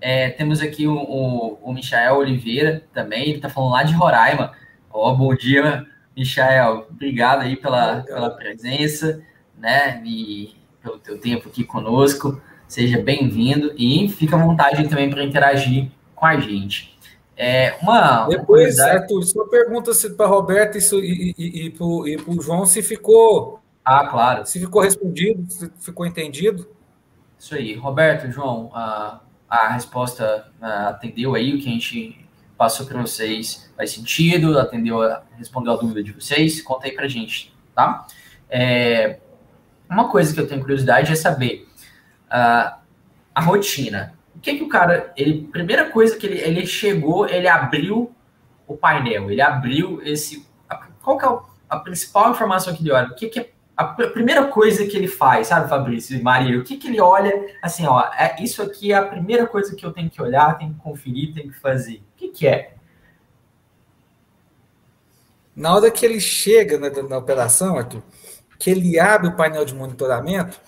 É, 0.00 0.30
temos 0.30 0.60
aqui 0.60 0.86
o, 0.86 0.94
o, 0.94 1.58
o 1.62 1.72
Michael 1.72 2.16
Oliveira 2.16 2.84
também, 2.92 3.22
ele 3.22 3.36
está 3.36 3.48
falando 3.48 3.72
lá 3.72 3.82
de 3.84 3.94
Roraima. 3.94 4.52
Ó, 4.96 5.10
oh, 5.10 5.16
bom 5.16 5.34
dia, 5.34 5.84
Michael, 6.16 6.86
obrigado 6.88 7.40
aí 7.40 7.56
pela, 7.56 8.02
pela 8.02 8.30
presença, 8.30 9.20
né? 9.58 10.00
E 10.06 10.54
pelo 10.80 11.00
teu 11.00 11.18
tempo 11.18 11.48
aqui 11.48 11.64
conosco. 11.64 12.40
Seja 12.68 13.02
bem-vindo 13.02 13.74
e 13.76 14.08
fica 14.08 14.36
à 14.36 14.38
vontade 14.38 14.88
também 14.88 15.10
para 15.10 15.24
interagir 15.24 15.90
com 16.14 16.24
a 16.24 16.38
gente. 16.38 16.96
É, 17.36 17.76
uma, 17.82 18.28
Depois, 18.28 18.78
uma 18.78 18.86
Arthur, 18.86 19.24
só 19.24 19.44
pergunta 19.46 19.90
para 20.16 20.26
Roberto 20.28 20.78
isso, 20.78 21.00
e, 21.00 21.34
e, 21.36 21.66
e 21.66 21.70
para 21.70 21.84
o 21.84 22.40
João 22.40 22.64
se 22.64 22.80
ficou. 22.80 23.58
Ah, 23.84 24.06
claro. 24.06 24.46
Se 24.46 24.60
ficou 24.60 24.80
respondido, 24.80 25.44
se 25.50 25.72
ficou 25.80 26.06
entendido. 26.06 26.68
Isso 27.36 27.56
aí. 27.56 27.74
Roberto, 27.74 28.30
João, 28.30 28.70
a, 28.72 29.20
a 29.50 29.72
resposta 29.72 30.46
a, 30.62 30.90
atendeu 30.90 31.34
aí 31.34 31.52
o 31.52 31.58
que 31.58 31.68
a 31.68 31.72
gente 31.72 32.23
passou 32.56 32.86
para 32.86 33.00
vocês 33.00 33.64
faz 33.76 33.90
sentido, 33.90 34.58
atendeu, 34.58 34.98
respondeu 35.36 35.72
a 35.72 35.76
dúvida 35.76 36.02
de 36.02 36.12
vocês, 36.12 36.62
conta 36.62 36.86
aí 36.86 36.92
para 36.92 37.08
gente, 37.08 37.52
tá? 37.74 38.06
É, 38.48 39.18
uma 39.88 40.08
coisa 40.08 40.32
que 40.32 40.40
eu 40.40 40.46
tenho 40.46 40.60
curiosidade 40.60 41.12
é 41.12 41.16
saber 41.16 41.66
uh, 42.26 42.78
a 43.34 43.40
rotina. 43.40 44.14
O 44.34 44.38
que 44.38 44.56
que 44.56 44.62
o 44.62 44.68
cara, 44.68 45.12
ele, 45.16 45.48
primeira 45.48 45.90
coisa 45.90 46.16
que 46.16 46.26
ele, 46.26 46.38
ele 46.38 46.66
chegou, 46.66 47.28
ele 47.28 47.48
abriu 47.48 48.14
o 48.66 48.76
painel, 48.76 49.30
ele 49.30 49.40
abriu 49.40 50.00
esse, 50.02 50.46
qual 51.02 51.18
que 51.18 51.24
é 51.24 51.38
a 51.68 51.78
principal 51.78 52.30
informação 52.30 52.74
que 52.74 52.82
ele 52.82 52.92
olha? 52.92 53.08
O 53.08 53.14
que 53.14 53.28
que 53.28 53.40
é 53.40 53.50
a 53.76 53.84
primeira 53.84 54.46
coisa 54.46 54.86
que 54.86 54.96
ele 54.96 55.08
faz, 55.08 55.48
sabe, 55.48 55.68
Fabrício 55.68 56.16
e 56.16 56.22
Maria? 56.22 56.58
O 56.58 56.62
que, 56.62 56.76
que 56.76 56.88
ele 56.88 57.00
olha 57.00 57.32
assim, 57.60 57.84
ó, 57.86 58.00
é, 58.16 58.36
isso 58.40 58.62
aqui 58.62 58.92
é 58.92 58.96
a 58.96 59.04
primeira 59.04 59.46
coisa 59.46 59.74
que 59.74 59.84
eu 59.84 59.92
tenho 59.92 60.08
que 60.08 60.22
olhar, 60.22 60.56
tenho 60.56 60.72
que 60.72 60.80
conferir, 60.80 61.34
tenho 61.34 61.50
que 61.50 61.58
fazer. 61.58 62.00
Que, 62.34 62.48
é? 62.48 62.74
Na 65.54 65.74
hora 65.74 65.90
que 65.90 66.04
ele 66.04 66.20
chega 66.20 66.78
na, 66.78 66.90
na 66.90 67.16
operação, 67.16 67.78
Arthur, 67.78 68.02
que 68.58 68.70
ele 68.70 68.98
abre 68.98 69.28
o 69.28 69.36
painel 69.36 69.64
de 69.64 69.74
monitoramento, 69.74 70.60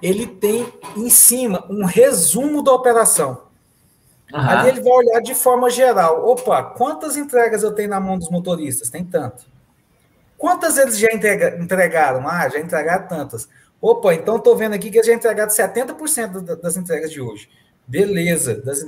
ele 0.00 0.26
tem 0.26 0.72
em 0.96 1.10
cima 1.10 1.66
um 1.68 1.84
resumo 1.84 2.62
da 2.62 2.72
operação. 2.72 3.48
Uhum. 4.32 4.40
Ali 4.40 4.68
ele 4.68 4.80
vai 4.80 4.92
olhar 4.92 5.20
de 5.20 5.34
forma 5.34 5.70
geral. 5.70 6.28
Opa, 6.28 6.62
quantas 6.62 7.16
entregas 7.16 7.62
eu 7.62 7.72
tenho 7.72 7.88
na 7.88 7.98
mão 7.98 8.18
dos 8.18 8.30
motoristas? 8.30 8.90
Tem 8.90 9.04
tanto. 9.04 9.46
Quantas 10.36 10.78
eles 10.78 10.98
já 10.98 11.12
entrega, 11.12 11.58
entregaram? 11.60 12.28
Ah, 12.28 12.48
já 12.48 12.60
entregaram 12.60 13.08
tantas. 13.08 13.48
Opa, 13.80 14.14
então 14.14 14.36
estou 14.36 14.56
vendo 14.56 14.74
aqui 14.74 14.90
que 14.90 14.98
eles 14.98 15.06
já 15.06 15.14
entregaram 15.14 15.50
70% 15.50 16.60
das 16.60 16.76
entregas 16.76 17.10
de 17.10 17.20
hoje. 17.20 17.48
Beleza. 17.86 18.60
Das... 18.60 18.86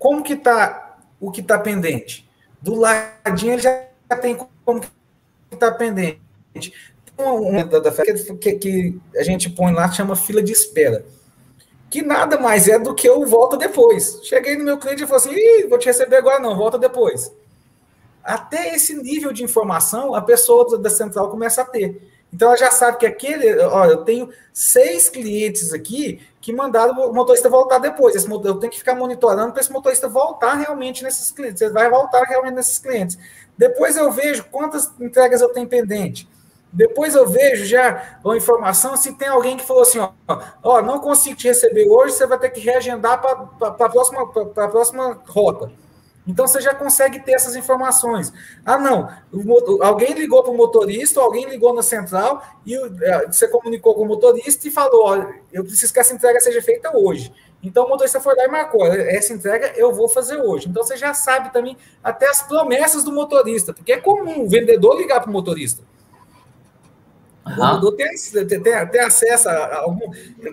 Como 0.00 0.24
que 0.24 0.32
está 0.32 0.98
o 1.20 1.30
que 1.30 1.40
está 1.40 1.60
pendente? 1.60 2.28
Do 2.60 2.74
ladinho 2.74 3.52
ele 3.52 3.62
já 3.62 3.86
tem 4.20 4.36
como 4.64 4.80
que 4.80 4.88
está 5.52 5.70
pendente. 5.70 6.20
Tem 6.52 7.24
uma 7.24 7.64
da 7.64 7.92
que, 8.40 8.54
que 8.54 9.00
a 9.14 9.22
gente 9.22 9.48
põe 9.48 9.72
lá, 9.72 9.88
chama 9.92 10.16
fila 10.16 10.42
de 10.42 10.50
espera. 10.50 11.04
Que 11.88 12.02
nada 12.02 12.36
mais 12.36 12.66
é 12.66 12.80
do 12.80 12.94
que 12.94 13.08
eu 13.08 13.24
volto 13.26 13.56
depois. 13.56 14.20
Cheguei 14.24 14.56
no 14.56 14.64
meu 14.64 14.78
cliente 14.78 15.04
e 15.04 15.06
falei 15.06 15.22
assim: 15.22 15.34
Ih, 15.34 15.68
vou 15.68 15.78
te 15.78 15.86
receber 15.86 16.16
agora, 16.16 16.40
não, 16.40 16.56
volta 16.56 16.76
depois 16.76 17.30
até 18.22 18.74
esse 18.74 18.94
nível 18.94 19.32
de 19.32 19.42
informação 19.42 20.14
a 20.14 20.22
pessoa 20.22 20.78
da 20.78 20.90
central 20.90 21.30
começa 21.30 21.62
a 21.62 21.64
ter. 21.64 22.00
Então 22.32 22.48
ela 22.48 22.56
já 22.56 22.70
sabe 22.70 22.98
que 22.98 23.06
aquele, 23.06 23.58
ó, 23.60 23.86
eu 23.86 24.04
tenho 24.04 24.30
seis 24.52 25.08
clientes 25.08 25.72
aqui 25.72 26.20
que 26.40 26.52
mandaram 26.52 26.92
o 26.92 27.12
motorista 27.12 27.48
voltar 27.48 27.78
depois. 27.78 28.14
Esse, 28.14 28.30
eu 28.30 28.54
tenho 28.54 28.72
que 28.72 28.78
ficar 28.78 28.94
monitorando 28.94 29.52
para 29.52 29.60
esse 29.60 29.72
motorista 29.72 30.08
voltar 30.08 30.54
realmente 30.54 31.02
nesses 31.02 31.30
clientes. 31.30 31.60
Ele 31.60 31.72
vai 31.72 31.90
voltar 31.90 32.22
realmente 32.22 32.54
nesses 32.54 32.78
clientes. 32.78 33.18
Depois 33.58 33.96
eu 33.96 34.10
vejo 34.10 34.44
quantas 34.50 34.90
entregas 35.00 35.40
eu 35.40 35.50
tenho 35.50 35.68
pendente. 35.68 36.28
Depois 36.72 37.16
eu 37.16 37.28
vejo 37.28 37.64
já 37.64 38.20
a 38.24 38.36
informação 38.36 38.96
se 38.96 39.12
tem 39.14 39.28
alguém 39.28 39.56
que 39.56 39.66
falou 39.66 39.82
assim: 39.82 39.98
ó, 39.98 40.12
ó 40.62 40.80
não 40.80 41.00
consigo 41.00 41.36
te 41.36 41.48
receber 41.48 41.88
hoje, 41.88 42.14
você 42.14 42.26
vai 42.26 42.38
ter 42.38 42.50
que 42.50 42.60
reagendar 42.60 43.20
para 43.20 43.66
a 43.84 43.88
próxima, 43.88 44.26
próxima 44.28 45.20
rota. 45.26 45.70
Então 46.26 46.46
você 46.46 46.60
já 46.60 46.74
consegue 46.74 47.20
ter 47.20 47.32
essas 47.32 47.56
informações. 47.56 48.32
Ah, 48.64 48.78
não, 48.78 49.08
o, 49.32 49.82
alguém 49.82 50.12
ligou 50.12 50.42
para 50.42 50.52
o 50.52 50.56
motorista, 50.56 51.20
alguém 51.20 51.48
ligou 51.48 51.74
na 51.74 51.82
central 51.82 52.42
e 52.64 52.74
é, 52.76 53.26
você 53.26 53.48
comunicou 53.48 53.94
com 53.94 54.02
o 54.02 54.06
motorista 54.06 54.68
e 54.68 54.70
falou: 54.70 55.06
ó, 55.06 55.24
eu 55.52 55.64
preciso 55.64 55.92
que 55.92 55.98
essa 55.98 56.14
entrega 56.14 56.38
seja 56.40 56.60
feita 56.60 56.96
hoje. 56.96 57.32
Então 57.62 57.86
o 57.86 57.88
motorista 57.88 58.20
foi 58.20 58.34
lá 58.36 58.44
e 58.44 58.48
marcou: 58.48 58.86
essa 58.86 59.32
entrega 59.32 59.72
eu 59.76 59.94
vou 59.94 60.08
fazer 60.08 60.36
hoje. 60.36 60.68
Então 60.68 60.84
você 60.84 60.96
já 60.96 61.14
sabe 61.14 61.52
também 61.52 61.76
até 62.04 62.28
as 62.28 62.42
promessas 62.42 63.02
do 63.02 63.12
motorista, 63.12 63.72
porque 63.72 63.92
é 63.92 63.96
comum 63.96 64.44
o 64.44 64.48
vendedor 64.48 64.98
ligar 64.98 65.20
para 65.20 65.30
o 65.30 65.32
motorista. 65.32 65.82
O 67.44 67.50
vendedor 67.50 67.96
tem, 67.96 68.46
tem, 68.46 68.86
tem, 68.88 69.00
acesso 69.00 69.48
a, 69.48 69.78
algum. 69.78 70.10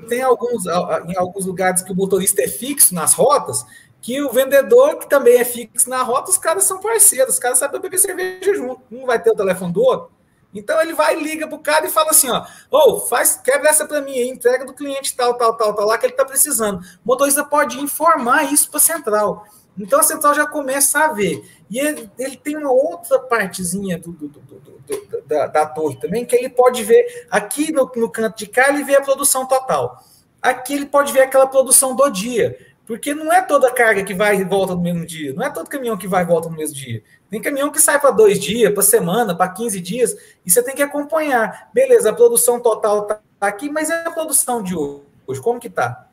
Tem 0.07 0.21
alguns, 0.21 0.65
em 0.65 1.17
alguns 1.17 1.45
lugares 1.45 1.81
que 1.81 1.91
o 1.91 1.95
motorista 1.95 2.41
é 2.41 2.47
fixo 2.47 2.95
nas 2.95 3.13
rotas 3.13 3.65
que 4.07 4.21
o 4.21 4.31
vendedor, 4.31 4.99
que 4.99 5.09
também 5.09 5.37
é 5.37 5.43
fixo 5.43 5.89
na 5.89 6.01
rota, 6.01 6.31
os 6.31 6.37
caras 6.37 6.63
são 6.63 6.79
parceiros, 6.79 7.33
os 7.33 7.39
caras 7.39 7.57
sabem 7.57 7.81
beber 7.81 7.97
cerveja 7.97 8.55
junto, 8.55 8.81
um 8.89 9.05
vai 9.05 9.21
ter 9.21 9.31
o 9.31 9.35
telefone 9.35 9.73
do 9.73 9.81
outro. 9.81 10.09
Então 10.53 10.81
ele 10.81 10.93
vai, 10.93 11.13
liga 11.19 11.45
pro 11.45 11.59
cara 11.59 11.85
e 11.85 11.89
fala 11.89 12.11
assim: 12.11 12.29
ó, 12.29 12.45
ou 12.71 12.95
oh, 12.95 12.99
faz, 13.01 13.35
quebra 13.35 13.69
essa 13.69 13.85
para 13.85 13.99
mim 13.99 14.13
aí, 14.13 14.29
entrega 14.29 14.63
do 14.63 14.73
cliente 14.73 15.13
tal, 15.13 15.33
tal, 15.33 15.57
tal, 15.57 15.75
tal, 15.75 15.85
lá 15.85 15.97
que 15.97 16.05
ele 16.05 16.13
tá 16.13 16.23
precisando. 16.23 16.79
O 16.79 16.83
motorista 17.03 17.43
pode 17.43 17.81
informar 17.81 18.49
isso 18.49 18.69
para 18.69 18.77
a 18.77 18.81
central. 18.81 19.45
Então 19.77 19.99
a 19.99 20.03
central 20.03 20.33
já 20.33 20.47
começa 20.47 20.99
a 20.99 21.11
ver. 21.11 21.43
E 21.69 21.77
ele, 21.77 22.09
ele 22.17 22.37
tem 22.37 22.55
uma 22.55 22.71
outra 22.71 23.19
partezinha 23.19 23.97
do, 23.97 24.13
do, 24.13 24.29
do, 24.29 25.21
da, 25.25 25.47
da, 25.47 25.65
torre 25.65 25.99
também, 25.99 26.25
que 26.25 26.33
ele 26.33 26.47
pode 26.47 26.81
ver 26.81 27.27
aqui 27.29 27.73
no, 27.73 27.91
no 27.93 28.09
canto 28.09 28.37
de 28.37 28.47
cá, 28.47 28.69
ele 28.69 28.85
vê 28.85 28.95
a 28.95 29.01
produção 29.01 29.45
total. 29.45 30.01
Aqui 30.41 30.75
ele 30.75 30.85
pode 30.85 31.11
ver 31.11 31.23
aquela 31.23 31.45
produção 31.45 31.93
do 31.93 32.09
dia. 32.09 32.57
Porque 32.87 33.13
não 33.13 33.31
é 33.33 33.41
toda 33.41 33.69
carga 33.69 34.01
que 34.01 34.13
vai 34.13 34.37
e 34.37 34.45
volta 34.45 34.73
no 34.73 34.81
mesmo 34.81 35.05
dia. 35.05 35.33
Não 35.33 35.43
é 35.43 35.49
todo 35.49 35.69
caminhão 35.69 35.97
que 35.97 36.07
vai 36.07 36.23
e 36.23 36.25
volta 36.25 36.47
no 36.47 36.55
mesmo 36.55 36.73
dia. 36.73 37.03
Tem 37.29 37.41
caminhão 37.41 37.69
que 37.69 37.81
sai 37.81 37.99
para 37.99 38.11
dois 38.11 38.39
dias, 38.39 38.73
para 38.73 38.81
semana, 38.81 39.35
para 39.35 39.51
15 39.51 39.81
dias, 39.81 40.15
e 40.45 40.49
você 40.49 40.63
tem 40.63 40.73
que 40.73 40.81
acompanhar. 40.81 41.69
Beleza, 41.73 42.09
a 42.09 42.13
produção 42.13 42.61
total 42.61 43.01
está 43.01 43.19
aqui, 43.41 43.69
mas 43.69 43.89
é 43.89 44.07
a 44.07 44.11
produção 44.11 44.63
de 44.63 44.73
hoje. 44.73 45.41
Como 45.43 45.59
que 45.59 45.67
está? 45.67 46.07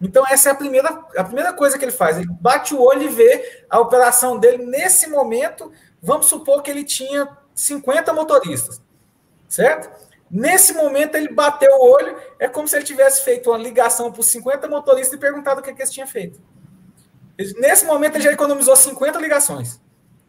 Então, 0.00 0.24
essa 0.30 0.50
é 0.50 0.52
a 0.52 0.54
primeira, 0.54 0.88
a 1.16 1.24
primeira 1.24 1.52
coisa 1.52 1.76
que 1.76 1.84
ele 1.84 1.90
faz. 1.90 2.16
Ele 2.16 2.28
bate 2.40 2.74
o 2.74 2.80
olho 2.80 3.02
e 3.02 3.08
vê 3.08 3.64
a 3.68 3.80
operação 3.80 4.38
dele 4.38 4.64
nesse 4.64 5.10
momento. 5.10 5.72
Vamos 6.00 6.26
supor 6.26 6.62
que 6.62 6.70
ele 6.70 6.84
tinha 6.84 7.28
50 7.56 8.12
motoristas, 8.12 8.80
certo? 9.48 9.90
Nesse 10.30 10.72
momento, 10.72 11.16
ele 11.16 11.28
bateu 11.28 11.70
o 11.70 11.90
olho, 11.90 12.16
é 12.38 12.48
como 12.48 12.66
se 12.66 12.76
ele 12.76 12.84
tivesse 12.84 13.24
feito 13.24 13.50
uma 13.50 13.58
ligação 13.58 14.10
para 14.10 14.20
os 14.20 14.26
50 14.26 14.66
motoristas 14.68 15.16
e 15.16 15.20
perguntado 15.20 15.60
o 15.60 15.62
que, 15.62 15.72
que 15.72 15.82
eles 15.82 15.92
tinham 15.92 16.08
feito. 16.08 16.40
Nesse 17.56 17.84
momento, 17.84 18.16
ele 18.16 18.24
já 18.24 18.32
economizou 18.32 18.74
50 18.74 19.18
ligações. 19.20 19.80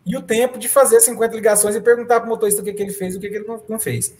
E 0.05 0.15
o 0.15 0.21
tempo 0.21 0.59
de 0.59 0.69
fazer 0.69 0.99
50 0.99 1.35
ligações 1.35 1.75
e 1.75 1.81
perguntar 1.81 2.19
para 2.19 2.27
o 2.27 2.29
motorista 2.29 2.61
o 2.61 2.63
que, 2.63 2.73
que 2.73 2.83
ele 2.83 2.93
fez 2.93 3.15
e 3.15 3.17
o 3.17 3.19
que, 3.19 3.29
que 3.29 3.35
ele 3.37 3.47
não, 3.47 3.63
não 3.67 3.79
fez. 3.79 4.13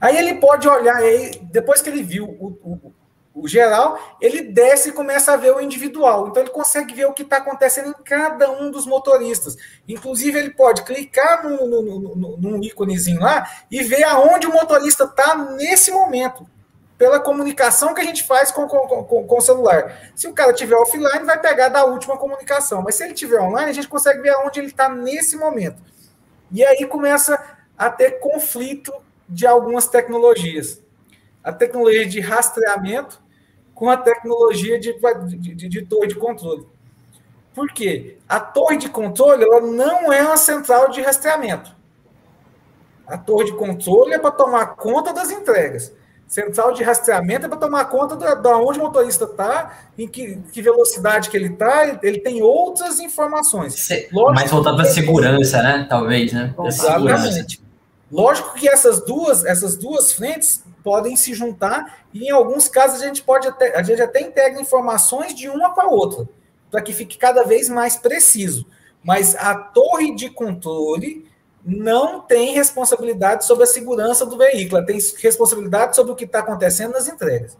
Aí 0.00 0.16
ele 0.16 0.34
pode 0.34 0.68
olhar, 0.68 0.96
aí, 0.96 1.40
depois 1.44 1.80
que 1.80 1.88
ele 1.88 2.02
viu 2.02 2.24
o, 2.24 2.58
o, 2.62 2.92
o, 3.34 3.48
geral, 3.48 3.98
ele 4.20 4.42
desce 4.42 4.90
e 4.90 4.92
começa 4.92 5.32
a 5.32 5.36
ver 5.36 5.54
o 5.54 5.60
individual. 5.60 6.28
Então 6.28 6.42
ele 6.42 6.50
consegue 6.50 6.94
ver 6.94 7.06
o 7.06 7.12
que 7.12 7.22
está 7.22 7.38
acontecendo 7.38 7.90
em 7.90 8.02
cada 8.04 8.50
um 8.50 8.70
dos 8.70 8.86
motoristas. 8.86 9.56
Inclusive, 9.88 10.38
ele 10.38 10.50
pode 10.50 10.82
clicar 10.82 11.42
no, 11.42 11.66
no, 11.66 12.36
no, 12.36 12.64
íconezinho 12.64 13.20
lá 13.20 13.48
e 13.70 13.82
ver 13.82 14.04
aonde 14.04 14.46
o 14.46 14.52
motorista 14.52 15.04
está 15.04 15.34
nesse 15.36 15.90
momento 15.90 16.46
pela 16.98 17.18
comunicação 17.18 17.94
que 17.94 18.00
a 18.00 18.04
gente 18.04 18.22
faz 18.22 18.52
com, 18.52 18.68
com, 18.68 18.86
com, 18.86 19.26
com, 19.26 19.38
o 19.38 19.40
celular. 19.40 20.12
Se 20.14 20.28
o 20.28 20.34
cara 20.34 20.52
tiver 20.52 20.76
offline, 20.76 21.24
vai 21.24 21.40
pegar 21.40 21.68
da 21.68 21.84
última 21.84 22.16
comunicação. 22.16 22.82
Mas 22.82 22.96
se 22.96 23.04
ele 23.04 23.14
tiver 23.14 23.40
online, 23.40 23.70
a 23.70 23.74
gente 23.74 23.88
consegue 23.88 24.20
ver 24.20 24.36
onde 24.36 24.60
ele 24.60 24.68
está 24.68 24.88
nesse 24.88 25.36
momento. 25.36 25.82
E 26.50 26.62
aí 26.64 26.86
começa 26.86 27.42
a 27.78 27.88
ter 27.88 28.20
conflito 28.20 28.92
de 29.28 29.46
algumas 29.46 29.88
tecnologias. 29.88 30.82
A 31.42 31.50
tecnologia 31.50 32.06
de 32.06 32.20
rastreamento 32.20 33.21
com 33.74 33.90
a 33.90 33.96
tecnologia 33.96 34.78
de, 34.78 34.94
de, 35.26 35.54
de, 35.54 35.68
de 35.68 35.82
torre 35.82 36.08
de 36.08 36.14
controle. 36.14 36.66
Por 37.54 37.70
quê? 37.72 38.16
A 38.28 38.40
torre 38.40 38.78
de 38.78 38.88
controle 38.88 39.44
ela 39.44 39.60
não 39.60 40.12
é 40.12 40.22
uma 40.22 40.36
central 40.36 40.90
de 40.90 41.00
rastreamento. 41.00 41.74
A 43.06 43.18
torre 43.18 43.46
de 43.46 43.52
controle 43.52 44.14
é 44.14 44.18
para 44.18 44.30
tomar 44.30 44.66
conta 44.76 45.12
das 45.12 45.30
entregas. 45.30 45.92
Central 46.26 46.72
de 46.72 46.82
rastreamento 46.82 47.44
é 47.44 47.48
para 47.48 47.58
tomar 47.58 47.84
conta 47.86 48.16
de, 48.16 48.24
de 48.40 48.48
onde 48.48 48.78
o 48.78 48.84
motorista 48.84 49.24
está, 49.24 49.76
em 49.98 50.08
que, 50.08 50.38
que, 50.50 50.62
velocidade 50.62 51.28
que 51.28 51.36
ele 51.36 51.48
está, 51.48 51.98
ele 52.02 52.20
tem 52.20 52.40
outras 52.40 53.00
informações. 53.00 53.74
Se, 53.74 54.08
mais 54.32 54.50
voltado 54.50 54.76
para 54.76 54.86
segurança, 54.86 55.62
né? 55.62 55.86
Talvez, 55.90 56.32
né? 56.32 56.54
Exatamente. 56.64 57.61
Lógico 58.12 58.52
que 58.52 58.68
essas 58.68 59.02
duas, 59.02 59.42
essas 59.42 59.74
duas 59.74 60.12
frentes 60.12 60.62
podem 60.84 61.16
se 61.16 61.32
juntar 61.32 62.04
e 62.12 62.26
em 62.26 62.30
alguns 62.30 62.68
casos 62.68 63.00
a 63.00 63.06
gente 63.06 63.22
pode 63.22 63.48
até, 63.48 63.74
a 63.74 63.82
gente 63.82 64.02
até 64.02 64.20
integra 64.20 64.60
informações 64.60 65.34
de 65.34 65.48
uma 65.48 65.74
para 65.74 65.88
outra, 65.88 66.28
para 66.70 66.82
que 66.82 66.92
fique 66.92 67.16
cada 67.16 67.42
vez 67.44 67.70
mais 67.70 67.96
preciso. 67.96 68.66
Mas 69.02 69.34
a 69.34 69.54
torre 69.54 70.14
de 70.14 70.28
controle 70.28 71.26
não 71.64 72.20
tem 72.20 72.52
responsabilidade 72.52 73.46
sobre 73.46 73.64
a 73.64 73.66
segurança 73.66 74.26
do 74.26 74.36
veículo, 74.36 74.76
ela 74.76 74.86
tem 74.86 74.98
responsabilidade 75.18 75.96
sobre 75.96 76.12
o 76.12 76.16
que 76.16 76.24
está 76.24 76.40
acontecendo 76.40 76.92
nas 76.92 77.08
entregas. 77.08 77.56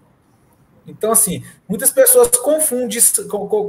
Então, 0.86 1.12
assim, 1.12 1.44
muitas 1.68 1.90
pessoas 1.90 2.28
confundem, 2.36 2.98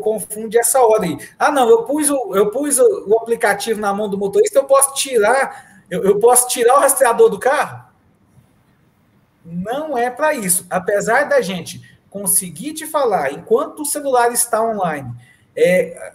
confundem 0.02 0.60
essa 0.60 0.80
aí. 1.00 1.18
Ah, 1.38 1.52
não, 1.52 1.70
eu 1.70 1.84
pus, 1.84 2.10
o, 2.10 2.36
eu 2.36 2.50
pus 2.50 2.80
o 2.80 3.18
aplicativo 3.20 3.80
na 3.80 3.94
mão 3.94 4.10
do 4.10 4.18
motorista, 4.18 4.60
eu 4.60 4.64
posso 4.64 4.96
tirar, 4.96 5.73
eu, 5.94 6.04
eu 6.04 6.20
posso 6.20 6.48
tirar 6.48 6.78
o 6.78 6.80
rastreador 6.80 7.30
do 7.30 7.38
carro? 7.38 7.86
Não 9.46 9.96
é 9.96 10.10
para 10.10 10.34
isso. 10.34 10.66
Apesar 10.68 11.30
da 11.30 11.39
gente 11.39 11.80
conseguir 12.10 12.74
te 12.74 12.88
falar, 12.88 13.32
enquanto 13.32 13.84
o 13.84 13.86
celular 13.86 14.32
está 14.32 14.64
online, 14.64 15.14
é, 15.56 16.14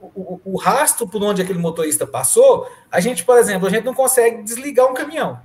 o, 0.00 0.40
o, 0.44 0.56
rastro 0.56 1.08
por 1.08 1.20
onde 1.24 1.42
aquele 1.42 1.58
motorista 1.58 2.06
passou, 2.06 2.70
a 2.88 3.00
gente, 3.00 3.24
por 3.24 3.36
exemplo, 3.36 3.66
a 3.66 3.70
gente 3.70 3.84
não 3.84 3.94
consegue 3.94 4.44
desligar 4.44 4.86
um 4.86 4.94
caminhão. 4.94 5.40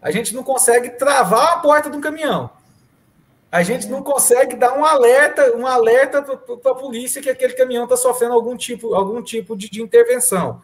A 0.00 0.12
gente 0.12 0.32
não 0.32 0.44
consegue 0.44 0.90
travar 0.90 1.54
a 1.54 1.58
porta 1.58 1.90
de 1.90 1.96
um 1.96 2.00
caminhão. 2.00 2.48
A 3.50 3.64
gente 3.64 3.88
não 3.88 4.04
consegue 4.04 4.54
dar 4.54 4.78
um 4.78 4.84
alerta, 4.84 5.56
um 5.56 5.66
alerta 5.66 6.22
para 6.22 6.72
a 6.72 6.76
polícia 6.76 7.20
que 7.20 7.28
aquele 7.28 7.54
caminhão 7.54 7.84
está 7.84 7.96
sofrendo 7.96 8.34
algum 8.34 8.56
tipo, 8.56 8.94
algum 8.94 9.20
tipo 9.20 9.56
de, 9.56 9.68
de, 9.68 9.82
intervenção. 9.82 10.62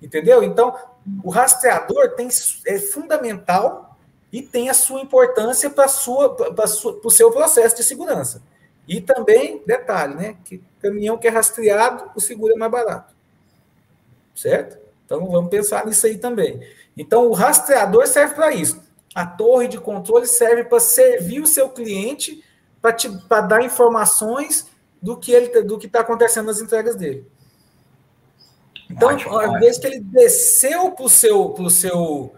Entendeu? 0.00 0.42
Então, 0.42 0.74
o 1.24 1.30
rastreador 1.30 2.14
tem, 2.14 2.28
é 2.66 2.78
fundamental 2.78 3.96
e 4.32 4.42
tem 4.42 4.68
a 4.68 4.74
sua 4.74 5.00
importância 5.00 5.70
para 5.70 5.86
o 5.86 7.10
seu 7.10 7.32
processo 7.32 7.76
de 7.76 7.82
segurança. 7.82 8.42
E 8.86 9.00
também, 9.00 9.62
detalhe, 9.66 10.14
né? 10.14 10.36
Que 10.44 10.62
caminhão 10.80 11.18
que 11.18 11.26
é 11.26 11.30
rastreado, 11.30 12.10
o 12.14 12.20
seguro 12.20 12.54
é 12.54 12.56
mais 12.56 12.70
barato. 12.70 13.14
Certo? 14.34 14.78
Então 15.04 15.26
vamos 15.30 15.50
pensar 15.50 15.84
nisso 15.84 16.06
aí 16.06 16.16
também. 16.16 16.60
Então 16.96 17.26
o 17.26 17.32
rastreador 17.32 18.06
serve 18.06 18.34
para 18.34 18.52
isso. 18.52 18.82
A 19.14 19.26
torre 19.26 19.66
de 19.66 19.78
controle 19.78 20.26
serve 20.26 20.64
para 20.64 20.80
servir 20.80 21.40
o 21.40 21.46
seu 21.46 21.70
cliente 21.70 22.44
para 22.80 23.40
dar 23.40 23.62
informações 23.62 24.66
do 25.02 25.16
que 25.16 25.32
ele 25.32 25.62
do 25.62 25.78
que 25.78 25.86
está 25.86 26.00
acontecendo 26.00 26.46
nas 26.46 26.60
entregas 26.60 26.94
dele. 26.94 27.26
Então, 28.90 29.10
Ótimo, 29.10 29.38
às 29.38 29.60
vezes 29.60 29.78
que 29.78 29.86
ele 29.86 30.00
desceu 30.00 30.90
para 30.92 31.04
o 31.04 31.10
seu, 31.10 31.50
pro 31.50 31.70
seu 31.70 32.32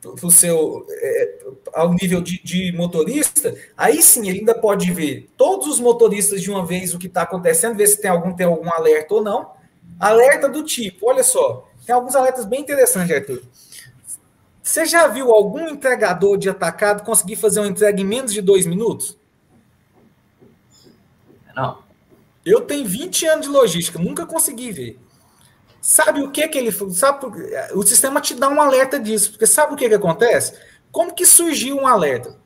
para 0.00 0.26
o 0.26 0.30
seu 0.30 0.86
é, 0.90 1.38
ao 1.72 1.94
nível 1.94 2.20
de, 2.20 2.38
de, 2.42 2.72
motorista, 2.72 3.54
aí 3.74 4.02
sim 4.02 4.28
ele 4.28 4.40
ainda 4.40 4.54
pode 4.54 4.92
ver 4.92 5.30
todos 5.34 5.66
os 5.66 5.80
motoristas 5.80 6.42
de 6.42 6.50
uma 6.50 6.66
vez 6.66 6.92
o 6.92 6.98
que 6.98 7.06
está 7.06 7.22
acontecendo, 7.22 7.74
ver 7.74 7.86
se 7.86 8.00
tem 8.00 8.10
algum 8.10 8.34
tem 8.34 8.44
algum 8.46 8.70
alerta 8.70 9.14
ou 9.14 9.22
não. 9.22 9.52
Alerta 9.98 10.48
do 10.48 10.62
tipo, 10.62 11.08
olha 11.08 11.22
só, 11.22 11.66
tem 11.86 11.94
alguns 11.94 12.14
alertas 12.14 12.44
bem 12.44 12.60
interessantes, 12.60 13.14
Arthur. 13.16 13.42
Você 14.62 14.86
já 14.86 15.06
viu 15.06 15.30
algum 15.30 15.68
entregador 15.68 16.36
de 16.36 16.48
atacado 16.48 17.04
conseguir 17.04 17.36
fazer 17.36 17.60
uma 17.60 17.68
entrega 17.68 18.00
em 18.00 18.04
menos 18.04 18.32
de 18.32 18.40
dois 18.40 18.66
minutos? 18.66 19.16
Não. 21.54 21.78
Eu 22.44 22.62
tenho 22.62 22.86
20 22.86 23.26
anos 23.26 23.46
de 23.46 23.52
logística, 23.52 23.98
nunca 23.98 24.26
consegui 24.26 24.72
ver. 24.72 24.98
Sabe 25.86 26.22
o 26.22 26.30
que 26.30 26.48
que 26.48 26.56
ele 26.56 26.72
sabe? 26.94 27.26
O 27.74 27.82
sistema 27.82 28.18
te 28.18 28.32
dá 28.32 28.48
um 28.48 28.58
alerta 28.58 28.98
disso, 28.98 29.32
porque 29.32 29.46
sabe 29.46 29.74
o 29.74 29.76
que 29.76 29.86
que 29.86 29.94
acontece? 29.94 30.58
Como 30.90 31.12
que 31.12 31.26
surgiu 31.26 31.76
um 31.76 31.86
alerta? 31.86 32.38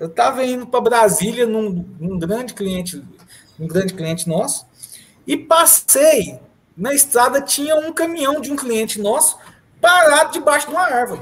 Eu 0.00 0.06
estava 0.06 0.42
indo 0.42 0.66
para 0.66 0.80
Brasília 0.80 1.46
num, 1.46 1.84
num, 2.00 2.18
grande 2.18 2.54
cliente, 2.54 3.04
um 3.60 3.66
grande 3.66 3.92
cliente 3.92 4.26
nosso, 4.26 4.66
e 5.26 5.36
passei 5.36 6.40
na 6.74 6.94
estrada 6.94 7.42
tinha 7.42 7.76
um 7.76 7.92
caminhão 7.92 8.40
de 8.40 8.50
um 8.50 8.56
cliente 8.56 8.98
nosso 8.98 9.38
parado 9.78 10.32
debaixo 10.32 10.68
de 10.68 10.72
uma 10.72 10.84
árvore. 10.84 11.20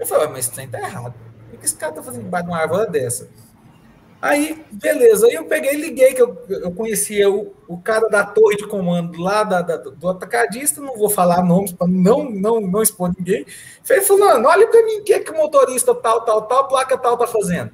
Eu 0.00 0.04
falei, 0.04 0.26
mas 0.26 0.46
isso 0.46 0.68
tá 0.68 0.80
errado. 0.80 1.14
O 1.54 1.58
que 1.58 1.64
esse 1.64 1.76
cara 1.76 1.92
tá 1.92 2.02
fazendo 2.02 2.24
debaixo 2.24 2.46
de 2.46 2.52
uma 2.52 2.60
árvore 2.60 2.90
dessa? 2.90 3.28
Aí, 4.20 4.64
beleza. 4.72 5.26
Aí 5.26 5.34
eu 5.34 5.44
peguei 5.44 5.74
e 5.74 5.80
liguei, 5.80 6.14
que 6.14 6.22
eu, 6.22 6.36
eu 6.48 6.72
conhecia 6.72 7.30
o, 7.30 7.54
o 7.68 7.78
cara 7.78 8.08
da 8.08 8.24
torre 8.24 8.56
de 8.56 8.66
comando 8.66 9.20
lá 9.20 9.44
da, 9.44 9.62
da 9.62 9.76
do 9.76 10.08
atacadista, 10.08 10.80
não 10.80 10.96
vou 10.96 11.10
falar 11.10 11.44
nomes 11.44 11.72
para 11.72 11.86
não, 11.86 12.30
não, 12.30 12.60
não 12.60 12.82
expor 12.82 13.12
ninguém. 13.16 13.46
Falei, 13.84 14.02
fulano, 14.02 14.48
olha 14.48 14.66
para 14.66 14.84
mim 14.84 15.00
o 15.00 15.04
que, 15.04 15.20
que 15.20 15.30
o 15.30 15.36
motorista 15.36 15.94
tal, 15.94 16.24
tal, 16.24 16.42
tal, 16.42 16.68
placa 16.68 16.96
tal 16.96 17.16
tá 17.16 17.26
fazendo. 17.26 17.70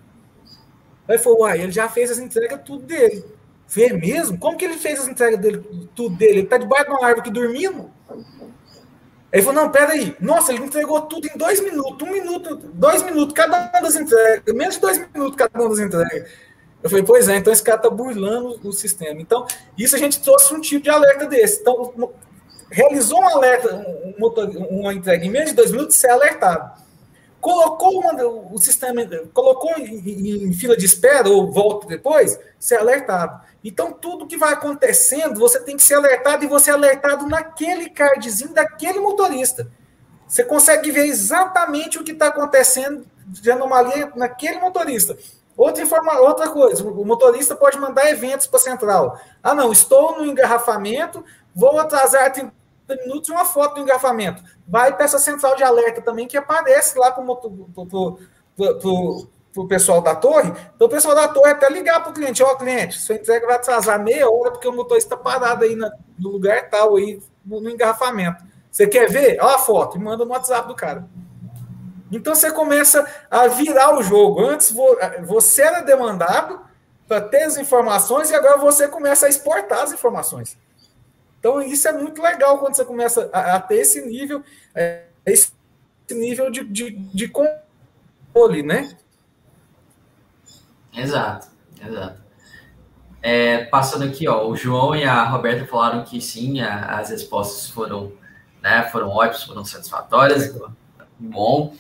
Aí 1.09 1.19
falou, 1.19 1.43
uai, 1.43 1.61
ele 1.61 1.73
já 1.73 1.89
fez 1.89 2.11
as 2.11 2.19
entregas 2.19 2.61
tudo 2.65 2.85
dele. 2.85 3.25
Vê 3.69 3.93
mesmo? 3.93 4.39
Como 4.39 4.57
que 4.57 4.65
ele 4.65 4.77
fez 4.77 5.01
as 5.01 5.09
entregas 5.09 5.39
dele, 5.41 5.63
tudo 5.95 6.17
dele? 6.17 6.41
Ele 6.41 6.47
tá 6.47 6.59
debaixo 6.59 6.87
de 6.87 6.91
uma 6.91 7.07
árvore 7.07 7.21
aqui 7.21 7.31
dormindo? 7.31 7.91
Ele 9.33 9.43
falou, 9.43 9.63
não, 9.63 9.71
peraí. 9.73 10.15
Nossa, 10.21 10.53
ele 10.53 10.65
entregou 10.65 11.01
tudo 11.03 11.27
em 11.27 11.39
dois 11.39 11.61
minutos, 11.61 12.07
um 12.07 12.13
minuto, 12.13 12.57
dois 12.75 13.03
minutos, 13.03 13.33
cada 13.33 13.71
uma 13.73 13.81
das 13.81 13.97
entregas, 13.97 14.55
menos 14.55 14.75
de 14.75 14.81
dois 14.81 14.99
minutos 14.99 15.37
cada 15.37 15.59
uma 15.59 15.71
das 15.71 15.79
entregas. 15.79 16.31
Eu 16.83 16.91
falei, 16.91 17.05
pois 17.05 17.29
é, 17.29 17.37
então 17.37 17.53
esse 17.53 17.63
cara 17.63 17.79
tá 17.79 17.89
burlando 17.89 18.61
o 18.63 18.73
sistema. 18.73 19.21
Então, 19.21 19.47
isso 19.79 19.97
a 19.97 19.99
gente 19.99 20.21
trouxe 20.21 20.53
um 20.53 20.61
tipo 20.61 20.83
de 20.83 20.91
alerta 20.91 21.27
desse. 21.27 21.61
Então, 21.61 22.13
realizou 22.71 23.21
um 23.21 23.29
alerta, 23.29 23.75
um 23.75 24.81
uma 24.81 24.93
entrega 24.93 25.25
em 25.25 25.31
menos 25.31 25.51
de 25.51 25.57
dois 25.57 25.71
minutos, 25.71 25.97
ser 25.97 26.11
alertado. 26.11 26.83
Colocou 27.41 28.01
uma, 28.01 28.13
o 28.25 28.59
sistema, 28.59 29.03
colocou 29.33 29.73
em, 29.79 30.49
em 30.49 30.53
fila 30.53 30.77
de 30.77 30.85
espera 30.85 31.29
ou 31.29 31.51
volta 31.51 31.87
depois, 31.87 32.39
ser 32.59 32.77
alertado. 32.77 33.41
Então, 33.65 33.93
tudo 33.93 34.27
que 34.27 34.37
vai 34.37 34.53
acontecendo, 34.53 35.39
você 35.39 35.61
tem 35.61 35.77
que 35.77 35.83
ser 35.83 35.95
alertado 35.95 36.45
e 36.45 36.49
você 36.49 36.71
é 36.71 36.75
alertado 36.75 37.27
naquele 37.27 37.89
cardzinho 37.91 38.53
daquele 38.53 38.99
motorista. 38.99 39.71
Você 40.27 40.45
consegue 40.45 40.91
ver 40.91 41.07
exatamente 41.07 41.99
o 41.99 42.05
que 42.05 42.13
está 42.13 42.29
acontecendo 42.29 43.07
de 43.27 43.51
anomalia 43.51 44.11
naquele 44.17 44.59
motorista. 44.59 45.17
Outra, 45.57 45.83
informa, 45.83 46.19
outra 46.21 46.49
coisa, 46.49 46.83
o 46.83 47.05
motorista 47.05 47.55
pode 47.55 47.79
mandar 47.79 48.11
eventos 48.11 48.47
para 48.47 48.59
a 48.59 48.63
central. 48.63 49.21
Ah, 49.43 49.55
não, 49.55 49.71
estou 49.71 50.19
no 50.19 50.25
engarrafamento, 50.25 51.23
vou 51.55 51.79
atrasar 51.79 52.33
30 52.33 52.51
minutos 53.05 53.29
uma 53.29 53.45
foto 53.45 53.75
do 53.75 53.83
engarrafamento. 53.83 54.43
Vai 54.67 54.95
para 54.95 55.05
essa 55.05 55.19
central 55.19 55.55
de 55.55 55.63
alerta 55.63 56.01
também, 56.01 56.27
que 56.27 56.37
aparece 56.37 56.99
lá 56.99 57.13
para 57.13 57.23
o 57.23 57.27
para 59.53 59.63
o 59.63 59.69
pessoal 59.69 60.01
da 60.01 60.15
torre, 60.15 60.51
então 60.75 60.87
o 60.87 60.91
pessoal 60.91 61.15
da 61.15 61.29
torre 61.29 61.51
até 61.51 61.69
ligar 61.69 62.01
para 62.01 62.11
o 62.11 62.15
cliente, 62.15 62.43
ó, 62.43 62.53
oh, 62.53 62.57
cliente, 62.57 62.99
sua 62.99 63.17
entrega 63.17 63.47
vai 63.47 63.57
atrasar 63.57 64.03
meia 64.03 64.31
hora 64.31 64.51
porque 64.51 64.67
o 64.67 64.73
motorista 64.73 65.15
está 65.15 65.23
parado 65.23 65.65
aí 65.65 65.77
no 65.77 65.91
lugar 66.31 66.71
tal, 66.71 66.97
aí 66.97 67.23
no, 67.45 67.61
no 67.61 67.71
engarrafamento. 67.71 68.43
Você 68.71 68.87
quer 68.87 69.11
ver? 69.11 69.39
Olha 69.41 69.57
a 69.57 69.59
foto, 69.59 69.99
e 69.99 70.01
manda 70.01 70.25
no 70.25 70.31
WhatsApp 70.31 70.67
do 70.67 70.75
cara. 70.75 71.07
Então 72.11 72.35
você 72.35 72.51
começa 72.51 73.07
a 73.31 73.47
virar 73.49 73.95
o 73.97 74.03
jogo. 74.03 74.41
Antes 74.41 74.75
você 75.27 75.63
era 75.63 75.81
demandado 75.81 76.61
para 77.07 77.21
ter 77.21 77.43
as 77.43 77.57
informações 77.59 78.31
e 78.31 78.35
agora 78.35 78.57
você 78.57 78.89
começa 78.89 79.27
a 79.27 79.29
exportar 79.29 79.83
as 79.83 79.93
informações. 79.93 80.57
Então, 81.39 81.61
isso 81.61 81.89
é 81.89 81.93
muito 81.93 82.23
legal 82.23 82.59
quando 82.59 82.77
você 82.77 82.85
começa 82.85 83.29
a, 83.33 83.57
a 83.57 83.61
ter 83.61 83.79
esse 83.79 84.01
nível, 84.01 84.45
é, 84.75 85.07
esse 85.27 85.53
nível 86.09 86.51
de, 86.51 86.63
de, 86.63 86.93
de 86.93 87.29
controle, 87.29 88.63
né? 88.63 88.97
Exato, 90.95 91.49
exato. 91.85 92.23
É, 93.23 93.65
passando 93.67 94.05
aqui, 94.05 94.27
ó, 94.29 94.49
o 94.49 94.57
João 94.57 94.97
e 94.97 95.05
a 95.05 95.23
Roberta 95.25 95.65
falaram 95.65 96.03
que 96.05 96.21
sim, 96.21 96.61
a, 96.61 96.99
as 96.99 97.11
respostas 97.11 97.71
foram, 97.71 98.13
né, 98.61 98.83
foram 98.91 99.09
ótimas, 99.09 99.45
foram 99.45 99.65
satisfatórias. 99.65 100.55
Bom. 101.19 101.75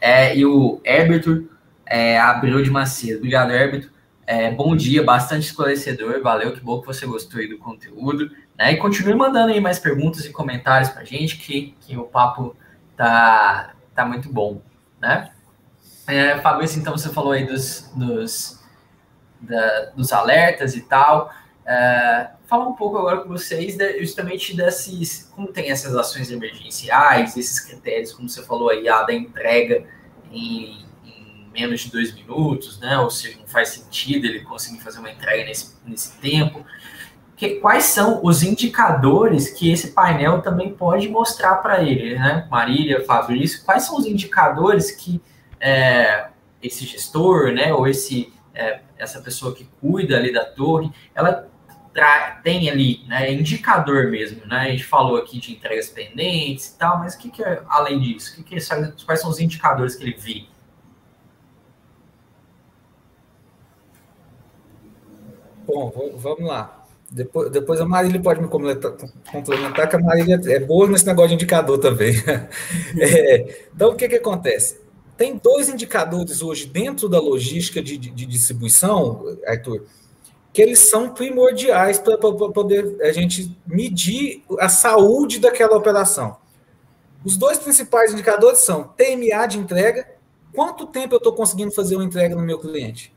É, 0.00 0.36
e 0.36 0.44
o 0.44 0.80
Herberto 0.84 1.48
é, 1.86 2.18
abriu 2.18 2.62
de 2.62 2.70
Macedo. 2.70 3.18
Obrigado, 3.18 3.52
Herberto. 3.52 3.90
É, 4.26 4.50
bom 4.50 4.76
dia, 4.76 5.02
bastante 5.02 5.46
esclarecedor. 5.46 6.20
Valeu, 6.20 6.52
que 6.52 6.60
bom 6.60 6.80
que 6.80 6.86
você 6.86 7.06
gostou 7.06 7.40
aí 7.40 7.48
do 7.48 7.58
conteúdo. 7.58 8.30
Né? 8.58 8.72
E 8.72 8.76
continue 8.76 9.14
mandando 9.14 9.52
aí 9.52 9.60
mais 9.60 9.78
perguntas 9.78 10.24
e 10.24 10.30
comentários 10.30 10.90
para 10.90 11.02
a 11.02 11.04
gente, 11.04 11.38
que, 11.38 11.74
que 11.80 11.96
o 11.96 12.04
papo 12.04 12.56
tá, 12.96 13.72
tá 13.94 14.04
muito 14.04 14.30
bom. 14.30 14.60
Né? 15.00 15.30
É, 16.06 16.38
Fabrício, 16.38 16.80
então 16.80 16.96
você 16.96 17.08
falou 17.08 17.32
aí 17.32 17.46
dos, 17.46 17.90
dos, 17.94 18.57
da, 19.40 19.86
dos 19.96 20.12
alertas 20.12 20.74
e 20.74 20.82
tal. 20.82 21.32
É, 21.66 22.30
falar 22.46 22.66
um 22.66 22.72
pouco 22.72 22.96
agora 22.96 23.20
com 23.20 23.28
vocês 23.28 23.76
de, 23.76 24.00
justamente 24.00 24.56
desses, 24.56 25.30
como 25.34 25.48
tem 25.48 25.70
essas 25.70 25.94
ações 25.94 26.30
emergenciais, 26.30 27.36
esses 27.36 27.60
critérios, 27.60 28.12
como 28.12 28.28
você 28.28 28.42
falou 28.42 28.70
aí, 28.70 28.88
a 28.88 29.02
da 29.02 29.12
entrega 29.12 29.84
em, 30.32 30.86
em, 31.04 31.50
menos 31.52 31.82
de 31.82 31.90
dois 31.90 32.14
minutos, 32.14 32.80
né? 32.80 32.98
Ou 32.98 33.10
seja, 33.10 33.38
não 33.38 33.46
faz 33.46 33.68
sentido 33.70 34.26
ele 34.26 34.40
conseguir 34.40 34.80
fazer 34.80 34.98
uma 34.98 35.10
entrega 35.10 35.44
nesse, 35.44 35.76
nesse 35.84 36.16
tempo. 36.18 36.64
Que, 37.36 37.56
quais 37.56 37.84
são 37.84 38.20
os 38.24 38.42
indicadores 38.42 39.50
que 39.50 39.70
esse 39.70 39.92
painel 39.92 40.40
também 40.40 40.74
pode 40.74 41.08
mostrar 41.08 41.56
para 41.56 41.82
ele, 41.82 42.18
né? 42.18 42.48
Marília, 42.50 43.04
Fabrício, 43.04 43.62
quais 43.64 43.84
são 43.84 43.96
os 43.96 44.06
indicadores 44.06 44.90
que 44.90 45.20
é, 45.60 46.28
esse 46.62 46.84
gestor, 46.84 47.52
né, 47.52 47.72
ou 47.72 47.86
esse, 47.86 48.32
é, 48.58 48.80
essa 48.98 49.20
pessoa 49.20 49.54
que 49.54 49.64
cuida 49.80 50.16
ali 50.16 50.32
da 50.32 50.44
torre, 50.44 50.90
ela 51.14 51.48
tem 52.42 52.70
ali, 52.70 53.04
né, 53.08 53.32
indicador 53.32 54.08
mesmo, 54.10 54.46
né? 54.46 54.60
A 54.60 54.70
gente 54.70 54.84
falou 54.84 55.16
aqui 55.16 55.40
de 55.40 55.52
entregas 55.52 55.88
pendentes 55.88 56.68
e 56.68 56.78
tal, 56.78 56.98
mas 56.98 57.14
o 57.14 57.18
que, 57.18 57.30
que 57.30 57.42
é 57.42 57.62
além 57.68 57.98
disso? 57.98 58.36
Que, 58.36 58.42
que 58.42 58.54
é, 58.56 58.92
quais 59.04 59.20
são 59.20 59.30
os 59.30 59.40
indicadores 59.40 59.96
que 59.96 60.04
ele 60.04 60.16
vê? 60.16 60.44
Bom, 65.66 65.92
vamos 66.16 66.48
lá. 66.48 66.84
Depois, 67.10 67.50
depois 67.50 67.80
a 67.80 67.86
Marília 67.86 68.20
pode 68.20 68.40
me 68.40 68.48
complementar, 68.48 69.88
que 69.88 69.96
a 69.96 69.98
Marília 69.98 70.40
é 70.46 70.60
boa 70.60 70.86
nesse 70.88 71.06
negócio 71.06 71.30
de 71.30 71.34
indicador 71.34 71.78
também. 71.78 72.14
É, 72.98 73.68
então, 73.74 73.90
o 73.90 73.96
que, 73.96 74.08
que 74.08 74.16
acontece? 74.16 74.87
Tem 75.18 75.36
dois 75.36 75.68
indicadores 75.68 76.42
hoje 76.42 76.64
dentro 76.64 77.08
da 77.08 77.18
logística 77.18 77.82
de, 77.82 77.98
de, 77.98 78.08
de 78.08 78.24
distribuição, 78.24 79.36
Arthur, 79.44 79.84
que 80.52 80.62
eles 80.62 80.78
são 80.78 81.10
primordiais 81.10 81.98
para 81.98 82.16
poder 82.16 82.96
a 83.02 83.10
gente 83.10 83.54
medir 83.66 84.44
a 84.60 84.68
saúde 84.68 85.40
daquela 85.40 85.76
operação. 85.76 86.36
Os 87.24 87.36
dois 87.36 87.58
principais 87.58 88.12
indicadores 88.12 88.60
são 88.60 88.84
TMA 88.96 89.44
de 89.48 89.58
entrega, 89.58 90.08
quanto 90.54 90.86
tempo 90.86 91.14
eu 91.14 91.18
estou 91.18 91.32
conseguindo 91.32 91.72
fazer 91.72 91.96
uma 91.96 92.04
entrega 92.04 92.36
no 92.36 92.42
meu 92.42 92.60
cliente, 92.60 93.12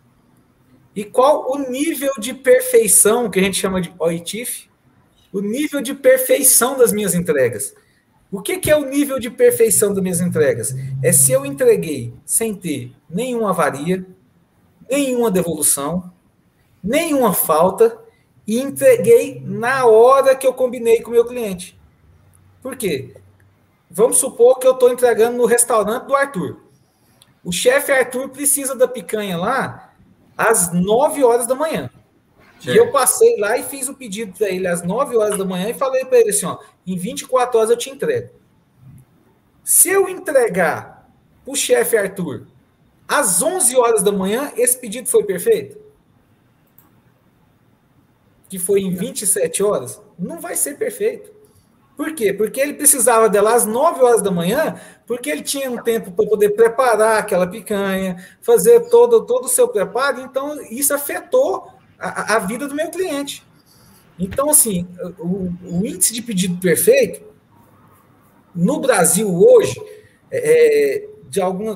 e 0.96 1.06
qual 1.06 1.52
o 1.52 1.70
nível 1.70 2.14
de 2.20 2.34
perfeição, 2.34 3.30
que 3.30 3.40
a 3.40 3.44
gente 3.44 3.58
chama 3.58 3.80
de 3.80 3.94
OITIF, 4.00 4.68
o 5.32 5.40
nível 5.40 5.82
de 5.82 5.94
perfeição 5.94 6.76
das 6.76 6.92
minhas 6.92 7.14
entregas. 7.14 7.76
O 8.32 8.42
que, 8.42 8.58
que 8.58 8.72
é 8.72 8.78
o 8.78 8.86
nível 8.86 9.20
de 9.20 9.30
perfeição 9.30 9.94
das 9.94 10.02
minhas 10.02 10.22
entregas? 10.22 10.74
É 11.04 11.12
se 11.12 11.34
eu 11.34 11.46
entreguei 11.46 12.14
sem 12.26 12.56
ter 12.56 12.94
nenhuma 13.10 13.50
avaria, 13.50 14.06
nenhuma 14.90 15.30
devolução, 15.30 16.10
nenhuma 16.82 17.34
falta 17.34 18.00
e 18.48 18.60
entreguei 18.60 19.42
na 19.46 19.86
hora 19.86 20.34
que 20.34 20.48
eu 20.48 20.54
combinei 20.54 21.02
com 21.02 21.10
o 21.10 21.14
meu 21.14 21.26
cliente. 21.26 21.78
Por 22.62 22.78
quê? 22.78 23.14
Vamos 23.90 24.18
supor 24.18 24.58
que 24.60 24.66
eu 24.66 24.72
estou 24.74 24.90
entregando 24.90 25.38
no 25.38 25.46
restaurante 25.46 26.06
do 26.06 26.16
Arthur. 26.16 26.62
O 27.44 27.52
chefe 27.52 27.92
Arthur 27.92 28.30
precisa 28.30 28.76
da 28.76 28.88
picanha 28.88 29.38
lá 29.38 29.94
às 30.38 30.72
9 30.72 31.24
horas 31.24 31.46
da 31.46 31.56
manhã. 31.56 31.90
Certo. 32.62 32.76
E 32.76 32.78
eu 32.78 32.92
passei 32.92 33.38
lá 33.40 33.58
e 33.58 33.64
fiz 33.64 33.90
o 33.90 33.96
pedido 33.96 34.34
para 34.38 34.50
ele 34.50 34.68
às 34.68 34.84
9 34.84 35.18
horas 35.18 35.38
da 35.38 35.46
manhã 35.46 35.70
e 35.70 35.74
falei 35.74 36.06
para 36.06 36.20
ele 36.20 36.30
assim: 36.30 36.46
ó, 36.46 36.60
em 36.86 36.96
24 36.96 37.58
horas 37.58 37.70
eu 37.72 37.78
te 37.78 37.90
entrego. 37.90 38.30
Se 39.64 39.90
eu 39.90 40.08
entregar 40.08 41.10
para 41.44 41.52
o 41.52 41.56
chefe 41.56 41.98
Arthur 41.98 42.48
às 43.08 43.42
11 43.42 43.76
horas 43.78 44.04
da 44.04 44.12
manhã, 44.12 44.52
esse 44.56 44.78
pedido 44.78 45.08
foi 45.10 45.24
perfeito? 45.24 45.82
que 48.52 48.60
foi 48.60 48.82
em 48.82 48.94
27 48.94 49.64
horas, 49.64 50.02
não 50.20 50.42
vai 50.42 50.58
ser 50.58 50.78
perfeito. 50.78 51.32
Por 51.96 52.14
quê? 52.14 52.34
Porque 52.34 52.60
ele 52.60 52.74
precisava 52.74 53.30
dela 53.30 53.56
às 53.56 53.66
9 53.66 54.04
horas 54.04 54.22
da 54.22 54.30
manhã, 54.30 54.76
porque 55.08 55.30
ele 55.30 55.42
tinha 55.42 55.72
um 55.72 55.82
tempo 55.82 56.12
para 56.12 56.28
poder 56.28 56.50
preparar 56.50 57.18
aquela 57.18 57.48
picanha, 57.48 58.18
fazer 58.42 58.90
todo, 58.90 59.26
todo 59.26 59.46
o 59.46 59.48
seu 59.48 59.70
preparo, 59.70 60.20
então 60.20 60.62
isso 60.64 60.94
afetou 60.94 61.72
a, 62.02 62.36
a 62.36 62.40
vida 62.40 62.68
do 62.68 62.76
meu 62.76 62.90
cliente. 62.90 63.46
Então, 64.18 64.50
assim, 64.50 64.88
o, 65.20 65.54
o, 65.64 65.86
índice 65.86 66.14
de 66.14 66.22
pedido 66.22 66.58
perfeito, 66.60 67.22
no 68.54 68.80
Brasil 68.80 69.34
hoje, 69.34 69.82
é, 70.30 71.08
de, 71.30 71.42
alguma, 71.42 71.76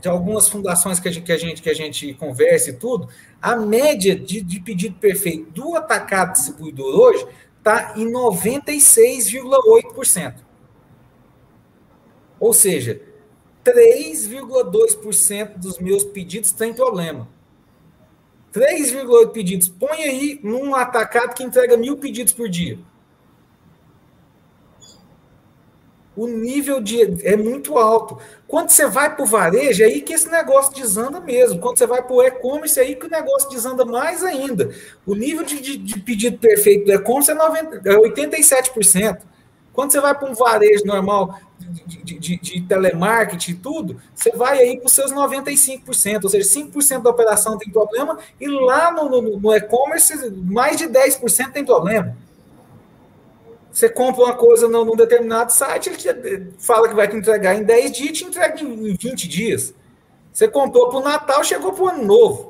de 0.00 0.08
algumas 0.08 0.48
fundações 0.48 0.98
que 0.98 1.08
a 1.08 1.12
gente, 1.12 1.24
que 1.24 1.32
a 1.32 1.38
gente, 1.38 1.62
que 1.62 1.70
a 1.70 1.74
gente 1.74 2.12
conversa 2.14 2.70
e 2.70 2.74
tudo, 2.74 3.08
a 3.40 3.54
média 3.56 4.16
de, 4.16 4.40
de 4.40 4.58
pedido 4.60 4.96
perfeito 4.96 5.50
do 5.52 5.76
atacado 5.76 6.32
distribuidor 6.32 6.98
hoje 6.98 7.24
está 7.58 7.94
em 7.96 8.10
96,8%. 8.10 10.34
Ou 12.38 12.52
seja, 12.52 13.00
3,2% 13.64 15.58
dos 15.58 15.78
meus 15.78 16.04
pedidos 16.04 16.52
têm 16.52 16.72
problema. 16.72 17.28
3,8 18.52 19.30
pedidos. 19.32 19.68
Põe 19.68 20.02
aí 20.02 20.40
num 20.42 20.74
atacado 20.74 21.34
que 21.34 21.44
entrega 21.44 21.76
mil 21.76 21.96
pedidos 21.96 22.32
por 22.32 22.48
dia. 22.48 22.78
o 26.20 26.26
nível 26.26 26.82
de 26.82 27.26
é 27.26 27.34
muito 27.34 27.78
alto. 27.78 28.18
Quando 28.46 28.68
você 28.68 28.86
vai 28.86 29.14
para 29.14 29.22
o 29.22 29.26
varejo, 29.26 29.82
é 29.82 29.86
aí 29.86 30.02
que 30.02 30.12
esse 30.12 30.28
negócio 30.28 30.74
desanda 30.74 31.18
mesmo. 31.18 31.58
Quando 31.60 31.78
você 31.78 31.86
vai 31.86 32.02
para 32.02 32.12
o 32.12 32.22
e-commerce, 32.22 32.78
é 32.78 32.82
aí 32.82 32.94
que 32.94 33.06
o 33.06 33.10
negócio 33.10 33.48
desanda 33.48 33.86
mais 33.86 34.22
ainda. 34.22 34.70
O 35.06 35.14
nível 35.14 35.44
de, 35.44 35.60
de, 35.60 35.78
de 35.78 36.00
pedido 36.00 36.36
perfeito 36.36 36.84
do 36.84 36.92
e-commerce 36.92 37.30
é, 37.30 37.34
90, 37.34 37.88
é 37.88 37.94
87%. 37.94 39.20
Quando 39.80 39.92
você 39.92 40.00
vai 40.02 40.14
para 40.14 40.30
um 40.30 40.34
varejo 40.34 40.84
normal 40.84 41.40
de, 41.58 42.18
de, 42.18 42.36
de, 42.36 42.60
telemarketing 42.60 43.52
e 43.52 43.54
tudo, 43.54 43.98
você 44.14 44.30
vai 44.30 44.58
aí 44.58 44.78
os 44.84 44.92
seus 44.92 45.10
95%, 45.10 46.24
ou 46.24 46.28
seja, 46.28 46.60
5% 46.60 47.00
da 47.00 47.08
operação 47.08 47.56
tem 47.56 47.72
problema, 47.72 48.18
e 48.38 48.46
lá 48.46 48.92
no, 48.92 49.08
no, 49.08 49.40
no 49.40 49.56
e-commerce, 49.56 50.30
mais 50.32 50.76
de 50.76 50.86
10% 50.86 51.52
tem 51.52 51.64
problema. 51.64 52.14
Você 53.72 53.88
compra 53.88 54.24
uma 54.24 54.34
coisa 54.34 54.68
num, 54.68 54.84
num 54.84 54.96
determinado 54.96 55.50
site, 55.50 55.88
ele 55.88 55.96
te 55.96 56.52
fala 56.58 56.86
que 56.86 56.94
vai 56.94 57.08
te 57.08 57.16
entregar 57.16 57.54
em 57.54 57.62
10 57.62 57.90
dias, 57.90 58.18
te 58.18 58.24
entrega 58.24 58.62
em 58.62 58.94
20 58.94 59.26
dias. 59.26 59.72
Você 60.30 60.46
comprou 60.46 60.90
para 60.90 60.98
o 60.98 61.02
Natal, 61.02 61.42
chegou 61.42 61.72
para 61.72 61.84
o 61.84 61.88
Ano 61.88 62.04
Novo. 62.04 62.49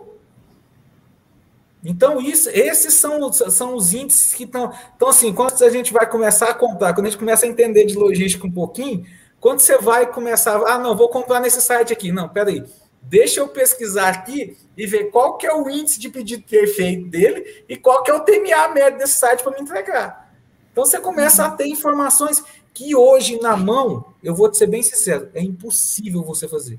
Então, 1.84 2.20
isso, 2.20 2.50
esses 2.50 2.94
são, 2.94 3.32
são 3.32 3.74
os 3.74 3.94
índices 3.94 4.34
que 4.34 4.44
estão. 4.44 4.72
Então, 4.94 5.08
assim, 5.08 5.32
quando 5.32 5.62
a 5.62 5.70
gente 5.70 5.92
vai 5.92 6.08
começar 6.08 6.50
a 6.50 6.54
comprar, 6.54 6.92
quando 6.92 7.06
a 7.06 7.10
gente 7.10 7.18
começa 7.18 7.46
a 7.46 7.48
entender 7.48 7.86
de 7.86 7.96
logística 7.96 8.46
um 8.46 8.52
pouquinho, 8.52 9.06
quando 9.40 9.60
você 9.60 9.78
vai 9.78 10.12
começar, 10.12 10.62
ah, 10.66 10.78
não, 10.78 10.94
vou 10.94 11.08
comprar 11.08 11.40
nesse 11.40 11.60
site 11.62 11.92
aqui. 11.92 12.12
Não, 12.12 12.28
peraí. 12.28 12.62
Deixa 13.02 13.40
eu 13.40 13.48
pesquisar 13.48 14.10
aqui 14.10 14.58
e 14.76 14.86
ver 14.86 15.04
qual 15.10 15.38
que 15.38 15.46
é 15.46 15.54
o 15.54 15.68
índice 15.70 15.98
de 15.98 16.10
pedido 16.10 16.42
perfeito 16.42 17.08
dele 17.08 17.64
e 17.66 17.76
qual 17.76 18.02
que 18.02 18.10
é 18.10 18.14
o 18.14 18.20
TMA 18.20 18.68
médio 18.74 18.98
desse 18.98 19.14
site 19.14 19.42
para 19.42 19.52
me 19.52 19.62
entregar. 19.62 20.30
Então 20.70 20.84
você 20.84 21.00
começa 21.00 21.46
a 21.46 21.50
ter 21.50 21.66
informações 21.66 22.44
que 22.74 22.94
hoje 22.94 23.40
na 23.40 23.56
mão, 23.56 24.04
eu 24.22 24.34
vou 24.34 24.50
te 24.50 24.58
ser 24.58 24.66
bem 24.66 24.82
sincero, 24.82 25.30
é 25.34 25.42
impossível 25.42 26.22
você 26.22 26.46
fazer. 26.46 26.78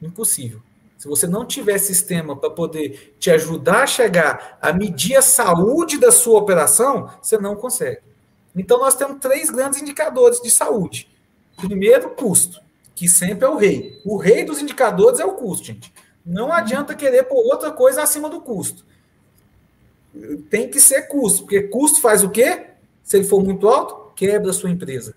Impossível. 0.00 0.60
Se 0.98 1.06
você 1.06 1.28
não 1.28 1.46
tiver 1.46 1.78
sistema 1.78 2.36
para 2.36 2.50
poder 2.50 3.14
te 3.20 3.30
ajudar 3.30 3.84
a 3.84 3.86
chegar 3.86 4.58
a 4.60 4.72
medir 4.72 5.16
a 5.16 5.22
saúde 5.22 5.96
da 5.96 6.10
sua 6.10 6.40
operação, 6.40 7.08
você 7.22 7.38
não 7.38 7.54
consegue. 7.54 8.00
Então 8.54 8.80
nós 8.80 8.96
temos 8.96 9.20
três 9.20 9.48
grandes 9.48 9.80
indicadores 9.80 10.40
de 10.40 10.50
saúde. 10.50 11.08
Primeiro, 11.56 12.10
custo, 12.10 12.60
que 12.96 13.08
sempre 13.08 13.46
é 13.46 13.48
o 13.48 13.56
rei. 13.56 14.00
O 14.04 14.16
rei 14.16 14.44
dos 14.44 14.60
indicadores 14.60 15.20
é 15.20 15.24
o 15.24 15.34
custo, 15.34 15.66
gente. 15.66 15.94
Não 16.26 16.52
adianta 16.52 16.96
querer 16.96 17.22
pôr 17.22 17.46
outra 17.46 17.70
coisa 17.70 18.02
acima 18.02 18.28
do 18.28 18.40
custo. 18.40 18.84
tem 20.50 20.68
que 20.68 20.80
ser 20.80 21.02
custo, 21.02 21.42
porque 21.42 21.62
custo 21.62 22.00
faz 22.00 22.24
o 22.24 22.30
quê? 22.30 22.70
Se 23.04 23.16
ele 23.16 23.24
for 23.24 23.42
muito 23.42 23.68
alto, 23.68 24.12
quebra 24.16 24.50
a 24.50 24.52
sua 24.52 24.68
empresa. 24.68 25.14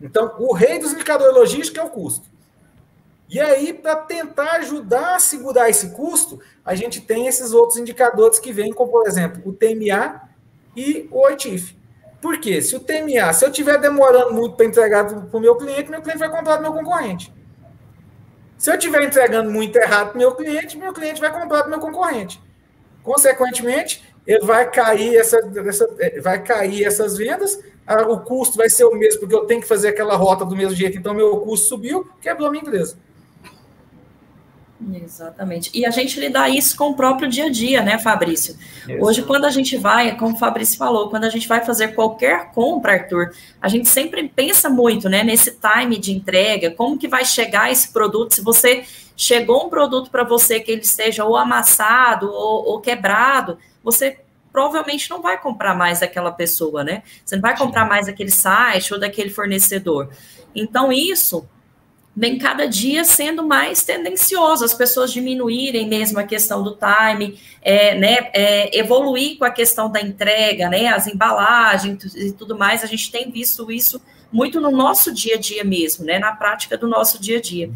Então, 0.00 0.34
o 0.40 0.52
rei 0.52 0.80
dos 0.80 0.92
indicadores 0.92 1.34
logísticos 1.34 1.78
é 1.78 1.84
o 1.84 1.90
custo. 1.90 2.33
E 3.28 3.40
aí, 3.40 3.72
para 3.72 3.96
tentar 3.96 4.56
ajudar 4.56 5.16
a 5.16 5.18
segurar 5.18 5.68
esse 5.68 5.90
custo, 5.90 6.40
a 6.64 6.74
gente 6.74 7.00
tem 7.00 7.26
esses 7.26 7.52
outros 7.52 7.78
indicadores 7.78 8.38
que 8.38 8.52
vêm, 8.52 8.72
como, 8.72 8.90
por 8.90 9.06
exemplo, 9.06 9.42
o 9.44 9.52
TMA 9.52 10.28
e 10.76 11.08
o 11.10 11.20
OITIF. 11.20 11.76
Por 12.20 12.38
quê? 12.38 12.60
Se 12.62 12.74
o 12.76 12.80
TMA, 12.80 13.32
se 13.32 13.44
eu 13.44 13.50
estiver 13.50 13.78
demorando 13.78 14.32
muito 14.32 14.56
para 14.56 14.66
entregar 14.66 15.04
para 15.06 15.36
o 15.36 15.40
meu 15.40 15.56
cliente, 15.56 15.90
meu 15.90 16.00
cliente 16.00 16.18
vai 16.18 16.30
comprar 16.30 16.56
do 16.56 16.62
meu 16.62 16.72
concorrente. 16.72 17.32
Se 18.56 18.70
eu 18.70 18.76
estiver 18.76 19.02
entregando 19.02 19.50
muito 19.50 19.76
errado 19.76 20.08
para 20.08 20.16
o 20.16 20.18
meu 20.18 20.34
cliente, 20.34 20.78
meu 20.78 20.92
cliente 20.92 21.20
vai 21.20 21.32
comprar 21.32 21.62
do 21.62 21.70
meu 21.70 21.78
concorrente. 21.78 22.42
Consequentemente, 23.02 24.02
ele 24.26 24.44
vai 24.44 24.70
cair, 24.70 25.16
essa, 25.16 25.38
essa, 25.66 25.94
é, 25.98 26.20
vai 26.20 26.42
cair 26.42 26.84
essas 26.84 27.16
vendas, 27.16 27.60
o 28.08 28.18
custo 28.20 28.56
vai 28.56 28.70
ser 28.70 28.84
o 28.84 28.94
mesmo, 28.94 29.20
porque 29.20 29.34
eu 29.34 29.44
tenho 29.44 29.60
que 29.60 29.68
fazer 29.68 29.88
aquela 29.88 30.16
rota 30.16 30.46
do 30.46 30.56
mesmo 30.56 30.74
jeito, 30.74 30.96
então 30.96 31.12
meu 31.12 31.36
custo 31.40 31.66
subiu, 31.66 32.08
quebrou 32.22 32.50
minha 32.50 32.62
empresa. 32.62 32.96
Exatamente. 34.92 35.70
E 35.74 35.86
a 35.86 35.90
gente 35.90 36.18
lidar 36.18 36.48
isso 36.48 36.76
com 36.76 36.90
o 36.90 36.94
próprio 36.94 37.28
dia 37.28 37.46
a 37.46 37.50
dia, 37.50 37.82
né, 37.82 37.98
Fabrício? 37.98 38.56
Isso. 38.88 39.04
Hoje, 39.04 39.22
quando 39.22 39.44
a 39.44 39.50
gente 39.50 39.76
vai, 39.76 40.16
como 40.16 40.34
o 40.34 40.38
Fabrício 40.38 40.76
falou, 40.76 41.08
quando 41.08 41.24
a 41.24 41.30
gente 41.30 41.48
vai 41.48 41.64
fazer 41.64 41.94
qualquer 41.94 42.50
compra, 42.52 42.94
Arthur, 42.94 43.32
a 43.60 43.68
gente 43.68 43.88
sempre 43.88 44.28
pensa 44.28 44.68
muito, 44.68 45.08
né, 45.08 45.22
nesse 45.22 45.52
time 45.52 45.98
de 45.98 46.12
entrega, 46.12 46.70
como 46.70 46.98
que 46.98 47.08
vai 47.08 47.24
chegar 47.24 47.70
esse 47.70 47.92
produto, 47.92 48.34
se 48.34 48.42
você 48.42 48.84
chegou 49.16 49.66
um 49.66 49.70
produto 49.70 50.10
para 50.10 50.24
você 50.24 50.60
que 50.60 50.72
ele 50.72 50.82
esteja 50.82 51.24
ou 51.24 51.36
amassado 51.36 52.30
ou, 52.30 52.66
ou 52.66 52.80
quebrado, 52.80 53.58
você 53.82 54.18
provavelmente 54.52 55.10
não 55.10 55.20
vai 55.20 55.40
comprar 55.40 55.74
mais 55.74 56.00
daquela 56.00 56.30
pessoa, 56.30 56.84
né? 56.84 57.02
Você 57.24 57.34
não 57.34 57.42
vai 57.42 57.56
comprar 57.56 57.88
mais 57.88 58.06
daquele 58.06 58.30
site 58.30 58.94
ou 58.94 59.00
daquele 59.00 59.30
fornecedor. 59.30 60.10
Então, 60.54 60.92
isso 60.92 61.48
vem 62.16 62.38
cada 62.38 62.66
dia 62.66 63.04
sendo 63.04 63.46
mais 63.46 63.82
tendencioso, 63.82 64.64
as 64.64 64.72
pessoas 64.72 65.12
diminuírem 65.12 65.88
mesmo 65.88 66.18
a 66.18 66.24
questão 66.24 66.62
do 66.62 66.76
time, 66.76 67.38
é, 67.60 67.94
né, 67.96 68.30
é, 68.32 68.78
evoluir 68.78 69.36
com 69.38 69.44
a 69.44 69.50
questão 69.50 69.90
da 69.90 70.00
entrega, 70.00 70.68
né, 70.68 70.86
as 70.88 71.06
embalagens 71.06 72.14
e 72.14 72.32
tudo 72.32 72.56
mais, 72.56 72.84
a 72.84 72.86
gente 72.86 73.10
tem 73.10 73.30
visto 73.30 73.70
isso 73.70 74.00
muito 74.30 74.60
no 74.60 74.70
nosso 74.70 75.12
dia 75.12 75.36
a 75.36 75.38
dia 75.38 75.64
mesmo, 75.64 76.04
né, 76.04 76.18
na 76.18 76.32
prática 76.32 76.78
do 76.78 76.88
nosso 76.88 77.20
dia 77.20 77.38
a 77.38 77.40
dia. 77.40 77.70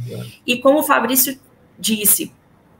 E 0.46 0.58
como 0.58 0.80
o 0.80 0.82
Fabrício 0.82 1.38
disse, 1.78 2.32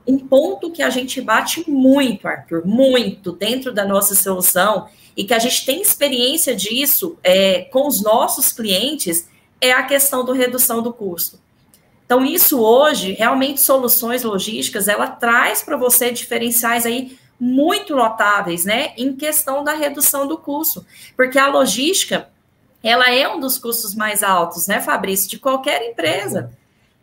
um 0.07 0.17
ponto 0.17 0.71
que 0.71 0.81
a 0.81 0.89
gente 0.89 1.21
bate 1.21 1.69
muito, 1.69 2.27
Arthur, 2.27 2.65
muito 2.65 3.31
dentro 3.31 3.71
da 3.71 3.85
nossa 3.85 4.15
solução 4.15 4.87
e 5.15 5.23
que 5.23 5.33
a 5.33 5.39
gente 5.39 5.65
tem 5.65 5.81
experiência 5.81 6.55
disso 6.55 7.17
é, 7.23 7.61
com 7.61 7.87
os 7.87 8.01
nossos 8.01 8.51
clientes 8.51 9.29
é 9.61 9.71
a 9.71 9.83
questão 9.83 10.23
do 10.23 10.31
redução 10.31 10.81
do 10.81 10.93
custo. 10.93 11.39
Então, 12.09 12.25
isso 12.25 12.59
hoje, 12.59 13.11
realmente, 13.11 13.61
soluções 13.61 14.23
logísticas, 14.23 14.87
ela 14.87 15.05
traz 15.05 15.61
para 15.61 15.77
você 15.77 16.09
diferenciais 16.09 16.83
aí 16.83 17.19
muito 17.39 17.95
notáveis, 17.95 18.65
né, 18.65 18.93
em 18.97 19.15
questão 19.15 19.63
da 19.63 19.73
redução 19.73 20.27
do 20.27 20.35
custo, 20.35 20.83
porque 21.15 21.37
a 21.37 21.45
logística, 21.45 22.27
ela 22.81 23.13
é 23.13 23.29
um 23.29 23.39
dos 23.39 23.59
custos 23.59 23.93
mais 23.93 24.23
altos, 24.23 24.65
né, 24.65 24.81
Fabrício, 24.81 25.29
de 25.29 25.37
qualquer 25.37 25.83
empresa. 25.83 26.51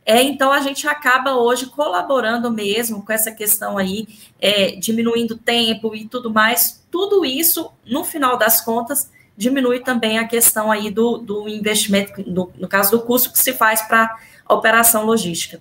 É, 0.04 0.20
então 0.24 0.50
a 0.50 0.59
gente 0.59 0.88
acaba 0.88 1.36
hoje 1.36 1.66
colaborando 1.66 2.50
mesmo 2.50 3.07
com 3.07 3.12
essa 3.12 3.30
questão 3.30 3.78
aí, 3.78 4.09
é, 4.40 4.72
diminuindo 4.72 5.38
tempo 5.38 5.94
e 5.94 6.09
tudo 6.09 6.32
mais. 6.32 6.84
Tudo 6.90 7.24
isso, 7.24 7.70
no 7.84 8.02
final 8.02 8.36
das 8.36 8.61
contas, 8.61 9.09
diminui 9.37 9.80
também 9.80 10.18
a 10.18 10.26
questão 10.26 10.72
aí 10.72 10.91
do, 10.91 11.18
do 11.18 11.49
investimento, 11.49 12.22
no, 12.28 12.68
caso 12.68 12.93
do 12.93 13.03
custo 13.03 13.32
que 13.32 13.39
se 13.39 13.53
faz 13.53 13.82
para 13.82 14.16
a 14.45 14.55
operação 14.55 15.05
logística. 15.05 15.61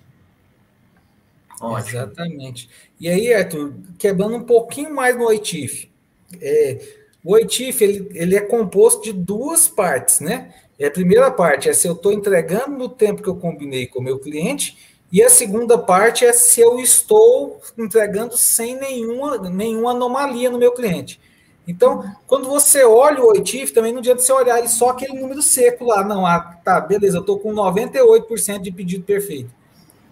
Ótimo. 1.60 1.98
Exatamente. 1.98 2.68
E 2.98 3.08
aí, 3.08 3.32
Arthur, 3.32 3.74
quebrando 3.98 4.36
um 4.36 4.42
pouquinho 4.42 4.94
mais 4.94 5.16
no 5.16 5.26
OITIF. 5.26 5.90
É, 6.40 6.78
o 7.22 7.32
OITIF 7.32 7.82
ele, 7.82 8.10
ele 8.14 8.36
é 8.36 8.40
composto 8.40 9.02
de 9.02 9.12
duas 9.12 9.68
partes, 9.68 10.20
né? 10.20 10.54
E 10.78 10.84
a 10.84 10.90
primeira 10.90 11.30
parte 11.30 11.68
é 11.68 11.72
se 11.72 11.88
eu 11.88 11.92
estou 11.92 12.12
entregando 12.12 12.76
no 12.76 12.88
tempo 12.88 13.22
que 13.22 13.28
eu 13.28 13.36
combinei 13.36 13.86
com 13.86 14.00
o 14.00 14.02
meu 14.02 14.18
cliente, 14.18 14.76
e 15.10 15.22
a 15.22 15.30
segunda 15.30 15.78
parte 15.78 16.24
é 16.24 16.32
se 16.32 16.60
eu 16.60 16.78
estou 16.78 17.60
entregando 17.78 18.36
sem 18.36 18.78
nenhuma, 18.78 19.38
nenhuma 19.48 19.92
anomalia 19.92 20.50
no 20.50 20.58
meu 20.58 20.72
cliente. 20.72 21.20
Então, 21.66 22.04
quando 22.26 22.48
você 22.48 22.84
olha 22.84 23.20
o 23.20 23.28
OITIF, 23.28 23.72
também 23.72 23.92
não 23.92 23.98
adianta 23.98 24.22
você 24.22 24.32
olhar 24.32 24.66
só 24.68 24.90
aquele 24.90 25.18
número 25.18 25.42
seco 25.42 25.84
lá. 25.84 26.04
Não, 26.04 26.24
ah, 26.24 26.56
tá, 26.64 26.80
beleza, 26.80 27.16
eu 27.16 27.22
estou 27.22 27.38
com 27.38 27.52
98% 27.52 28.60
de 28.60 28.70
pedido 28.70 29.04
perfeito. 29.04 29.50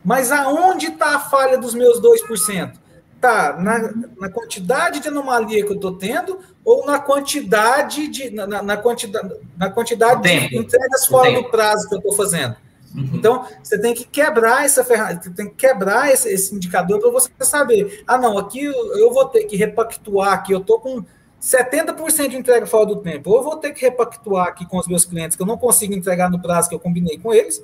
Mas 0.05 0.33
aonde 0.33 0.87
está 0.87 1.17
a 1.17 1.21
falha 1.21 1.57
dos 1.57 1.75
meus 1.75 2.01
2%? 2.01 2.73
Tá 3.21 3.57
na, 3.59 3.93
na 4.21 4.29
quantidade 4.29 5.01
de 5.01 5.09
anomalia 5.09 5.65
que 5.65 5.71
eu 5.71 5.77
estou 5.77 5.97
tendo 5.97 6.41
ou 6.63 6.85
na 6.85 6.99
quantidade 6.99 8.09
de 8.09 8.29
na, 8.29 8.63
na 8.63 8.77
quantidade, 8.77 9.35
na 9.57 9.71
quantidade 9.71 10.23
de 10.23 10.59
entregas 10.59 11.07
fora 11.07 11.33
do 11.33 11.45
prazo 11.51 11.89
que 11.89 11.95
eu 11.95 11.99
estou 11.99 12.13
fazendo. 12.13 12.57
Uhum. 12.95 13.11
Então, 13.15 13.47
você 13.63 13.79
tem 13.79 13.95
que 13.95 14.05
quebrar 14.05 14.65
essa 14.65 14.85
ferramenta, 14.85 15.31
tem 15.31 15.49
que 15.49 15.55
quebrar 15.55 16.13
esse, 16.13 16.29
esse 16.29 16.55
indicador 16.55 17.01
para 17.01 17.11
você 17.11 17.31
saber. 17.41 18.05
Ah, 18.07 18.19
não, 18.19 18.37
aqui 18.37 18.63
eu 18.63 19.13
vou 19.13 19.25
ter 19.25 19.45
que 19.45 19.57
repactuar 19.57 20.35
aqui, 20.35 20.53
eu 20.53 20.61
estou 20.61 20.79
com 20.79 21.05
70% 21.45 22.29
de 22.29 22.37
entrega 22.39 22.67
fora 22.67 22.87
do 22.87 22.97
tempo. 22.97 23.31
Ou 23.31 23.43
vou 23.43 23.57
ter 23.59 23.73
que 23.73 23.83
repactuar 23.83 24.49
aqui 24.49 24.65
com 24.65 24.79
os 24.79 24.89
meus 24.89 25.05
clientes 25.05 25.37
que 25.37 25.43
eu 25.43 25.47
não 25.47 25.59
consigo 25.59 25.93
entregar 25.93 26.31
no 26.31 26.41
prazo 26.41 26.71
que 26.71 26.75
eu 26.75 26.81
combinei 26.81 27.19
com 27.19 27.35
eles, 27.35 27.63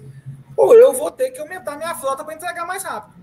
ou 0.54 0.74
eu 0.74 0.92
vou 0.92 1.10
ter 1.10 1.30
que 1.30 1.40
aumentar 1.40 1.76
minha 1.78 1.94
frota 1.94 2.22
para 2.22 2.34
entregar 2.34 2.66
mais 2.66 2.82
rápido. 2.82 3.18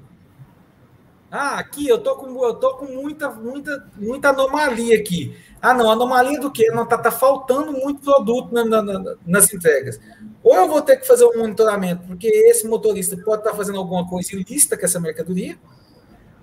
Ah, 1.29 1.59
aqui 1.59 1.87
eu 1.87 1.99
tô 1.99 2.15
com 2.15 2.43
eu 2.43 2.55
tô 2.55 2.75
com 2.77 2.85
muita 2.85 3.29
muita 3.29 3.85
muita 3.97 4.29
anomalia 4.29 4.97
aqui. 4.97 5.37
Ah, 5.61 5.73
não, 5.73 5.91
anomalia 5.91 6.39
do 6.39 6.49
quê? 6.49 6.71
Não 6.71 6.85
tá, 6.85 6.97
tá 6.97 7.11
faltando 7.11 7.73
muito 7.73 8.01
produto 8.01 8.51
na, 8.53 8.63
na, 8.65 9.15
nas 9.25 9.53
entregas. 9.53 9.99
Ou 10.41 10.55
eu 10.55 10.67
vou 10.67 10.81
ter 10.81 10.97
que 10.97 11.05
fazer 11.05 11.25
um 11.25 11.37
monitoramento, 11.37 12.07
porque 12.07 12.27
esse 12.27 12.67
motorista 12.67 13.15
pode 13.17 13.41
estar 13.41 13.51
tá 13.51 13.57
fazendo 13.57 13.77
alguma 13.77 14.07
coisa 14.07 14.33
ilícita 14.35 14.77
com 14.77 14.85
essa 14.85 14.99
mercadoria, 14.99 15.57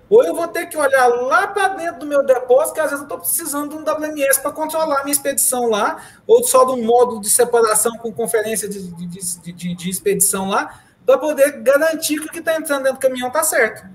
ou 0.09 0.23
eu 0.23 0.35
vou 0.35 0.47
ter 0.47 0.67
que 0.67 0.77
olhar 0.77 1.07
lá 1.07 1.47
para 1.47 1.69
dentro 1.69 2.01
do 2.01 2.05
meu 2.05 2.23
depósito, 2.23 2.75
que 2.75 2.79
às 2.79 2.91
vezes 2.91 2.99
eu 2.99 3.05
estou 3.05 3.19
precisando 3.19 3.69
de 3.69 3.75
um 3.75 3.81
WMS 3.81 4.39
para 4.39 4.51
controlar 4.51 4.99
a 4.99 5.03
minha 5.03 5.13
expedição 5.13 5.67
lá, 5.67 5.99
ou 6.27 6.43
só 6.43 6.63
de 6.65 6.73
um 6.73 6.85
módulo 6.85 7.19
de 7.19 7.29
separação 7.29 7.97
com 7.97 8.11
conferência 8.11 8.69
de, 8.69 8.91
de, 8.91 9.53
de, 9.53 9.75
de 9.75 9.89
expedição 9.89 10.47
lá, 10.47 10.81
para 11.05 11.17
poder 11.17 11.61
garantir 11.61 12.19
que 12.19 12.27
o 12.27 12.31
que 12.31 12.39
está 12.39 12.55
entrando 12.55 12.83
dentro 12.83 12.99
do 12.99 13.01
caminhão 13.01 13.29
está 13.29 13.43
certo. 13.43 13.87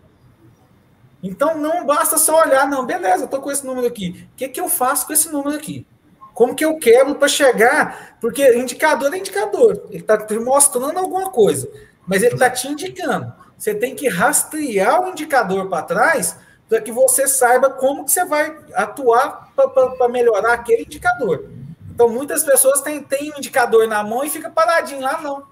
Então 1.22 1.56
não 1.56 1.84
basta 1.84 2.18
só 2.18 2.42
olhar, 2.42 2.66
não, 2.66 2.84
beleza, 2.84 3.24
estou 3.24 3.40
com 3.40 3.50
esse 3.50 3.64
número 3.64 3.86
aqui. 3.86 4.28
O 4.32 4.36
que, 4.36 4.48
que 4.48 4.60
eu 4.60 4.68
faço 4.68 5.06
com 5.06 5.12
esse 5.12 5.30
número 5.30 5.56
aqui? 5.56 5.86
Como 6.34 6.54
que 6.54 6.64
eu 6.64 6.76
quebro 6.78 7.16
para 7.16 7.28
chegar? 7.28 8.16
Porque 8.20 8.56
indicador 8.56 9.12
é 9.12 9.18
indicador, 9.18 9.86
ele 9.90 10.00
está 10.00 10.16
te 10.16 10.38
mostrando 10.38 10.98
alguma 10.98 11.30
coisa, 11.30 11.70
mas 12.06 12.22
ele 12.22 12.34
está 12.34 12.48
te 12.48 12.66
indicando 12.66 13.32
você 13.60 13.74
tem 13.74 13.94
que 13.94 14.08
rastrear 14.08 15.02
o 15.02 15.10
indicador 15.10 15.68
para 15.68 15.82
trás 15.82 16.34
para 16.66 16.80
que 16.80 16.90
você 16.90 17.28
saiba 17.28 17.68
como 17.68 18.06
que 18.06 18.10
você 18.10 18.24
vai 18.24 18.56
atuar 18.72 19.52
para 19.54 20.08
melhorar 20.08 20.54
aquele 20.54 20.84
indicador. 20.84 21.50
Então, 21.90 22.08
muitas 22.08 22.42
pessoas 22.42 22.80
têm, 22.80 23.02
têm 23.02 23.30
um 23.34 23.36
indicador 23.36 23.86
na 23.86 24.02
mão 24.02 24.24
e 24.24 24.30
fica 24.30 24.48
paradinho 24.48 25.02
lá, 25.02 25.20
não. 25.20 25.46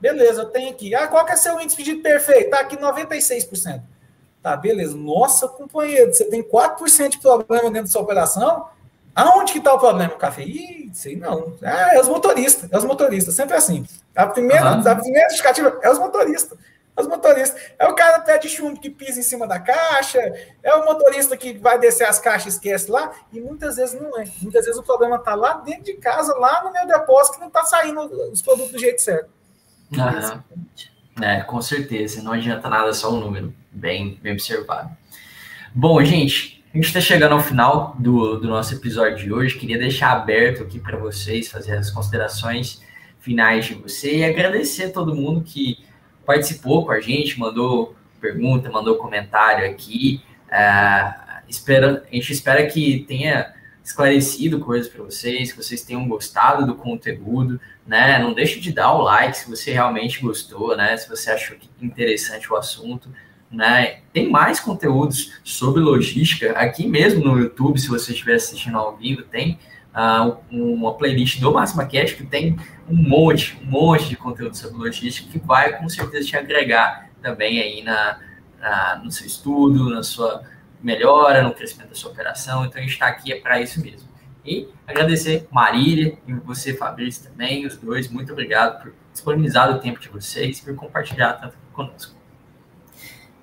Beleza, 0.00 0.42
eu 0.42 0.50
tenho 0.50 0.70
aqui. 0.70 0.94
Ah, 0.94 1.08
qual 1.08 1.24
que 1.24 1.32
é 1.32 1.36
seu 1.36 1.60
índice 1.60 1.82
de 1.82 1.96
perfeito? 1.96 2.50
Tá 2.50 2.60
aqui 2.60 2.76
96%. 2.76 3.82
Tá, 4.40 4.56
beleza. 4.56 4.96
Nossa, 4.96 5.48
companheiro, 5.48 6.14
você 6.14 6.26
tem 6.26 6.44
4% 6.44 7.08
de 7.08 7.18
problema 7.18 7.64
dentro 7.70 7.82
da 7.84 7.88
sua 7.88 8.02
operação? 8.02 8.68
Aonde 9.16 9.52
que 9.52 9.58
está 9.58 9.74
o 9.74 9.80
problema, 9.80 10.14
café? 10.14 10.42
Ih, 10.42 10.90
sei 10.94 11.16
não. 11.16 11.54
Ah, 11.60 11.96
é 11.96 12.00
os 12.00 12.08
motoristas, 12.08 12.70
é 12.70 12.78
os 12.78 12.84
motoristas, 12.84 13.34
sempre 13.34 13.56
assim. 13.56 13.84
A 14.14 14.26
primeira, 14.26 14.76
uhum. 14.76 14.88
a 14.88 14.94
primeira 14.94 15.28
justificativa 15.28 15.80
é 15.82 15.90
os 15.90 15.98
motoristas. 15.98 16.56
Os 16.96 17.06
motoristas. 17.06 17.60
É 17.78 17.86
o 17.86 17.94
cara 17.94 18.20
pé 18.20 18.38
de 18.38 18.48
chumbo 18.48 18.78
que 18.78 18.90
pisa 18.90 19.18
em 19.18 19.22
cima 19.22 19.46
da 19.46 19.58
caixa, 19.58 20.20
é 20.62 20.74
o 20.74 20.84
motorista 20.84 21.36
que 21.36 21.54
vai 21.54 21.78
descer 21.78 22.04
as 22.04 22.18
caixas 22.18 22.54
e 22.54 22.56
esquece 22.56 22.90
lá, 22.90 23.12
e 23.32 23.40
muitas 23.40 23.76
vezes 23.76 23.98
não 24.00 24.18
é. 24.20 24.26
Muitas 24.42 24.66
vezes 24.66 24.78
o 24.78 24.82
problema 24.82 25.16
está 25.16 25.34
lá 25.34 25.54
dentro 25.54 25.84
de 25.84 25.94
casa, 25.94 26.36
lá 26.36 26.62
no 26.64 26.72
meu 26.72 26.86
depósito, 26.86 27.36
que 27.36 27.40
não 27.40 27.48
está 27.48 27.64
saindo 27.64 28.00
os 28.30 28.42
produtos 28.42 28.72
do 28.72 28.78
jeito 28.78 29.00
certo. 29.00 29.30
Aham. 29.98 30.44
É, 31.20 31.40
com 31.42 31.60
certeza. 31.60 32.22
Não 32.22 32.32
adianta 32.32 32.68
nada 32.68 32.92
só 32.92 33.10
o 33.10 33.20
número. 33.20 33.54
Bem, 33.70 34.18
bem 34.22 34.32
observado. 34.32 34.90
Bom, 35.74 36.02
gente, 36.04 36.62
a 36.72 36.76
gente 36.76 36.86
está 36.86 37.00
chegando 37.00 37.32
ao 37.32 37.40
final 37.40 37.94
do, 37.98 38.38
do 38.38 38.48
nosso 38.48 38.74
episódio 38.74 39.18
de 39.18 39.32
hoje. 39.32 39.58
Queria 39.58 39.78
deixar 39.78 40.12
aberto 40.12 40.62
aqui 40.62 40.78
para 40.78 40.96
vocês 40.96 41.48
fazer 41.48 41.76
as 41.76 41.90
considerações 41.90 42.82
finais 43.20 43.66
de 43.66 43.74
você 43.74 44.18
e 44.18 44.24
agradecer 44.24 44.84
a 44.84 44.90
todo 44.90 45.14
mundo 45.14 45.42
que 45.42 45.84
participou 46.24 46.84
com 46.84 46.92
a 46.92 47.00
gente, 47.00 47.38
mandou 47.38 47.96
pergunta, 48.20 48.70
mandou 48.70 48.96
comentário 48.96 49.68
aqui. 49.68 50.22
Uh, 50.48 51.42
espera, 51.48 52.04
a 52.10 52.14
gente 52.14 52.32
espera 52.32 52.66
que 52.66 53.04
tenha 53.08 53.52
esclarecido 53.84 54.60
coisas 54.60 54.88
para 54.88 55.02
vocês, 55.02 55.50
que 55.50 55.62
vocês 55.62 55.82
tenham 55.82 56.06
gostado 56.06 56.64
do 56.64 56.74
conteúdo, 56.74 57.60
né? 57.86 58.18
Não 58.18 58.32
deixe 58.32 58.60
de 58.60 58.72
dar 58.72 58.92
o 58.92 59.02
like 59.02 59.36
se 59.36 59.50
você 59.50 59.72
realmente 59.72 60.20
gostou, 60.20 60.76
né? 60.76 60.96
Se 60.96 61.08
você 61.08 61.30
achou 61.32 61.56
interessante 61.80 62.50
o 62.52 62.56
assunto, 62.56 63.10
né? 63.50 63.98
Tem 64.12 64.30
mais 64.30 64.60
conteúdos 64.60 65.40
sobre 65.42 65.80
logística 65.80 66.52
aqui 66.52 66.86
mesmo 66.86 67.24
no 67.24 67.38
YouTube, 67.38 67.80
se 67.80 67.88
você 67.88 68.12
estiver 68.12 68.36
assistindo 68.36 68.78
ao 68.78 68.96
vivo, 68.96 69.22
tem 69.22 69.58
uh, 69.94 70.36
uma 70.50 70.94
playlist 70.94 71.40
do 71.40 71.52
Máxima 71.52 71.84
Cash 71.84 72.12
que 72.12 72.24
tem 72.24 72.56
um 72.88 72.96
monte, 72.96 73.58
um 73.62 73.70
monte 73.70 74.08
de 74.08 74.16
conteúdo 74.16 74.56
sobre 74.56 74.78
logística 74.78 75.30
que 75.30 75.38
vai 75.38 75.78
com 75.78 75.88
certeza 75.88 76.26
te 76.26 76.36
agregar 76.36 77.10
também 77.20 77.60
aí 77.60 77.82
na, 77.82 78.18
na 78.60 79.00
no 79.04 79.10
seu 79.10 79.26
estudo, 79.26 79.90
na 79.90 80.02
sua 80.02 80.42
melhora, 80.82 81.42
no 81.42 81.54
crescimento 81.54 81.90
da 81.90 81.94
sua 81.94 82.10
operação. 82.10 82.64
Então 82.64 82.78
a 82.78 82.82
gente 82.82 82.92
está 82.92 83.06
aqui 83.06 83.32
é 83.32 83.40
para 83.40 83.60
isso 83.60 83.80
mesmo. 83.80 84.12
E 84.44 84.68
agradecer 84.86 85.46
Marília 85.52 86.18
e 86.26 86.32
você, 86.32 86.74
Fabrício, 86.74 87.30
também, 87.30 87.64
os 87.64 87.76
dois. 87.76 88.08
Muito 88.08 88.32
obrigado 88.32 88.82
por 88.82 88.92
disponibilizar 89.12 89.70
o 89.70 89.78
tempo 89.78 90.00
de 90.00 90.08
vocês 90.08 90.58
e 90.58 90.64
por 90.64 90.74
compartilhar 90.74 91.34
tanto 91.34 91.56
conosco. 91.72 92.16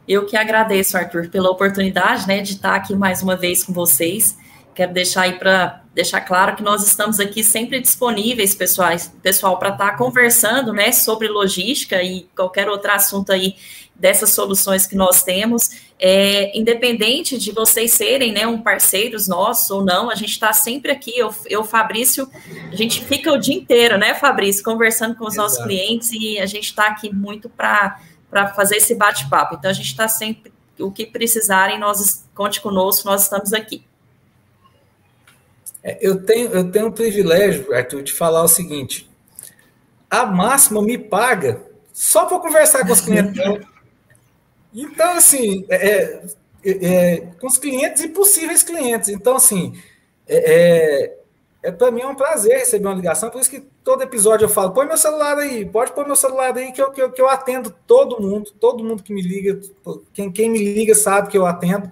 Eu 0.06 0.26
que 0.26 0.36
agradeço, 0.36 0.98
Arthur, 0.98 1.30
pela 1.30 1.50
oportunidade 1.50 2.28
né, 2.28 2.42
de 2.42 2.54
estar 2.54 2.76
aqui 2.76 2.96
mais 2.96 3.22
uma 3.22 3.36
vez 3.36 3.64
com 3.64 3.72
vocês. 3.72 4.38
Quero 4.74 4.92
deixar 4.92 5.22
aí 5.22 5.38
para 5.38 5.79
deixar 5.94 6.22
claro 6.22 6.56
que 6.56 6.64
nós 6.64 6.86
estamos 6.86 7.20
aqui 7.20 7.44
sempre 7.44 7.80
disponíveis, 7.80 8.54
pessoais, 8.54 9.12
pessoal, 9.22 9.58
para 9.58 9.70
estar 9.70 9.98
conversando 9.98 10.72
né, 10.72 10.92
sobre 10.92 11.28
logística 11.28 12.02
e 12.02 12.28
qualquer 12.36 12.70
outro 12.70 12.92
assunto 12.92 13.32
aí 13.32 13.56
dessas 13.96 14.32
soluções 14.32 14.88
que 14.88 14.96
nós 14.96 15.24
temos. 15.24 15.90
É, 16.02 16.58
independente 16.58 17.38
de 17.38 17.52
vocês 17.52 17.92
serem 17.92 18.32
né, 18.32 18.48
um 18.48 18.62
parceiros 18.62 19.28
nossos 19.28 19.70
ou 19.70 19.84
não, 19.84 20.10
a 20.10 20.16
gente 20.16 20.32
está 20.32 20.54
sempre 20.54 20.92
aqui. 20.92 21.18
Eu, 21.18 21.36
eu, 21.48 21.64
Fabrício, 21.66 22.30
a 22.72 22.76
gente 22.76 23.04
fica 23.04 23.34
o 23.34 23.38
dia 23.38 23.56
inteiro, 23.56 23.98
né, 23.98 24.14
Fabrício, 24.14 24.64
conversando 24.64 25.16
com 25.16 25.26
os 25.26 25.34
Exato. 25.34 25.50
nossos 25.50 25.64
clientes 25.66 26.12
e 26.14 26.40
a 26.40 26.46
gente 26.46 26.66
está 26.66 26.88
aqui 26.88 27.14
muito 27.14 27.50
para 27.50 28.00
fazer 28.56 28.78
esse 28.78 28.96
bate-papo. 28.96 29.56
Então, 29.56 29.70
a 29.70 29.74
gente 29.74 29.88
está 29.88 30.08
sempre, 30.08 30.54
o 30.80 30.90
que 30.90 31.06
precisarem, 31.06 31.78
nós 31.78 32.26
conte 32.34 32.62
conosco, 32.62 33.06
nós 33.06 33.24
estamos 33.24 33.52
aqui. 33.52 33.84
É, 35.84 35.98
eu 36.02 36.24
tenho, 36.24 36.50
eu 36.50 36.72
tenho 36.72 36.88
o 36.88 36.92
privilégio, 36.92 37.74
Arthur, 37.74 38.04
de 38.04 38.14
falar 38.14 38.44
o 38.44 38.48
seguinte: 38.48 39.10
a 40.10 40.26
máxima 40.26 40.82
me 40.82 40.98
paga 40.98 41.62
só 41.94 42.26
para 42.26 42.40
conversar 42.40 42.86
com 42.86 42.94
os 42.94 43.02
clientes 43.02 43.42
Então, 44.74 45.18
assim, 45.18 45.66
é, 45.68 45.88
é, 45.88 46.22
é, 46.64 47.18
com 47.40 47.48
os 47.48 47.58
clientes 47.58 48.04
e 48.04 48.10
possíveis 48.10 48.62
clientes. 48.62 49.10
Então, 49.10 49.36
assim, 49.36 49.74
é, 50.28 50.54
é, 50.54 51.18
é 51.64 51.72
para 51.72 51.92
mim 51.92 52.02
é 52.02 52.08
um 52.08 52.16
prazer 52.16 52.60
receber 52.60 52.88
uma 52.88 52.96
ligação, 52.96 53.30
por 53.30 53.42
isso 53.42 53.50
que 53.50 53.62
todo 53.84 54.04
episódio 54.04 54.46
eu 54.46 54.50
falo, 54.50 54.72
põe 54.72 54.86
meu 54.86 54.98
celular 54.98 55.38
aí, 55.38 55.66
pode 55.66 55.92
pôr 55.94 56.06
meu 56.06 56.16
celular 56.16 56.56
aí 56.56 56.72
que 56.72 56.82
eu, 56.82 56.92
que 56.92 57.02
eu, 57.02 57.12
que 57.12 57.22
eu 57.22 57.28
atendo 57.28 57.74
todo 57.88 58.22
mundo, 58.22 58.52
todo 58.60 58.84
mundo 58.84 59.02
que 59.02 59.14
me 59.14 59.22
liga, 59.22 59.60
quem, 60.14 60.32
quem 60.32 60.50
me 60.50 60.60
liga 60.60 60.94
sabe 60.94 61.30
que 61.30 61.38
eu 61.38 61.46
atendo. 61.46 61.90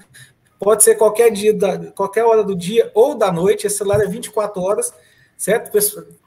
Pode 0.59 0.83
ser 0.83 0.95
qualquer 0.95 1.31
dia, 1.31 1.53
da, 1.53 1.91
qualquer 1.91 2.23
hora 2.23 2.43
do 2.43 2.55
dia 2.55 2.91
ou 2.93 3.15
da 3.15 3.31
noite, 3.31 3.67
esse 3.67 3.77
celular 3.77 4.01
é 4.01 4.07
24 4.07 4.61
horas, 4.61 4.93
certo? 5.37 5.71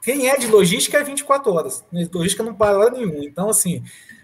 Quem 0.01 0.29
é 0.29 0.37
de 0.37 0.47
logística 0.47 0.97
é 0.97 1.03
24 1.03 1.51
horas, 1.51 1.83
logística 2.13 2.43
não 2.43 2.53
para 2.53 2.77
hora 2.77 2.91
nenhuma. 2.91 3.25
Então, 3.25 3.49
assim, 3.49 3.83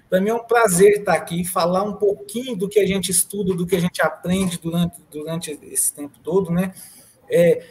para 0.10 0.22
mim 0.22 0.30
é 0.30 0.34
um 0.34 0.44
prazer 0.44 1.00
estar 1.00 1.14
aqui, 1.14 1.44
falar 1.44 1.84
um 1.84 1.94
pouquinho 1.94 2.56
do 2.56 2.70
que 2.70 2.80
a 2.80 2.88
gente 2.88 3.12
estuda, 3.12 3.54
do 3.54 3.68
que 3.68 3.76
a 3.76 3.80
gente 3.80 4.02
aprende 4.02 4.58
durante, 4.58 5.02
durante 5.12 5.60
esse 5.64 5.94
tempo 5.94 6.18
todo, 6.24 6.52
né? 6.52 6.74
É, 7.30 7.62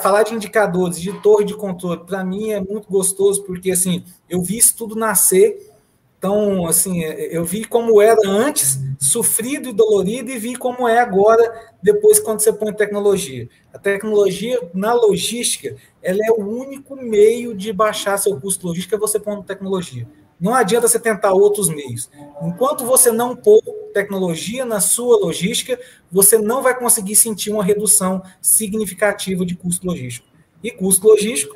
falar 0.00 0.22
de 0.22 0.34
indicadores, 0.34 0.98
de 0.98 1.12
torre 1.20 1.44
de 1.44 1.54
controle, 1.54 2.04
para 2.06 2.24
mim 2.24 2.52
é 2.52 2.60
muito 2.60 2.88
gostoso, 2.88 3.44
porque 3.44 3.70
assim, 3.70 4.02
eu 4.28 4.42
vi 4.42 4.56
isso 4.56 4.74
tudo 4.74 4.96
nascer. 4.96 5.75
Então, 6.18 6.66
assim, 6.66 7.02
eu 7.02 7.44
vi 7.44 7.64
como 7.64 8.00
era 8.00 8.20
antes, 8.26 8.78
sofrido 8.98 9.68
e 9.68 9.72
dolorido, 9.72 10.30
e 10.30 10.38
vi 10.38 10.56
como 10.56 10.88
é 10.88 10.98
agora, 10.98 11.72
depois 11.82 12.18
quando 12.18 12.40
você 12.40 12.52
põe 12.52 12.72
tecnologia. 12.72 13.48
A 13.72 13.78
tecnologia, 13.78 14.58
na 14.72 14.94
logística, 14.94 15.76
ela 16.02 16.18
é 16.26 16.30
o 16.30 16.40
único 16.40 16.96
meio 16.96 17.54
de 17.54 17.72
baixar 17.72 18.16
seu 18.18 18.40
custo 18.40 18.66
logístico, 18.66 18.94
é 18.94 18.98
você 18.98 19.20
pondo 19.20 19.42
tecnologia. 19.42 20.08
Não 20.40 20.54
adianta 20.54 20.88
você 20.88 20.98
tentar 20.98 21.32
outros 21.32 21.68
meios. 21.68 22.10
Enquanto 22.42 22.84
você 22.84 23.10
não 23.10 23.34
pôr 23.34 23.62
tecnologia 23.94 24.64
na 24.64 24.80
sua 24.80 25.18
logística, 25.18 25.78
você 26.10 26.38
não 26.38 26.62
vai 26.62 26.78
conseguir 26.78 27.16
sentir 27.16 27.50
uma 27.50 27.64
redução 27.64 28.22
significativa 28.40 29.44
de 29.46 29.54
custo 29.54 29.86
logístico. 29.86 30.26
E 30.62 30.70
custo 30.70 31.08
logístico 31.08 31.54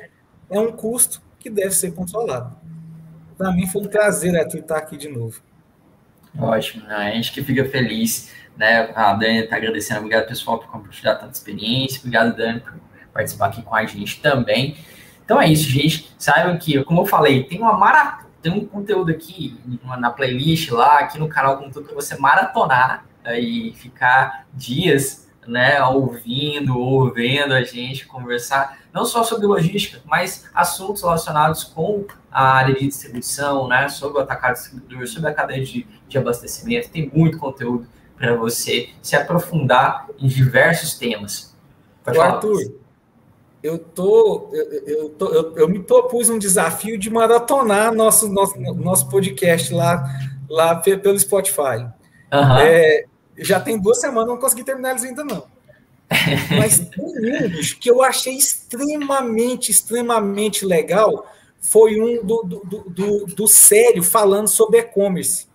é 0.49 0.59
um 0.59 0.71
custo 0.71 1.21
que 1.39 1.49
deve 1.49 1.71
ser 1.71 1.93
controlado. 1.93 2.60
Para 3.41 3.51
mim 3.51 3.65
foi 3.65 3.81
um 3.81 3.87
prazer 3.87 4.37
Arthur, 4.37 4.59
estar 4.59 4.77
aqui 4.77 4.95
de 4.95 5.09
novo. 5.09 5.41
Ótimo, 6.37 6.85
né? 6.85 6.95
a 6.95 7.11
gente 7.15 7.31
que 7.31 7.43
fica 7.43 7.65
feliz, 7.65 8.31
né? 8.55 8.91
A 8.93 9.13
Dani 9.13 9.39
está 9.39 9.55
agradecendo, 9.55 10.01
obrigado 10.01 10.27
pessoal 10.27 10.59
por 10.59 10.67
compartilhar 10.67 11.15
tanta 11.15 11.31
experiência, 11.31 11.97
obrigado 12.01 12.37
Dani 12.37 12.59
por 12.59 12.73
participar 13.11 13.47
aqui 13.47 13.63
com 13.63 13.75
a 13.75 13.83
gente 13.83 14.21
também. 14.21 14.77
Então 15.25 15.41
é 15.41 15.47
isso, 15.47 15.67
gente. 15.67 16.13
Saibam 16.19 16.55
que, 16.59 16.83
como 16.83 17.01
eu 17.01 17.05
falei, 17.07 17.43
tem 17.45 17.59
uma 17.59 17.73
maratona 17.73 18.29
tem 18.43 18.51
um 18.51 18.65
conteúdo 18.65 19.11
aqui 19.11 19.59
na 19.99 20.11
playlist 20.11 20.69
lá, 20.71 20.99
aqui 20.99 21.19
no 21.19 21.27
canal 21.27 21.57
conteúdo 21.57 21.85
para 21.85 21.95
você 21.95 22.17
maratonar 22.17 23.05
e 23.39 23.73
ficar 23.75 24.45
dias, 24.53 25.27
né, 25.51 25.83
ouvindo 25.83 26.79
ou 26.79 27.11
vendo 27.13 27.53
a 27.53 27.61
gente 27.61 28.07
conversar, 28.07 28.79
não 28.93 29.05
só 29.05 29.23
sobre 29.23 29.45
logística, 29.45 30.01
mas 30.05 30.49
assuntos 30.53 31.01
relacionados 31.01 31.63
com 31.63 32.05
a 32.31 32.43
área 32.43 32.73
de 32.73 32.87
distribuição, 32.87 33.67
né, 33.67 33.89
sobre 33.89 34.19
o 34.19 34.21
atacado 34.21 34.53
distribuidor, 34.53 35.07
sobre 35.07 35.29
a 35.29 35.33
cadeia 35.33 35.63
de, 35.63 35.85
de 36.07 36.17
abastecimento. 36.17 36.89
Tem 36.89 37.11
muito 37.13 37.37
conteúdo 37.37 37.85
para 38.17 38.35
você 38.35 38.89
se 39.01 39.15
aprofundar 39.15 40.07
em 40.17 40.27
diversos 40.27 40.97
temas. 40.97 41.55
Pode 42.03 42.17
falar, 42.17 42.35
Arthur, 42.35 42.73
eu 43.61 43.77
tô, 43.77 44.49
eu, 44.53 44.83
eu, 44.87 45.09
tô 45.09 45.27
eu, 45.27 45.57
eu, 45.57 45.69
me 45.69 45.79
propus 45.79 46.29
um 46.29 46.39
desafio 46.39 46.97
de 46.97 47.09
maratonar 47.09 47.93
nosso, 47.93 48.27
nosso, 48.29 48.59
nosso 48.59 49.09
podcast 49.09 49.73
lá, 49.73 50.03
lá 50.49 50.75
pelo 50.75 51.19
Spotify. 51.19 51.85
Uhum. 52.33 52.57
É, 52.59 53.05
já 53.41 53.59
tem 53.59 53.79
duas 53.79 53.99
semanas, 53.99 54.29
não 54.29 54.37
consegui 54.37 54.63
terminar 54.63 54.91
eles 54.91 55.03
ainda 55.03 55.23
não. 55.23 55.45
Mas 56.57 56.79
tem 56.79 57.05
um 57.05 57.79
que 57.79 57.89
eu 57.89 58.01
achei 58.01 58.35
extremamente, 58.35 59.71
extremamente 59.71 60.65
legal 60.65 61.25
foi 61.61 62.01
um 62.01 62.25
do, 62.25 62.43
do, 62.43 62.89
do, 62.89 63.25
do 63.27 63.47
sério 63.47 64.03
falando 64.03 64.47
sobre 64.47 64.79
e-commerce. 64.79 65.47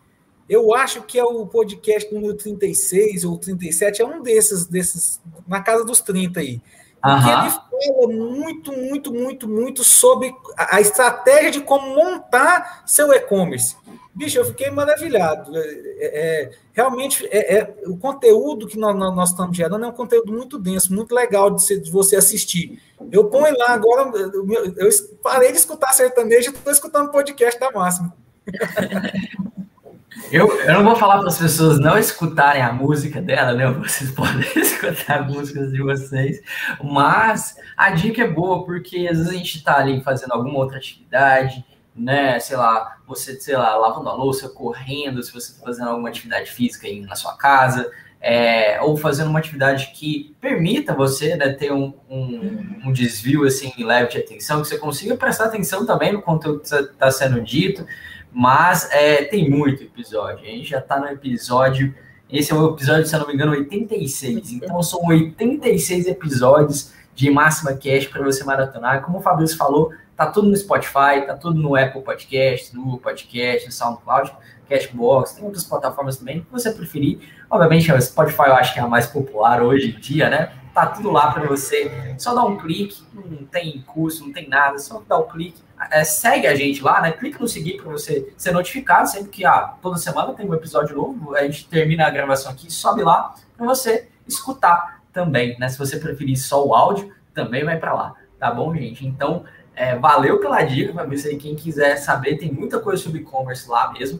Eu 0.49 0.72
acho 0.72 1.03
que 1.03 1.18
é 1.18 1.24
o 1.24 1.45
podcast 1.45 2.12
número 2.14 2.34
36 2.34 3.24
ou 3.24 3.37
37, 3.37 4.01
é 4.01 4.07
um 4.07 4.22
desses, 4.22 4.66
desses 4.66 5.20
na 5.47 5.61
casa 5.61 5.84
dos 5.84 6.01
30 6.01 6.39
aí. 6.39 6.62
Uhum. 7.05 7.22
Que 7.22 7.28
ele 7.28 7.51
fala 7.51 8.09
muito, 8.09 8.72
muito, 8.72 9.12
muito, 9.12 9.49
muito 9.49 9.84
sobre 9.84 10.32
a, 10.57 10.80
estratégia 10.80 11.51
de 11.51 11.61
como 11.61 11.95
montar 11.95 12.84
seu 12.87 13.12
e-commerce. 13.12 13.76
Bicho, 14.16 14.38
eu 14.38 14.46
fiquei 14.46 14.70
maravilhado. 14.70 15.54
É, 15.54 15.60
é, 15.60 16.42
é 16.42 16.50
realmente, 16.72 17.26
é, 17.30 17.58
é, 17.58 17.74
o 17.86 17.98
conteúdo 17.98 18.66
que 18.66 18.78
nós, 18.78 18.96
nós, 18.96 19.28
estamos 19.28 19.54
gerando 19.54 19.84
é 19.84 19.88
um 19.88 19.92
conteúdo 19.92 20.32
muito 20.32 20.58
denso, 20.58 20.94
muito 20.94 21.14
legal 21.14 21.50
de, 21.50 21.80
de 21.80 21.90
você 21.90 22.16
assistir. 22.16 22.80
Eu 23.12 23.26
ponho 23.26 23.54
lá 23.58 23.72
agora, 23.72 24.10
eu, 24.16 24.74
eu 24.78 24.90
parei 25.22 25.52
de 25.52 25.58
escutar 25.58 25.92
sertanejo 25.92 26.50
e 26.50 26.54
estou 26.54 26.72
escutando 26.72 27.12
podcast 27.12 27.60
da 27.60 27.70
Máxima. 27.70 28.16
Eu, 30.32 30.50
eu 30.62 30.74
não 30.74 30.82
vou 30.82 30.96
falar 30.96 31.18
para 31.18 31.28
as 31.28 31.38
pessoas 31.38 31.78
não 31.78 31.96
escutarem 31.96 32.62
a 32.62 32.72
música 32.72 33.20
dela, 33.20 33.52
né? 33.52 33.70
Vocês 33.70 34.10
podem 34.16 34.40
escutar 34.56 35.28
músicas 35.28 35.70
de 35.70 35.80
vocês, 35.80 36.40
mas 36.82 37.56
a 37.76 37.90
dica 37.90 38.22
é 38.22 38.28
boa, 38.28 38.64
porque 38.64 39.06
às 39.08 39.18
vezes 39.18 39.28
a 39.28 39.36
gente 39.36 39.58
está 39.58 39.76
ali 39.76 40.02
fazendo 40.02 40.32
alguma 40.32 40.58
outra 40.58 40.78
atividade, 40.78 41.64
né? 41.97 42.38
Sei 42.38 42.57
lá, 42.57 42.99
você, 43.07 43.40
sei 43.40 43.57
lá, 43.57 43.76
lavando 43.76 44.09
a 44.09 44.14
louça, 44.14 44.49
correndo, 44.49 45.22
se 45.22 45.32
você 45.32 45.53
está 45.53 45.64
fazendo 45.64 45.88
alguma 45.88 46.09
atividade 46.09 46.51
física 46.51 46.86
aí 46.86 47.01
na 47.01 47.14
sua 47.14 47.36
casa, 47.36 47.90
é, 48.20 48.80
ou 48.82 48.97
fazendo 48.97 49.30
uma 49.30 49.38
atividade 49.38 49.92
que 49.94 50.34
permita 50.40 50.94
você 50.94 51.36
né, 51.36 51.51
ter 51.51 51.72
um, 51.72 51.94
um, 52.11 52.80
um, 52.86 52.92
desvio 52.92 53.44
assim 53.44 53.72
leve 53.78 54.11
de 54.11 54.18
atenção, 54.18 54.62
que 54.62 54.68
você 54.68 54.78
consiga 54.78 55.16
prestar 55.16 55.44
atenção 55.44 55.86
também 55.86 56.12
no 56.12 56.22
conteúdo 56.22 56.61
que 56.61 56.74
está 56.74 57.11
sendo 57.11 57.40
dito. 57.40 57.86
Mas 58.32 58.90
é, 58.90 59.24
tem 59.24 59.49
muito 59.49 59.82
episódio. 59.82 60.44
A 60.44 60.51
gente 60.51 60.68
já 60.68 60.78
está 60.78 60.99
no 60.99 61.07
episódio. 61.07 61.94
Esse 62.30 62.53
é 62.53 62.55
o 62.55 62.74
episódio, 62.74 63.07
se 63.07 63.14
eu 63.14 63.20
não 63.20 63.28
me 63.28 63.34
engano, 63.34 63.53
86. 63.53 64.53
Então 64.53 64.82
são 64.82 65.07
86 65.07 66.07
episódios 66.07 66.92
de 67.14 67.30
Máxima 67.30 67.72
Cash 67.72 68.07
para 68.09 68.22
você 68.22 68.44
maratonar. 68.44 69.03
Como 69.03 69.18
o 69.18 69.22
Fabrício 69.22 69.57
falou, 69.57 69.92
tá 70.16 70.26
tudo 70.26 70.48
no 70.48 70.56
Spotify, 70.56 71.26
tá 71.26 71.36
tudo 71.36 71.60
no 71.60 71.76
Apple 71.76 72.02
Podcast, 72.02 72.74
no 72.74 72.82
Google 72.82 73.00
Podcast, 73.00 73.66
no 73.66 73.72
SoundCloud, 73.72 74.32
Cashbox, 74.68 75.32
tem 75.32 75.44
outras 75.44 75.64
plataformas 75.64 76.16
também, 76.16 76.40
que 76.40 76.50
você 76.50 76.72
preferir. 76.72 77.20
Obviamente, 77.50 77.92
o 77.92 78.00
Spotify 78.00 78.46
eu 78.46 78.54
acho 78.54 78.74
que 78.74 78.80
é 78.80 78.82
a 78.82 78.88
mais 78.88 79.06
popular 79.06 79.62
hoje 79.62 79.94
em 79.94 80.00
dia, 80.00 80.28
né? 80.28 80.52
Tá 80.74 80.86
tudo 80.86 81.10
lá 81.10 81.32
para 81.32 81.46
você. 81.46 81.90
Só 82.18 82.34
dá 82.34 82.44
um 82.44 82.56
clique, 82.56 83.02
não 83.14 83.46
tem 83.46 83.82
custo, 83.86 84.24
não 84.24 84.32
tem 84.32 84.48
nada, 84.48 84.78
só 84.78 85.02
dá 85.06 85.18
um 85.18 85.26
clique. 85.26 85.62
É, 85.90 86.04
segue 86.04 86.46
a 86.46 86.54
gente 86.54 86.82
lá, 86.82 87.00
né? 87.00 87.12
Clique 87.12 87.40
no 87.40 87.46
seguir 87.46 87.76
para 87.76 87.92
você 87.92 88.32
ser 88.36 88.52
notificado 88.52 89.08
sempre 89.08 89.30
que 89.30 89.44
ah, 89.44 89.74
toda 89.80 89.96
semana 89.96 90.34
tem 90.34 90.48
um 90.48 90.54
episódio 90.54 90.96
novo. 90.96 91.34
A 91.34 91.42
gente 91.42 91.68
termina 91.68 92.06
a 92.06 92.10
gravação 92.10 92.50
aqui, 92.52 92.70
sobe 92.70 93.02
lá 93.02 93.34
para 93.56 93.66
você 93.66 94.08
escutar 94.26 95.02
também, 95.12 95.56
né? 95.58 95.68
Se 95.68 95.78
você 95.78 95.98
preferir 95.98 96.36
só 96.36 96.66
o 96.66 96.74
áudio, 96.74 97.14
também 97.32 97.64
vai 97.64 97.78
para 97.78 97.94
lá, 97.94 98.14
tá 98.38 98.50
bom, 98.50 98.74
gente? 98.74 99.06
Então, 99.06 99.44
é, 99.77 99.95
valeu 99.95 100.41
pela 100.41 100.62
dica, 100.62 100.95
Fabrício. 100.95 101.31
Aí, 101.31 101.37
quem 101.37 101.55
quiser 101.55 101.97
saber, 101.97 102.39
tem 102.39 102.51
muita 102.51 102.81
coisa 102.81 103.03
sobre 103.03 103.20
e-commerce 103.20 103.68
lá 103.68 103.93
mesmo. 103.93 104.18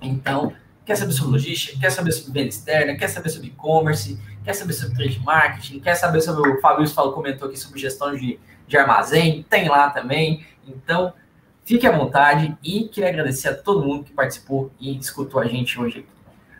Então, 0.00 0.54
quer 0.86 0.94
saber 0.94 1.12
sobre 1.12 1.32
logística, 1.32 1.78
quer 1.80 1.90
saber 1.90 2.12
sobre 2.12 2.32
venda 2.32 2.48
externa, 2.48 2.94
quer 2.94 3.08
saber 3.08 3.28
sobre 3.28 3.48
e-commerce, 3.48 4.18
quer 4.44 4.52
saber 4.52 4.72
sobre 4.72 4.94
trade 4.94 5.20
marketing, 5.20 5.80
quer 5.80 5.96
saber 5.96 6.20
sobre 6.20 6.48
o 6.48 6.60
Fabrício 6.60 6.94
falou, 6.94 7.12
comentou 7.12 7.48
aqui 7.48 7.58
sobre 7.58 7.80
gestão 7.80 8.14
de, 8.14 8.38
de 8.68 8.76
armazém, 8.76 9.44
tem 9.50 9.68
lá 9.68 9.90
também. 9.90 10.46
Então, 10.64 11.12
fique 11.64 11.86
à 11.86 11.90
vontade 11.90 12.56
e 12.62 12.84
queria 12.88 13.10
agradecer 13.10 13.48
a 13.48 13.54
todo 13.54 13.84
mundo 13.84 14.04
que 14.04 14.12
participou 14.12 14.70
e 14.78 14.96
escutou 14.96 15.40
a 15.40 15.46
gente 15.46 15.80
hoje. 15.80 16.06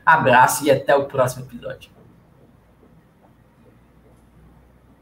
Abraço 0.04 0.66
e 0.66 0.70
até 0.72 0.94
o 0.96 1.04
próximo 1.04 1.44
episódio. 1.44 1.93